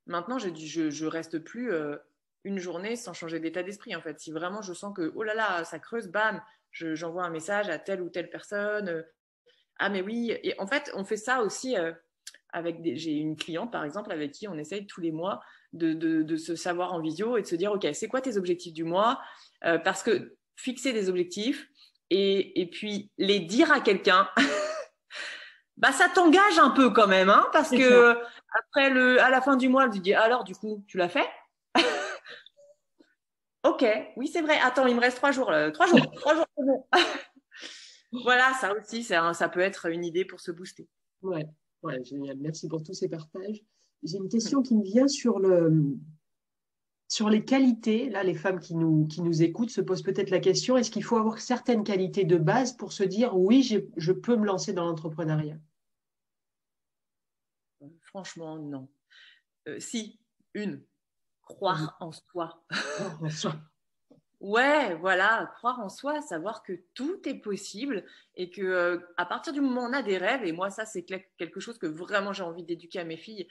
Maintenant, 0.07 0.39
je, 0.39 0.49
je, 0.55 0.91
je 0.91 1.07
reste 1.07 1.39
plus 1.39 1.73
euh, 1.73 1.97
une 2.45 2.59
journée 2.59 2.97
sans 2.97 3.13
changer 3.13 3.39
d'état 3.39 3.63
d'esprit. 3.63 3.95
En 3.95 4.01
fait, 4.01 4.19
si 4.19 4.33
vraiment 4.33 4.63
je 4.63 4.73
sens 4.73 4.95
que 4.95 5.13
oh 5.15 5.23
là 5.23 5.35
là, 5.35 5.65
ça 5.65 5.79
creuse, 5.79 6.09
bam, 6.09 6.43
j'envoie 6.73 7.25
un 7.25 7.31
message 7.31 7.69
à 7.69 7.79
telle 7.79 8.01
ou 8.01 8.09
telle 8.09 8.31
personne. 8.31 9.05
ah 9.79 9.89
mais 9.89 10.03
oui. 10.03 10.33
Et 10.43 10.55
en 10.59 10.67
fait, 10.67 10.91
on 10.95 11.05
fait 11.05 11.17
ça 11.17 11.43
aussi 11.43 11.77
avec 12.53 12.83
des. 12.83 12.97
J'ai 12.97 13.13
une 13.13 13.37
cliente 13.37 13.71
par 13.71 13.85
exemple 13.85 14.11
avec 14.11 14.33
qui 14.33 14.49
on 14.49 14.59
essaye 14.59 14.87
tous 14.87 15.01
les 15.01 15.13
mois 15.13 15.41
de, 15.73 15.93
de, 15.93 16.23
de 16.23 16.37
se 16.37 16.57
savoir 16.57 16.93
en 16.93 17.01
visio 17.01 17.37
et 17.37 17.43
de 17.43 17.47
se 17.47 17.55
dire 17.57 17.71
ok, 17.73 17.87
c'est 17.93 18.09
quoi 18.09 18.21
tes 18.21 18.37
objectifs 18.37 18.73
du 18.73 18.85
mois 18.85 19.21
Parce 19.61 20.03
que 20.03 20.37
fixer 20.57 20.93
des 20.93 21.09
objectifs 21.09 21.69
et, 22.11 22.61
et 22.61 22.67
puis 22.67 23.11
les 23.19 23.41
dire 23.41 23.71
à 23.71 23.81
quelqu'un. 23.81 24.29
bah, 25.81 25.93
ça 25.93 26.09
t'engage 26.09 26.59
un 26.59 26.71
peu 26.71 26.91
quand 26.91 27.07
même, 27.07 27.31
hein, 27.31 27.47
parce 27.53 27.71
que 27.71 28.17
après 28.59 28.91
le, 28.91 29.21
à 29.21 29.31
la 29.31 29.41
fin 29.41 29.57
du 29.57 29.71
mois, 29.71 29.89
tu 29.89 29.99
dis 30.01 30.13
alors 30.13 30.45
du 30.45 30.55
coup, 30.55 30.85
tu 30.87 30.97
l'as 30.97 31.09
fait? 31.09 31.29
Ok, 33.63 33.85
oui 34.17 34.27
c'est 34.27 34.41
vrai. 34.41 34.59
Attends, 34.59 34.87
il 34.87 34.97
me 34.97 35.01
reste 35.01 35.19
trois 35.19 35.33
jours, 35.33 35.53
trois 35.75 35.87
jours, 35.87 36.11
trois 36.17 36.35
jours. 36.35 36.47
voilà, 38.25 38.55
ça 38.59 38.73
aussi, 38.75 39.05
ça, 39.05 39.35
ça 39.35 39.51
peut 39.51 39.61
être 39.61 39.91
une 39.91 40.03
idée 40.03 40.25
pour 40.25 40.41
se 40.41 40.51
booster. 40.51 40.89
Ouais, 41.21 41.47
ouais, 41.83 42.03
génial. 42.03 42.39
Merci 42.39 42.69
pour 42.69 42.83
tous 42.83 42.95
ces 42.95 43.11
partages. 43.11 43.63
J'ai 44.03 44.17
une 44.17 44.31
question 44.31 44.63
qui 44.63 44.75
me 44.75 44.83
vient 44.83 45.09
sur 45.09 45.39
le, 45.39 45.95
sur 47.07 47.29
les 47.29 47.45
qualités, 47.45 48.09
là, 48.09 48.23
les 48.23 48.35
femmes 48.35 48.61
qui 48.61 48.75
nous, 48.75 49.07
qui 49.07 49.21
nous 49.21 49.43
écoutent 49.43 49.71
se 49.71 49.83
posent 49.83 50.03
peut-être 50.03 50.31
la 50.31 50.41
question, 50.41 50.79
est-ce 50.79 50.91
qu'il 50.91 51.05
faut 51.05 51.19
avoir 51.19 51.39
certaines 51.39 51.85
qualités 51.85 52.25
de 52.25 52.39
base 52.39 52.75
pour 52.75 52.95
se 52.95 53.05
dire, 53.05 53.37
oui, 53.37 53.63
je 53.95 54.13
peux 54.13 54.37
me 54.37 54.47
lancer 54.47 54.73
dans 54.73 54.87
l'entrepreneuriat? 54.87 55.59
Franchement, 58.11 58.59
non. 58.59 58.89
Euh, 59.69 59.79
si, 59.79 60.21
une, 60.55 60.83
croire 61.43 61.97
en 62.01 62.11
soi. 62.11 62.65
Croire 62.69 63.23
en 63.23 63.31
soi. 63.31 63.55
Ouais, 64.41 64.95
voilà, 64.95 65.53
croire 65.59 65.81
en 65.81 65.91
soi, 65.91 66.23
savoir 66.23 66.63
que 66.63 66.73
tout 66.95 67.29
est 67.29 67.35
possible 67.35 68.07
et 68.37 68.49
que 68.49 68.63
euh, 68.63 68.99
à 69.19 69.27
partir 69.27 69.53
du 69.53 69.61
moment 69.61 69.83
où 69.83 69.91
on 69.91 69.93
a 69.93 70.01
des 70.01 70.17
rêves, 70.17 70.47
et 70.47 70.53
moi 70.53 70.71
ça 70.71 70.87
c'est 70.87 71.05
quelque 71.05 71.61
chose 71.61 71.77
que 71.77 71.87
vraiment 71.87 72.33
j'ai 72.33 72.43
envie 72.43 72.63
d'éduquer 72.63 73.01
à 73.01 73.05
mes 73.05 73.19
filles, 73.19 73.47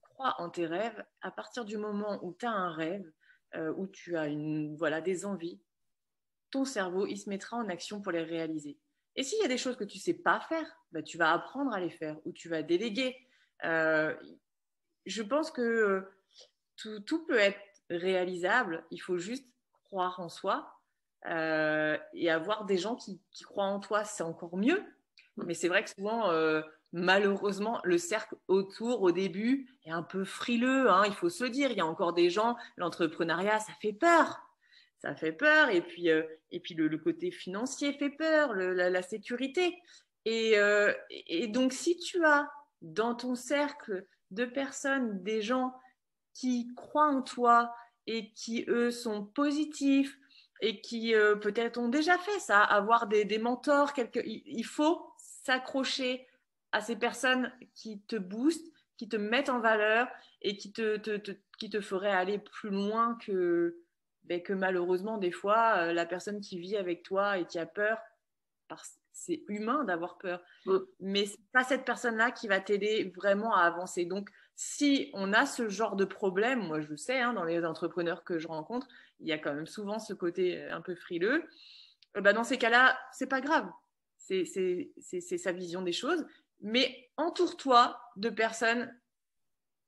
crois 0.00 0.34
en 0.38 0.48
tes 0.48 0.64
rêves, 0.64 1.04
à 1.20 1.30
partir 1.30 1.66
du 1.66 1.76
moment 1.76 2.18
où 2.24 2.32
tu 2.32 2.46
as 2.46 2.50
un 2.50 2.72
rêve, 2.72 3.12
euh, 3.56 3.74
où 3.76 3.88
tu 3.88 4.16
as 4.16 4.28
une, 4.28 4.74
voilà, 4.78 5.02
des 5.02 5.26
envies, 5.26 5.60
ton 6.50 6.64
cerveau, 6.64 7.06
il 7.06 7.18
se 7.18 7.28
mettra 7.28 7.58
en 7.58 7.68
action 7.68 8.00
pour 8.00 8.12
les 8.12 8.22
réaliser. 8.22 8.78
Et 9.16 9.22
s'il 9.22 9.38
y 9.40 9.44
a 9.44 9.48
des 9.48 9.58
choses 9.58 9.76
que 9.76 9.84
tu 9.84 9.98
ne 9.98 10.02
sais 10.02 10.14
pas 10.14 10.40
faire, 10.40 10.66
bah, 10.92 11.02
tu 11.02 11.16
vas 11.16 11.32
apprendre 11.32 11.72
à 11.74 11.80
les 11.80 11.90
faire 11.90 12.18
ou 12.24 12.32
tu 12.32 12.48
vas 12.48 12.62
déléguer. 12.62 13.16
Euh, 13.64 14.14
je 15.06 15.22
pense 15.22 15.50
que 15.50 15.62
euh, 15.62 17.00
tout, 17.06 17.24
peut 17.26 17.38
être 17.38 17.60
réalisable. 17.90 18.84
Il 18.90 18.98
faut 18.98 19.18
juste 19.18 19.46
croire 19.84 20.20
en 20.20 20.28
soi 20.28 20.72
et 21.24 22.30
avoir 22.30 22.66
des 22.66 22.78
gens 22.78 22.94
qui, 22.94 23.20
croient 23.42 23.64
en 23.64 23.80
toi, 23.80 24.04
c'est 24.04 24.22
encore 24.22 24.56
mieux. 24.56 24.84
Mais 25.38 25.54
c'est 25.54 25.66
vrai 25.66 25.82
que 25.82 25.90
souvent, 25.90 26.30
malheureusement, 26.92 27.80
le 27.84 27.98
cercle 27.98 28.36
autour, 28.48 29.02
au 29.02 29.12
début, 29.12 29.68
est 29.84 29.90
un 29.90 30.02
peu 30.02 30.24
frileux. 30.24 30.90
Hein, 30.90 31.04
il 31.06 31.14
faut 31.14 31.28
se 31.28 31.44
le 31.44 31.50
dire. 31.50 31.70
Il 31.70 31.76
y 31.76 31.80
a 31.80 31.86
encore 31.86 32.12
des 32.12 32.30
gens, 32.30 32.56
l'entrepreneuriat, 32.76 33.58
ça 33.58 33.72
fait 33.80 33.92
peur. 33.92 34.46
Ça 34.98 35.14
fait 35.14 35.32
peur. 35.32 35.68
Et 35.70 35.82
puis, 35.82 36.10
euh, 36.10 36.22
et 36.50 36.60
puis 36.60 36.74
le, 36.74 36.96
côté 36.98 37.30
financier 37.30 37.92
fait 37.92 38.10
peur, 38.10 38.54
la, 38.54 39.02
sécurité. 39.02 39.76
Euh, 40.26 40.92
et, 41.10 41.48
donc, 41.48 41.72
si 41.72 41.98
tu 41.98 42.24
as 42.24 42.50
dans 42.92 43.14
ton 43.14 43.34
cercle 43.34 44.06
de 44.30 44.44
personnes, 44.44 45.22
des 45.22 45.42
gens 45.42 45.74
qui 46.34 46.72
croient 46.74 47.08
en 47.08 47.22
toi 47.22 47.74
et 48.06 48.32
qui, 48.32 48.64
eux, 48.68 48.90
sont 48.90 49.24
positifs 49.24 50.18
et 50.60 50.80
qui 50.80 51.14
euh, 51.14 51.36
peut-être 51.36 51.78
ont 51.78 51.88
déjà 51.88 52.16
fait 52.18 52.38
ça, 52.38 52.62
avoir 52.62 53.06
des, 53.06 53.38
mentors, 53.38 53.92
il 54.24 54.64
faut 54.64 55.06
s'accrocher 55.18 56.26
à 56.72 56.80
ces 56.80 56.96
personnes 56.96 57.52
qui 57.74 58.00
te 58.02 58.16
boostent, 58.16 58.72
qui 58.96 59.08
te 59.08 59.16
mettent 59.16 59.50
en 59.50 59.60
valeur 59.60 60.08
et 60.42 60.56
qui 60.56 60.72
te, 60.72 60.96
qui 61.58 61.70
te 61.70 61.80
feraient 61.80 62.10
aller 62.10 62.38
plus 62.38 62.70
loin 62.70 63.18
que, 63.20 63.76
ben, 64.24 64.42
que 64.42 64.52
malheureusement, 64.52 65.18
des 65.18 65.32
fois, 65.32 65.78
euh, 65.78 65.92
la 65.92 66.06
personne 66.06 66.40
qui 66.40 66.58
vit 66.58 66.76
avec 66.76 67.02
toi 67.02 67.38
et 67.38 67.46
qui 67.46 67.58
a 67.58 67.66
peur, 67.66 67.98
parce 68.68 68.98
c'est 69.16 69.42
humain 69.48 69.84
d'avoir 69.84 70.18
peur. 70.18 70.42
Mm. 70.66 70.76
Mais 71.00 71.26
c'est 71.26 71.40
pas 71.52 71.64
cette 71.64 71.84
personne-là 71.84 72.30
qui 72.30 72.48
va 72.48 72.60
t'aider 72.60 73.12
vraiment 73.16 73.54
à 73.54 73.62
avancer. 73.62 74.04
Donc, 74.04 74.30
si 74.54 75.10
on 75.14 75.32
a 75.32 75.46
ce 75.46 75.68
genre 75.68 75.96
de 75.96 76.04
problème, 76.04 76.60
moi 76.60 76.80
je 76.80 76.94
sais, 76.94 77.20
hein, 77.20 77.32
dans 77.32 77.44
les 77.44 77.64
entrepreneurs 77.64 78.24
que 78.24 78.38
je 78.38 78.48
rencontre, 78.48 78.86
il 79.20 79.28
y 79.28 79.32
a 79.32 79.38
quand 79.38 79.54
même 79.54 79.66
souvent 79.66 79.98
ce 79.98 80.14
côté 80.14 80.62
un 80.64 80.80
peu 80.80 80.94
frileux. 80.94 81.44
Eh 82.16 82.20
ben, 82.20 82.32
dans 82.32 82.44
ces 82.44 82.56
cas-là, 82.56 82.98
c'est 83.12 83.28
pas 83.28 83.40
grave. 83.40 83.68
C'est 84.18 84.44
sa 85.38 85.52
vision 85.52 85.82
des 85.82 85.92
choses 85.92 86.24
mais 86.60 87.10
entoure-toi 87.16 88.00
de 88.16 88.30
personnes 88.30 88.94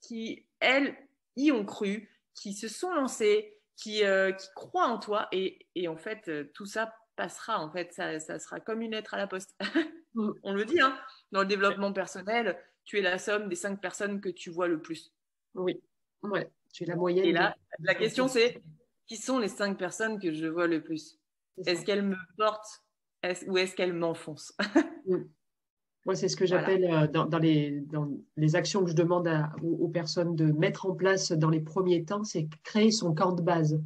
qui, 0.00 0.46
elles, 0.60 0.96
y 1.36 1.50
ont 1.52 1.64
cru, 1.64 2.10
qui 2.34 2.52
se 2.52 2.68
sont 2.68 2.92
lancées, 2.92 3.56
qui, 3.76 4.04
euh, 4.04 4.32
croient 4.54 4.86
en 4.86 4.98
toi. 4.98 5.28
Et, 5.32 5.88
en 5.88 5.96
fait, 5.96 6.28
euh, 6.28 6.50
tout 6.54 6.66
ça 6.66 6.94
passera. 7.18 7.60
En 7.60 7.70
fait, 7.70 7.92
ça, 7.92 8.38
sera 8.38 8.60
comme 8.60 8.80
une 8.80 8.92
lettre 8.92 9.12
à 9.12 9.18
la 9.18 9.26
poste. 9.26 9.54
Mm. 10.14 10.30
On 10.42 10.54
le 10.54 10.64
dit, 10.64 10.80
hein, 10.80 10.98
dans 11.32 11.40
le 11.40 11.46
développement 11.46 11.92
personnel, 11.92 12.58
tu 12.86 12.98
es 12.98 13.02
la 13.02 13.18
somme 13.18 13.46
des 13.50 13.54
cinq 13.54 13.78
personnes 13.78 14.22
que 14.22 14.30
tu 14.30 14.48
vois 14.48 14.66
le 14.66 14.80
plus. 14.80 15.12
Oui, 15.54 15.82
ouais, 16.22 16.50
tu 16.72 16.84
es 16.84 16.86
la 16.86 16.96
moyenne. 16.96 17.26
Et 17.26 17.32
là, 17.32 17.54
la 17.80 17.94
question, 17.94 18.26
c'est 18.26 18.62
qui 19.06 19.18
sont 19.18 19.38
les 19.38 19.48
cinq 19.48 19.76
personnes 19.76 20.18
que 20.18 20.32
je 20.32 20.46
vois 20.46 20.66
le 20.66 20.82
plus? 20.82 21.20
Est-ce 21.66 21.84
qu'elles 21.84 22.06
me 22.06 22.16
portent? 22.38 22.82
Ou 23.48 23.58
est-ce 23.58 23.76
qu'elles 23.76 23.92
m'enfoncent? 23.92 24.56
Mm. 25.06 25.24
Moi, 26.04 26.14
c'est 26.14 26.28
ce 26.28 26.36
que 26.36 26.46
j'appelle 26.46 26.84
euh, 26.84 27.06
dans, 27.06 27.38
les, 27.38 27.82
dans, 27.82 28.10
les, 28.36 28.56
actions 28.56 28.82
que 28.82 28.90
je 28.90 28.96
demande 28.96 29.28
aux, 29.62 29.88
personnes 29.88 30.34
de 30.36 30.52
mettre 30.52 30.86
en 30.86 30.94
place 30.94 31.32
dans 31.32 31.50
les 31.50 31.60
premiers 31.60 32.04
temps, 32.04 32.24
c'est 32.24 32.48
créer 32.64 32.90
son 32.90 33.14
camp 33.14 33.32
de 33.32 33.42
base. 33.42 33.78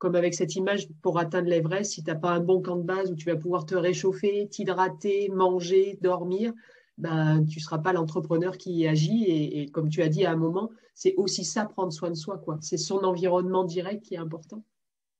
Comme 0.00 0.16
avec 0.16 0.34
cette 0.34 0.56
image 0.56 0.88
pour 1.02 1.18
atteindre 1.18 1.48
l'Everest, 1.48 1.92
si 1.92 2.02
tu 2.02 2.10
n'as 2.10 2.16
pas 2.16 2.30
un 2.30 2.40
bon 2.40 2.62
camp 2.62 2.76
de 2.76 2.82
base 2.82 3.12
où 3.12 3.14
tu 3.14 3.26
vas 3.26 3.36
pouvoir 3.36 3.66
te 3.66 3.74
réchauffer, 3.74 4.48
t'hydrater, 4.48 5.28
manger, 5.28 5.98
dormir, 6.00 6.52
ben, 6.96 7.44
tu 7.46 7.58
ne 7.58 7.62
seras 7.62 7.78
pas 7.78 7.92
l'entrepreneur 7.92 8.56
qui 8.56 8.86
agit. 8.88 9.24
Et, 9.26 9.70
comme 9.70 9.90
tu 9.90 10.02
as 10.02 10.08
dit 10.08 10.24
à 10.24 10.32
un 10.32 10.36
moment, 10.36 10.70
c'est 10.94 11.14
aussi 11.16 11.44
ça, 11.44 11.66
prendre 11.66 11.92
soin 11.92 12.08
de 12.08 12.14
soi. 12.14 12.38
quoi. 12.38 12.58
C'est 12.62 12.78
son 12.78 13.04
environnement 13.04 13.62
direct 13.62 14.02
qui 14.02 14.14
est 14.14 14.18
important. 14.18 14.64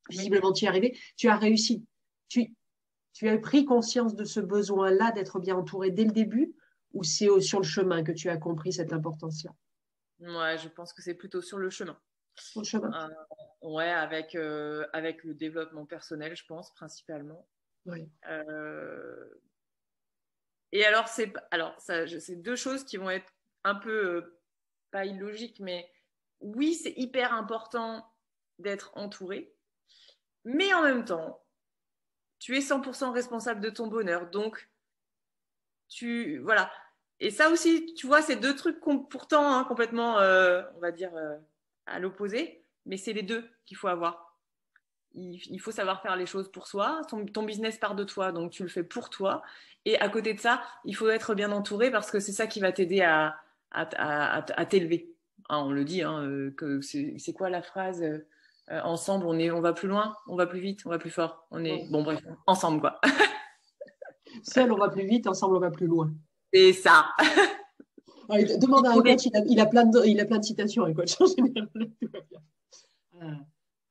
Visiblement, 0.09 0.53
tu 0.53 0.65
y 0.65 0.67
es 0.67 0.69
arrivé. 0.69 0.99
Tu 1.17 1.29
as 1.29 1.37
réussi. 1.37 1.85
Tu, 2.29 2.55
tu 3.13 3.29
as 3.29 3.37
pris 3.37 3.67
conscience 3.67 4.17
de 4.17 4.25
ce 4.25 4.41
besoin-là 4.41 5.13
d'être 5.13 5.41
bien 5.41 5.57
entouré 5.57 5.91
dès 5.91 6.05
le 6.05 6.13
début 6.13 6.55
ou 6.95 7.05
c'est 7.05 7.29
sur 7.41 7.61
le 7.61 7.67
chemin 7.67 8.03
que 8.03 8.13
tu 8.13 8.31
as 8.31 8.39
compris 8.39 8.73
cette 8.73 8.95
importance-là? 8.95 9.53
Ouais, 10.21 10.59
je 10.59 10.69
pense 10.69 10.95
que 10.95 11.03
c'est 11.03 11.15
plutôt 11.15 11.43
sur 11.43 11.59
le 11.59 11.71
chemin. 11.71 11.99
Sur 12.35 12.63
le 12.63 12.67
chemin 12.67 12.91
euh, 12.93 13.15
Ouais, 13.63 13.91
avec, 13.91 14.35
euh, 14.35 14.87
avec 14.93 15.23
le 15.25 15.35
développement 15.35 15.85
personnel, 15.85 16.35
je 16.35 16.47
pense, 16.47 16.73
principalement. 16.75 17.47
Oui. 17.87 18.09
Euh, 18.29 19.29
et 20.73 20.85
alors, 20.85 21.09
c'est 21.09 21.33
alors 21.51 21.79
ça, 21.79 22.07
c'est 22.07 22.37
deux 22.37 22.57
choses 22.57 22.85
qui 22.85 22.97
vont 22.97 23.11
être 23.11 23.33
un 23.65 23.75
peu 23.75 24.39
pas 24.91 25.05
illogiques, 25.05 25.61
mais 25.61 25.91
oui, 26.41 26.75
c'est 26.75 26.95
hyper 26.97 27.35
important 27.35 28.07
d'être 28.59 28.93
entouré, 28.95 29.55
mais 30.45 30.73
en 30.73 30.83
même 30.83 31.05
temps, 31.05 31.45
tu 32.39 32.57
es 32.57 32.61
100% 32.61 33.13
responsable 33.13 33.61
de 33.61 33.71
ton 33.71 33.87
bonheur. 33.87 34.31
Donc, 34.31 34.71
tu. 35.89 36.39
Voilà. 36.39 36.73
Et 37.21 37.31
ça 37.31 37.51
aussi, 37.51 37.93
tu 37.95 38.07
vois, 38.07 38.23
c'est 38.23 38.37
deux 38.37 38.57
trucs 38.57 38.81
pourtant 38.81 39.55
hein, 39.55 39.65
complètement, 39.65 40.19
euh, 40.21 40.63
on 40.77 40.81
va 40.81 40.91
dire, 40.91 41.15
euh, 41.15 41.37
à 41.85 41.99
l'opposé, 41.99 42.60
mais 42.87 42.97
c'est 42.97 43.13
les 43.13 43.23
deux 43.23 43.49
qu'il 43.67 43.77
faut 43.77 43.89
avoir. 43.89 44.37
il, 45.15 45.59
faut 45.61 45.71
savoir 45.71 46.03
faire 46.03 46.17
les 46.17 46.27
choses 46.27 46.51
pour 46.51 46.67
soi. 46.67 47.03
Ton, 47.09 47.43
business 47.43 47.79
part 47.79 47.95
de 47.95 48.05
toi, 48.05 48.33
donc 48.33 48.53
tu 48.53 48.63
le 48.63 48.69
fais 48.69 48.85
pour 48.85 49.11
toi. 49.11 49.43
Et 49.85 49.99
à 50.01 50.09
côté 50.09 50.35
de 50.35 50.41
ça, 50.41 50.63
il 50.85 50.95
faut 50.95 51.09
être 51.09 51.35
bien 51.35 51.53
entouré 51.53 51.91
parce 51.91 52.11
que 52.11 52.21
c'est 52.21 52.33
ça 52.33 52.47
qui 52.47 52.61
va 52.61 52.73
t'aider 52.73 53.01
à, 53.01 53.37
à, 53.71 54.67
t'élever. 54.67 55.15
Hein, 55.49 55.63
on 55.65 55.73
le 55.73 55.85
dit, 55.85 56.03
hein, 56.03 56.23
euh, 56.23 56.51
que 56.57 56.81
c'est 56.81 57.33
quoi 57.35 57.51
la 57.51 57.63
phrase 57.63 58.03
euh, 58.03 58.19
Ensemble, 58.85 59.27
on, 59.27 59.39
est, 59.39 59.51
on 59.51 59.61
va 59.61 59.73
plus 59.73 59.89
loin, 59.89 60.15
on 60.29 60.37
va 60.37 60.47
plus 60.47 60.61
vite, 60.61 60.83
on 60.87 60.91
va 60.91 60.99
plus 60.99 61.11
fort. 61.11 61.47
On 61.51 61.65
est 61.65 61.89
bon, 61.91 62.05
bref, 62.05 62.21
ensemble 62.47 62.81
quoi. 62.81 63.01
Seul, 64.45 64.71
on 64.71 64.77
va 64.77 64.89
plus 64.89 65.07
vite, 65.07 65.27
ensemble, 65.27 65.57
on 65.57 65.61
va 65.61 65.73
plus 65.73 65.87
loin. 65.87 66.13
C'est 66.53 66.73
ça. 66.73 67.07
Ah, 68.33 68.41
demande 68.45 68.87
à 68.87 68.91
un 68.91 69.03
coach, 69.03 69.27
il 69.27 69.61
a, 69.61 69.67
plein 69.67 69.87
de, 69.87 70.07
il 70.07 70.21
a 70.21 70.25
plein 70.25 70.39
de 70.39 70.45
citations, 70.45 70.85
un 70.85 70.95
coach 70.95 71.21
en 71.21 71.27
général. 71.27 71.69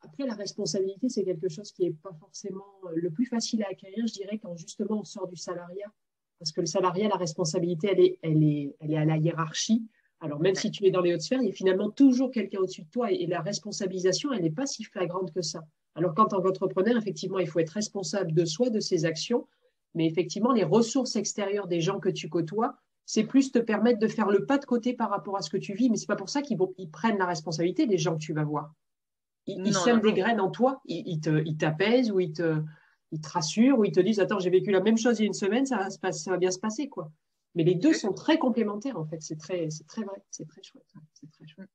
Après, 0.01 0.25
la 0.25 0.33
responsabilité, 0.33 1.09
c'est 1.09 1.23
quelque 1.23 1.49
chose 1.49 1.71
qui 1.71 1.83
n'est 1.83 1.93
pas 1.93 2.13
forcément 2.19 2.65
euh, 2.85 2.91
le 2.95 3.09
plus 3.09 3.25
facile 3.25 3.63
à 3.63 3.67
acquérir, 3.69 4.07
je 4.07 4.13
dirais, 4.13 4.39
quand 4.41 4.55
justement 4.55 4.99
on 4.99 5.03
sort 5.03 5.27
du 5.27 5.35
salariat. 5.35 5.91
Parce 6.39 6.53
que 6.53 6.61
le 6.61 6.67
salariat, 6.67 7.09
la 7.09 7.17
responsabilité, 7.17 7.89
elle 7.91 7.99
est, 7.99 8.19
elle 8.21 8.43
est, 8.43 8.75
elle 8.79 8.93
est 8.93 8.97
à 8.97 9.05
la 9.05 9.17
hiérarchie. 9.17 9.85
Alors, 10.21 10.39
même 10.39 10.55
si 10.55 10.71
tu 10.71 10.85
es 10.85 10.91
dans 10.91 11.01
les 11.01 11.13
hautes 11.13 11.21
sphères, 11.21 11.41
il 11.41 11.47
y 11.47 11.51
a 11.51 11.53
finalement 11.53 11.89
toujours 11.89 12.31
quelqu'un 12.31 12.59
au-dessus 12.59 12.83
de 12.83 12.89
toi 12.89 13.11
et, 13.11 13.25
la 13.25 13.41
responsabilisation, 13.41 14.31
elle 14.31 14.41
n'est 14.41 14.51
pas 14.51 14.65
si 14.65 14.83
flagrante 14.83 15.33
que 15.33 15.41
ça. 15.41 15.65
Alors 15.95 16.13
qu'en 16.13 16.25
tant 16.25 16.41
qu'entrepreneur, 16.41 16.97
effectivement, 16.97 17.39
il 17.39 17.47
faut 17.47 17.59
être 17.59 17.71
responsable 17.71 18.33
de 18.33 18.45
soi, 18.45 18.69
de 18.69 18.79
ses 18.79 19.05
actions, 19.05 19.47
mais 19.95 20.05
effectivement, 20.07 20.53
les 20.53 20.63
ressources 20.63 21.15
extérieures 21.15 21.67
des 21.67 21.81
gens 21.81 21.99
que 21.99 22.09
tu 22.09 22.29
côtoies, 22.29 22.77
c'est 23.05 23.23
plus 23.23 23.51
te 23.51 23.59
permettre 23.59 23.99
de 23.99 24.07
faire 24.07 24.29
le 24.29 24.45
pas 24.45 24.57
de 24.57 24.65
côté 24.65 24.93
par 24.93 25.09
rapport 25.09 25.35
à 25.35 25.41
ce 25.41 25.49
que 25.49 25.57
tu 25.57 25.73
vis, 25.73 25.89
mais 25.89 25.97
c'est 25.97 26.05
pas 26.05 26.15
pour 26.15 26.29
ça 26.29 26.41
qu'ils 26.41 26.57
prennent 26.91 27.17
la 27.17 27.25
responsabilité 27.25 27.87
des 27.87 27.97
gens 27.97 28.13
que 28.13 28.21
tu 28.21 28.33
vas 28.33 28.43
voir. 28.43 28.73
Ils, 29.49 29.73
sèment 29.73 30.01
des 30.01 30.13
graines 30.13 30.39
en 30.39 30.49
toi, 30.49 30.81
ils, 30.85 31.19
t'apaisent 31.57 32.11
ou 32.11 32.19
ils 32.19 32.33
te, 32.33 32.61
ils 33.11 33.19
te 33.19 33.29
rassurent 33.29 33.79
ou 33.79 33.85
ils 33.85 33.91
te 33.91 33.99
disent 33.99 34.19
Attends, 34.19 34.39
j'ai 34.39 34.49
vécu 34.49 34.71
la 34.71 34.81
même 34.81 34.97
chose 34.97 35.19
il 35.19 35.23
y 35.23 35.25
a 35.25 35.27
une 35.27 35.33
semaine, 35.33 35.65
ça 35.65 35.77
va, 35.77 35.89
se 35.89 36.23
ça 36.23 36.31
va 36.31 36.37
bien 36.37 36.51
se 36.51 36.59
passer. 36.59 36.87
quoi. 36.87 37.11
Mais 37.55 37.63
les 37.63 37.75
deux 37.75 37.93
sont 37.93 38.13
très 38.13 38.37
complémentaires 38.37 38.97
en 38.97 39.05
fait. 39.05 39.21
C'est 39.21 39.37
très, 39.37 39.67
très 39.87 40.03
vrai, 40.03 40.21
c'est 40.29 40.47
très 40.47 40.61
chouette. 40.61 40.85
Très 41.31 41.47
chouette. 41.47 41.69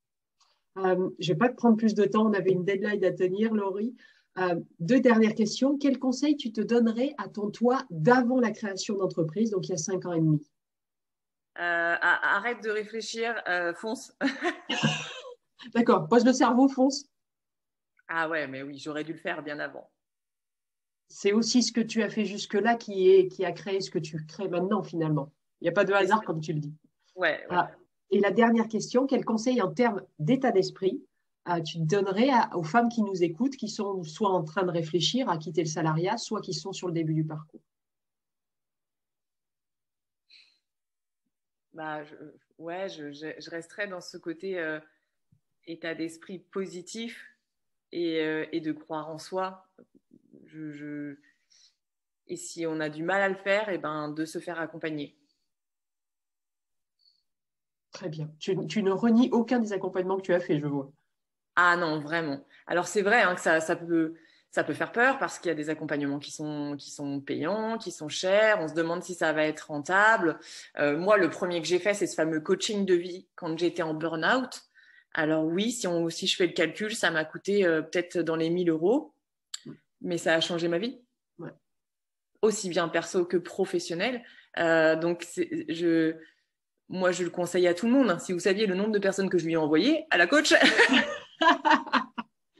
Euh, 0.78 1.10
je 1.18 1.30
ne 1.30 1.34
vais 1.34 1.38
pas 1.38 1.48
te 1.48 1.56
prendre 1.56 1.76
plus 1.76 1.94
de 1.94 2.04
temps, 2.04 2.26
on 2.26 2.32
avait 2.32 2.52
une 2.52 2.64
deadline 2.64 3.04
à 3.04 3.12
tenir, 3.12 3.54
Laurie. 3.54 3.94
Euh, 4.38 4.60
deux 4.80 5.00
dernières 5.00 5.34
questions. 5.34 5.78
Quel 5.78 5.98
conseil 5.98 6.36
tu 6.36 6.52
te 6.52 6.60
donnerais 6.60 7.14
à 7.18 7.28
ton 7.28 7.50
toi 7.50 7.84
d'avant 7.90 8.40
la 8.40 8.50
création 8.50 8.96
d'entreprise, 8.96 9.50
donc 9.50 9.68
il 9.68 9.70
y 9.70 9.74
a 9.74 9.78
cinq 9.78 10.06
ans 10.06 10.12
et 10.12 10.20
demi? 10.20 10.50
Euh, 11.58 11.94
Arrête 12.00 12.62
de 12.64 12.70
réfléchir, 12.70 13.40
fonce. 13.76 14.12
D'accord, 15.74 16.08
pose 16.08 16.24
le 16.24 16.32
cerveau, 16.32 16.68
fonce. 16.68 17.06
Ah 18.08 18.28
ouais, 18.28 18.46
mais 18.46 18.62
oui, 18.62 18.78
j'aurais 18.78 19.04
dû 19.04 19.12
le 19.12 19.18
faire 19.18 19.42
bien 19.42 19.58
avant. 19.58 19.90
C'est 21.08 21.32
aussi 21.32 21.62
ce 21.62 21.72
que 21.72 21.80
tu 21.80 22.02
as 22.02 22.08
fait 22.08 22.24
jusque-là 22.24 22.76
qui, 22.76 23.10
est, 23.10 23.28
qui 23.28 23.44
a 23.44 23.52
créé 23.52 23.80
ce 23.80 23.90
que 23.90 23.98
tu 23.98 24.24
crées 24.26 24.48
maintenant 24.48 24.82
finalement. 24.82 25.32
Il 25.60 25.64
n'y 25.64 25.68
a 25.68 25.72
pas 25.72 25.84
de 25.84 25.92
hasard 25.92 26.22
comme 26.24 26.40
tu 26.40 26.52
le 26.52 26.60
dis. 26.60 26.74
Ouais. 27.14 27.44
Ah, 27.50 27.70
et 28.10 28.20
la 28.20 28.30
dernière 28.30 28.68
question, 28.68 29.06
quel 29.06 29.24
conseil 29.24 29.60
en 29.62 29.72
termes 29.72 30.02
d'état 30.18 30.50
d'esprit 30.50 31.04
euh, 31.48 31.60
tu 31.60 31.78
donnerais 31.78 32.30
aux 32.54 32.62
femmes 32.62 32.88
qui 32.88 33.02
nous 33.02 33.22
écoutent, 33.22 33.56
qui 33.56 33.68
sont 33.68 34.02
soit 34.02 34.30
en 34.30 34.42
train 34.42 34.62
de 34.62 34.70
réfléchir 34.70 35.28
à 35.28 35.36
quitter 35.36 35.62
le 35.62 35.68
salariat, 35.68 36.16
soit 36.16 36.40
qui 36.40 36.54
sont 36.54 36.72
sur 36.72 36.86
le 36.86 36.94
début 36.94 37.12
du 37.12 37.24
parcours? 37.24 37.60
Bah, 41.74 42.02
je, 42.04 42.14
Ouais, 42.58 42.88
je, 42.88 43.12
je, 43.12 43.50
resterai 43.50 43.88
dans 43.88 44.00
ce 44.00 44.16
côté 44.16 44.58
euh, 44.58 44.78
état 45.66 45.94
d'esprit 45.94 46.38
positif 46.38 47.33
euh, 47.92 48.46
et, 48.52 48.60
de 48.60 48.72
croire 48.72 49.08
en 49.08 49.18
soi. 49.18 49.66
Je, 50.46 51.16
Et 52.26 52.36
si 52.36 52.66
on 52.66 52.80
a 52.80 52.88
du 52.88 53.02
mal 53.02 53.22
à 53.22 53.28
le 53.28 53.34
faire, 53.34 53.68
et 53.68 53.74
eh 53.74 53.78
ben, 53.78 54.08
de 54.10 54.24
se 54.24 54.38
faire 54.38 54.60
accompagner. 54.60 55.16
Très 57.92 58.08
bien. 58.08 58.28
Tu, 58.40 58.56
ne 58.56 58.90
renies 58.90 59.30
aucun 59.30 59.60
des 59.60 59.72
accompagnements 59.72 60.16
que 60.16 60.22
tu 60.22 60.34
as 60.34 60.40
fait, 60.40 60.58
je 60.58 60.66
vois. 60.66 60.90
Ah 61.54 61.76
non, 61.76 62.00
vraiment. 62.00 62.44
Alors 62.66 62.88
c'est 62.88 63.02
vrai 63.02 63.22
hein, 63.22 63.36
que 63.36 63.40
ça, 63.40 63.60
ça, 63.60 63.76
peut, 63.76 64.14
ça 64.50 64.64
peut 64.64 64.74
faire 64.74 64.90
peur 64.90 65.18
parce 65.18 65.38
qu'il 65.38 65.48
y 65.48 65.52
a 65.52 65.54
des 65.54 65.70
accompagnements 65.70 66.18
qui 66.18 66.32
sont, 66.32 66.74
qui 66.76 66.90
sont 66.90 67.20
payants, 67.20 67.78
qui 67.78 67.92
sont 67.92 68.08
chers. 68.08 68.60
On 68.60 68.66
se 68.66 68.74
demande 68.74 69.04
si 69.04 69.14
ça 69.14 69.32
va 69.32 69.44
être 69.44 69.68
rentable. 69.68 70.40
Euh, 70.78 70.98
moi, 70.98 71.18
le 71.18 71.30
premier 71.30 71.60
que 71.60 71.68
j'ai 71.68 71.78
fait, 71.78 71.94
c'est 71.94 72.08
ce 72.08 72.16
fameux 72.16 72.40
coaching 72.40 72.84
de 72.84 72.94
vie 72.94 73.28
quand 73.36 73.56
j'étais 73.56 73.82
en 73.82 73.94
burn-out. 73.94 74.64
Alors 75.14 75.44
oui, 75.44 75.70
si, 75.70 75.86
on, 75.86 76.10
si 76.10 76.26
je 76.26 76.36
fais 76.36 76.46
le 76.46 76.52
calcul, 76.52 76.94
ça 76.94 77.10
m'a 77.10 77.24
coûté 77.24 77.64
euh, 77.64 77.82
peut-être 77.82 78.18
dans 78.18 78.36
les 78.36 78.50
1000 78.50 78.68
euros, 78.68 79.14
mais 80.00 80.18
ça 80.18 80.34
a 80.34 80.40
changé 80.40 80.68
ma 80.68 80.78
vie. 80.78 81.00
Aussi 82.42 82.68
bien 82.68 82.88
perso 82.88 83.24
que 83.24 83.38
professionnel. 83.38 84.22
Euh, 84.58 84.96
donc 84.96 85.26
je, 85.68 86.14
moi, 86.88 87.10
je 87.10 87.24
le 87.24 87.30
conseille 87.30 87.66
à 87.66 87.74
tout 87.74 87.86
le 87.86 87.92
monde. 87.92 88.20
Si 88.20 88.32
vous 88.32 88.38
saviez 88.38 88.66
le 88.66 88.74
nombre 88.74 88.92
de 88.92 88.98
personnes 88.98 89.30
que 89.30 89.38
je 89.38 89.46
lui 89.46 89.54
ai 89.54 89.56
envoyées 89.56 90.04
à 90.10 90.18
la 90.18 90.26
coach. 90.26 90.52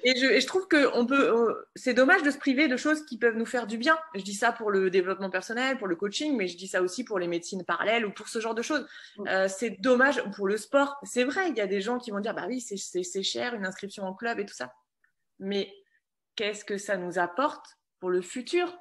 Et 0.07 0.15
je, 0.17 0.47
trouve 0.47 0.69
que 0.69 0.95
on 0.95 1.07
peut, 1.07 1.31
euh, 1.31 1.67
c'est 1.75 1.95
dommage 1.95 2.23
de 2.23 2.31
se 2.31 2.37
priver 2.37 2.69
de 2.69 2.77
choses 2.77 3.07
qui 3.07 3.17
peuvent 3.17 3.37
nous 3.37 3.47
faire 3.47 3.67
du 3.67 3.79
bien. 3.79 3.99
Je 4.15 4.23
dis 4.23 4.35
ça 4.35 4.53
pour 4.53 4.71
le 4.71 4.91
développement 4.91 5.31
personnel, 5.31 5.79
pour 5.79 5.87
le 5.87 5.97
coaching, 5.97 6.37
mais 6.37 6.47
je 6.47 6.59
dis 6.59 6.69
ça 6.69 6.83
aussi 6.83 7.05
pour 7.05 7.19
les 7.19 7.27
médecines 7.27 7.65
parallèles 7.65 8.05
ou 8.05 8.13
pour 8.13 8.29
ce 8.29 8.39
genre 8.39 8.55
de 8.55 8.61
choses. 8.61 8.87
Mm. 9.17 9.29
Euh, 9.29 9.49
c'est 9.49 9.81
dommage 9.81 10.23
pour 10.37 10.47
le 10.47 10.59
sport. 10.59 10.99
C'est 11.05 11.25
vrai, 11.25 11.49
il 11.49 11.57
y 11.57 11.61
a 11.63 11.67
des 11.67 11.81
gens 11.81 11.99
qui 11.99 12.11
vont 12.11 12.21
dire, 12.21 12.35
bah 12.35 12.45
oui, 12.47 12.61
c'est 12.61 13.23
cher 13.23 13.55
une 13.55 13.65
inscription 13.65 14.05
en 14.05 14.13
club 14.13 14.39
et 14.39 14.45
tout 14.45 14.55
ça. 14.55 14.75
Mais 15.39 15.73
qu'est-ce 16.37 16.67
que 16.67 16.77
ça 16.77 16.99
nous 16.99 17.19
apporte 17.19 17.65
pour 17.99 18.11
le 18.11 18.21
futur? 18.21 18.77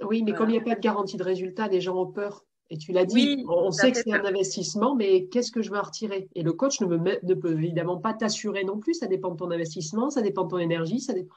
Oui, 0.00 0.22
mais 0.22 0.32
comme 0.32 0.48
il 0.48 0.52
n'y 0.52 0.58
a 0.58 0.64
pas 0.64 0.76
de 0.76 0.80
garantie 0.80 1.16
de 1.16 1.24
résultat, 1.24 1.66
les 1.66 1.80
gens 1.80 1.96
ont 1.96 2.10
peur. 2.10 2.46
Et 2.72 2.78
tu 2.78 2.92
l'as 2.92 3.04
dit, 3.04 3.44
on 3.48 3.72
sait 3.72 3.90
que 3.90 3.98
c'est 3.98 4.12
un 4.12 4.24
investissement, 4.24 4.94
mais 4.94 5.26
qu'est-ce 5.26 5.50
que 5.50 5.60
je 5.60 5.70
veux 5.70 5.78
en 5.78 5.82
retirer? 5.82 6.28
Et 6.36 6.42
le 6.44 6.52
coach 6.52 6.80
ne, 6.80 6.86
ne 6.86 7.34
peut 7.34 7.52
évidemment 7.52 7.98
pas 7.98 8.14
t'assurer 8.14 8.62
non 8.62 8.78
plus. 8.78 8.94
Ça 8.94 9.08
dépend 9.08 9.32
de 9.32 9.36
ton 9.36 9.50
investissement, 9.50 10.08
ça 10.08 10.22
dépend 10.22 10.44
de 10.44 10.50
ton 10.50 10.58
énergie, 10.58 11.00
ça 11.00 11.12
dépend. 11.12 11.34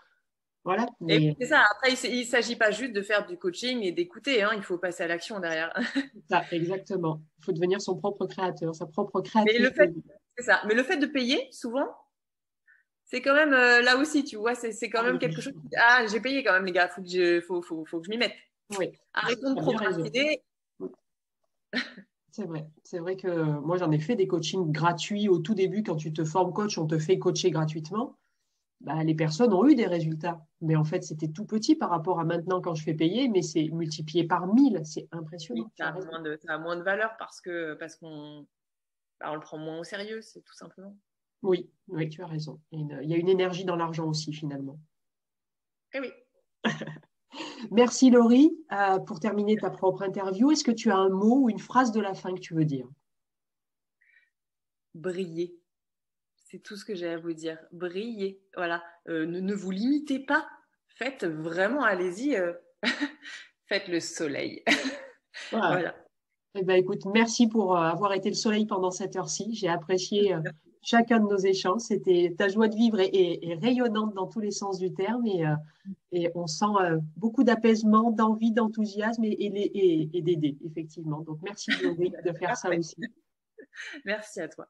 Voilà. 0.64 0.86
C'est 1.08 1.46
ça. 1.48 1.64
Après, 1.72 1.94
il 2.08 2.20
ne 2.20 2.24
s'agit 2.24 2.56
pas 2.56 2.72
juste 2.72 2.94
de 2.94 3.02
faire 3.02 3.26
du 3.26 3.38
coaching 3.38 3.82
et 3.82 3.92
d'écouter. 3.92 4.44
Hein. 4.44 4.52
Il 4.56 4.62
faut 4.62 4.78
passer 4.78 5.04
à 5.04 5.08
l'action 5.08 5.40
derrière. 5.40 5.74
ça, 6.30 6.44
exactement. 6.52 7.22
Il 7.40 7.46
faut 7.46 7.52
devenir 7.52 7.82
son 7.82 7.98
propre 7.98 8.28
créateur, 8.28 8.74
sa 8.74 8.86
propre 8.86 9.22
créativité. 9.22 9.92
C'est 10.38 10.46
ça. 10.46 10.62
Mais 10.68 10.76
le 10.76 10.84
fait 10.84 10.98
de 10.98 11.06
payer, 11.08 11.48
souvent, 11.52 11.88
c'est 13.06 13.22
quand 13.22 13.34
même 13.34 13.54
euh, 13.54 13.82
là 13.82 13.98
aussi, 13.98 14.24
tu 14.24 14.38
vois, 14.38 14.56
c'est 14.56 14.90
quand 14.90 15.04
même 15.04 15.20
quelque 15.20 15.42
chose. 15.42 15.54
Ah, 15.78 16.06
j'ai 16.10 16.22
payé 16.22 16.44
quand 16.44 16.54
même, 16.54 16.66
les 16.66 16.72
gars. 16.72 16.88
Faut 16.88 17.02
que 17.02 17.10
je, 17.10 17.42
faut, 17.42 17.62
faut, 17.62 17.86
faut 17.86 18.00
que 18.00 18.06
je 18.06 18.10
m'y 18.12 18.18
mette. 18.18 18.34
Oui. 18.78 18.92
Arrêtons 19.14 19.54
de 19.54 19.60
procrastiner 19.60 20.42
c'est 22.32 22.46
vrai. 22.46 22.68
C'est 22.84 23.00
vrai 23.00 23.16
que 23.16 23.60
moi, 23.60 23.78
j'en 23.78 23.92
ai 23.92 24.00
fait 24.00 24.16
des 24.16 24.28
coachings 24.28 24.72
gratuits 24.72 25.30
au 25.30 25.40
tout 25.40 25.54
début. 25.54 25.84
Quand 25.84 25.96
tu 25.96 26.14
te 26.14 26.24
formes 26.24 26.54
coach, 26.54 26.78
on 26.78 26.88
te 26.88 26.98
fait 26.98 27.20
coacher 27.20 27.52
gratuitement. 27.52 28.18
Bah, 28.82 29.02
les 29.04 29.16
personnes 29.16 29.54
ont 29.54 29.66
eu 29.68 29.76
des 29.76 29.86
résultats. 29.86 30.46
Mais 30.62 30.76
en 30.76 30.84
fait, 30.84 31.04
c'était 31.04 31.30
tout 31.30 31.46
petit 31.46 31.76
par 31.76 31.90
rapport 31.90 32.20
à 32.20 32.26
maintenant 32.26 32.60
quand 32.60 32.76
je 32.76 32.84
fais 32.84 32.94
payer, 32.94 33.30
mais 33.30 33.42
c'est 33.42 33.70
multiplié 33.70 34.26
par 34.26 34.48
1000. 34.48 34.82
C'est 34.84 35.08
impressionnant. 35.12 35.72
ça, 35.78 35.88
a 35.88 35.94
moins 35.94 36.22
de, 36.22 36.38
moins 36.60 36.76
de 36.76 36.84
valeur 36.84 37.16
parce 37.18 37.40
qu'on 37.40 37.76
parce 37.80 37.96
qu'on 37.96 38.46
bah, 39.20 39.32
on 39.32 39.36
le 39.36 39.40
prend 39.40 39.58
moins 39.58 39.80
au 39.80 39.84
sérieux, 39.84 40.22
c'est 40.22 40.42
tout 40.42 40.54
simplement. 40.54 40.98
Oui, 41.44 41.70
oui, 41.88 42.10
tu 42.10 42.22
as 42.24 42.28
raison. 42.28 42.60
Il 42.72 42.88
y 43.04 43.14
a 43.14 43.18
une 43.18 43.30
énergie 43.30 43.66
dans 43.66 43.76
l'argent 43.76 44.08
aussi, 44.08 44.34
finalement. 44.34 44.80
Eh 45.94 46.00
oui. 46.00 46.12
Merci 47.72 48.10
Laurie. 48.10 48.58
Euh, 48.72 49.00
pour 49.00 49.20
terminer 49.20 49.56
ta 49.58 49.70
propre 49.70 50.04
interview, 50.04 50.52
est-ce 50.52 50.64
que 50.64 50.72
tu 50.72 50.92
as 50.92 50.98
un 50.98 51.10
mot 51.10 51.44
ou 51.44 51.50
une 51.50 51.60
phrase 51.60 51.92
de 51.92 52.02
la 52.02 52.14
fin 52.14 52.34
que 52.34 52.40
tu 52.40 52.54
veux 52.54 52.66
dire? 52.66 52.88
Briller. 54.94 55.56
C'est 56.36 56.60
tout 56.60 56.76
ce 56.76 56.86
que 56.86 56.96
j'ai 56.96 57.10
à 57.10 57.18
vous 57.18 57.34
dire. 57.34 57.58
Briller. 57.72 58.42
Voilà. 58.56 58.84
Euh, 59.08 59.26
ne, 59.26 59.54
vous 59.54 59.72
limitez 59.72 60.20
pas. 60.20 60.48
Faites 60.88 61.26
vraiment, 61.26 61.84
allez-y. 61.84 62.36
Euh, 62.36 62.54
faites 63.68 63.88
le 63.88 64.00
soleil. 64.00 64.64
voilà. 65.52 65.96
Eh 66.56 66.64
ben, 66.64 66.76
écoute, 66.76 67.06
merci 67.06 67.48
pour 67.48 67.76
avoir 67.76 68.14
été 68.14 68.30
le 68.30 68.36
soleil 68.36 68.68
pendant 68.68 68.92
cette 68.92 69.16
heure-ci. 69.16 69.56
J'ai 69.56 69.70
apprécié 69.70 70.36
chacun 70.84 71.20
de 71.20 71.28
nos 71.28 71.38
échanges. 71.38 71.82
C'était 71.82 72.36
ta 72.38 72.50
joie 72.50 72.68
de 72.68 72.76
vivre 72.76 73.00
est, 73.00 73.58
rayonnante 73.62 74.14
dans 74.14 74.28
tous 74.28 74.40
les 74.40 74.52
sens 74.52 74.78
du 74.78 74.94
terme 74.94 75.26
et, 75.26 75.46
euh, 75.46 75.56
et 76.12 76.30
on 76.36 76.46
sent 76.48 76.66
euh, 76.82 77.00
beaucoup 77.18 77.44
d'apaisement, 77.44 78.12
d'envie, 78.12 78.52
d'enthousiasme 78.52 79.24
et, 79.24 80.10
et 80.14 80.22
d'aider, 80.22 80.58
effectivement. 80.66 81.22
Donc, 81.22 81.40
merci 81.42 81.72
de 81.72 82.34
faire 82.34 82.56
ça 82.58 82.70
aussi. 82.70 82.96
Merci 84.06 84.40
à 84.40 84.48
toi. 84.48 84.68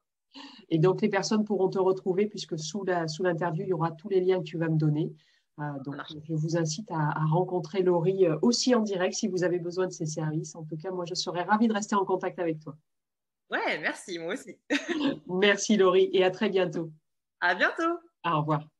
Et 0.70 0.78
donc, 0.78 1.02
les 1.02 1.10
personnes 1.10 1.44
pourront 1.44 1.68
te 1.68 1.78
retrouver 1.78 2.26
puisque 2.26 2.58
sous 2.58 2.84
l'interview, 2.84 3.62
sous 3.62 3.66
il 3.66 3.68
y 3.68 3.72
aura 3.74 3.90
tous 3.90 4.08
les 4.08 4.20
liens 4.20 4.38
que 4.38 4.44
tu 4.44 4.56
vas 4.56 4.68
me 4.68 4.78
donner. 4.78 5.12
Euh, 5.58 5.62
donc, 5.84 5.96
je 6.08 6.32
vous 6.32 6.56
incite 6.56 6.90
à, 6.90 7.10
à, 7.10 7.24
rencontrer 7.26 7.82
Laurie 7.82 8.26
aussi 8.40 8.74
en 8.74 8.80
direct 8.80 9.14
si 9.14 9.28
vous 9.28 9.44
avez 9.44 9.58
besoin 9.58 9.86
de 9.86 9.92
ses 9.92 10.06
services. 10.06 10.54
En 10.54 10.64
tout 10.64 10.76
cas, 10.76 10.90
moi, 10.90 11.04
je 11.04 11.14
serais 11.14 11.42
ravie 11.42 11.68
de 11.68 11.74
rester 11.74 11.96
en 11.96 12.06
contact 12.06 12.38
avec 12.38 12.60
toi. 12.60 12.76
Ouais, 13.50 13.78
merci, 13.78 14.18
moi 14.18 14.34
aussi. 14.34 14.58
merci 15.26 15.76
Laurie 15.76 16.10
et 16.12 16.24
à 16.24 16.30
très 16.30 16.48
bientôt. 16.48 16.90
À 17.40 17.54
bientôt. 17.54 17.98
Au 18.24 18.40
revoir. 18.40 18.73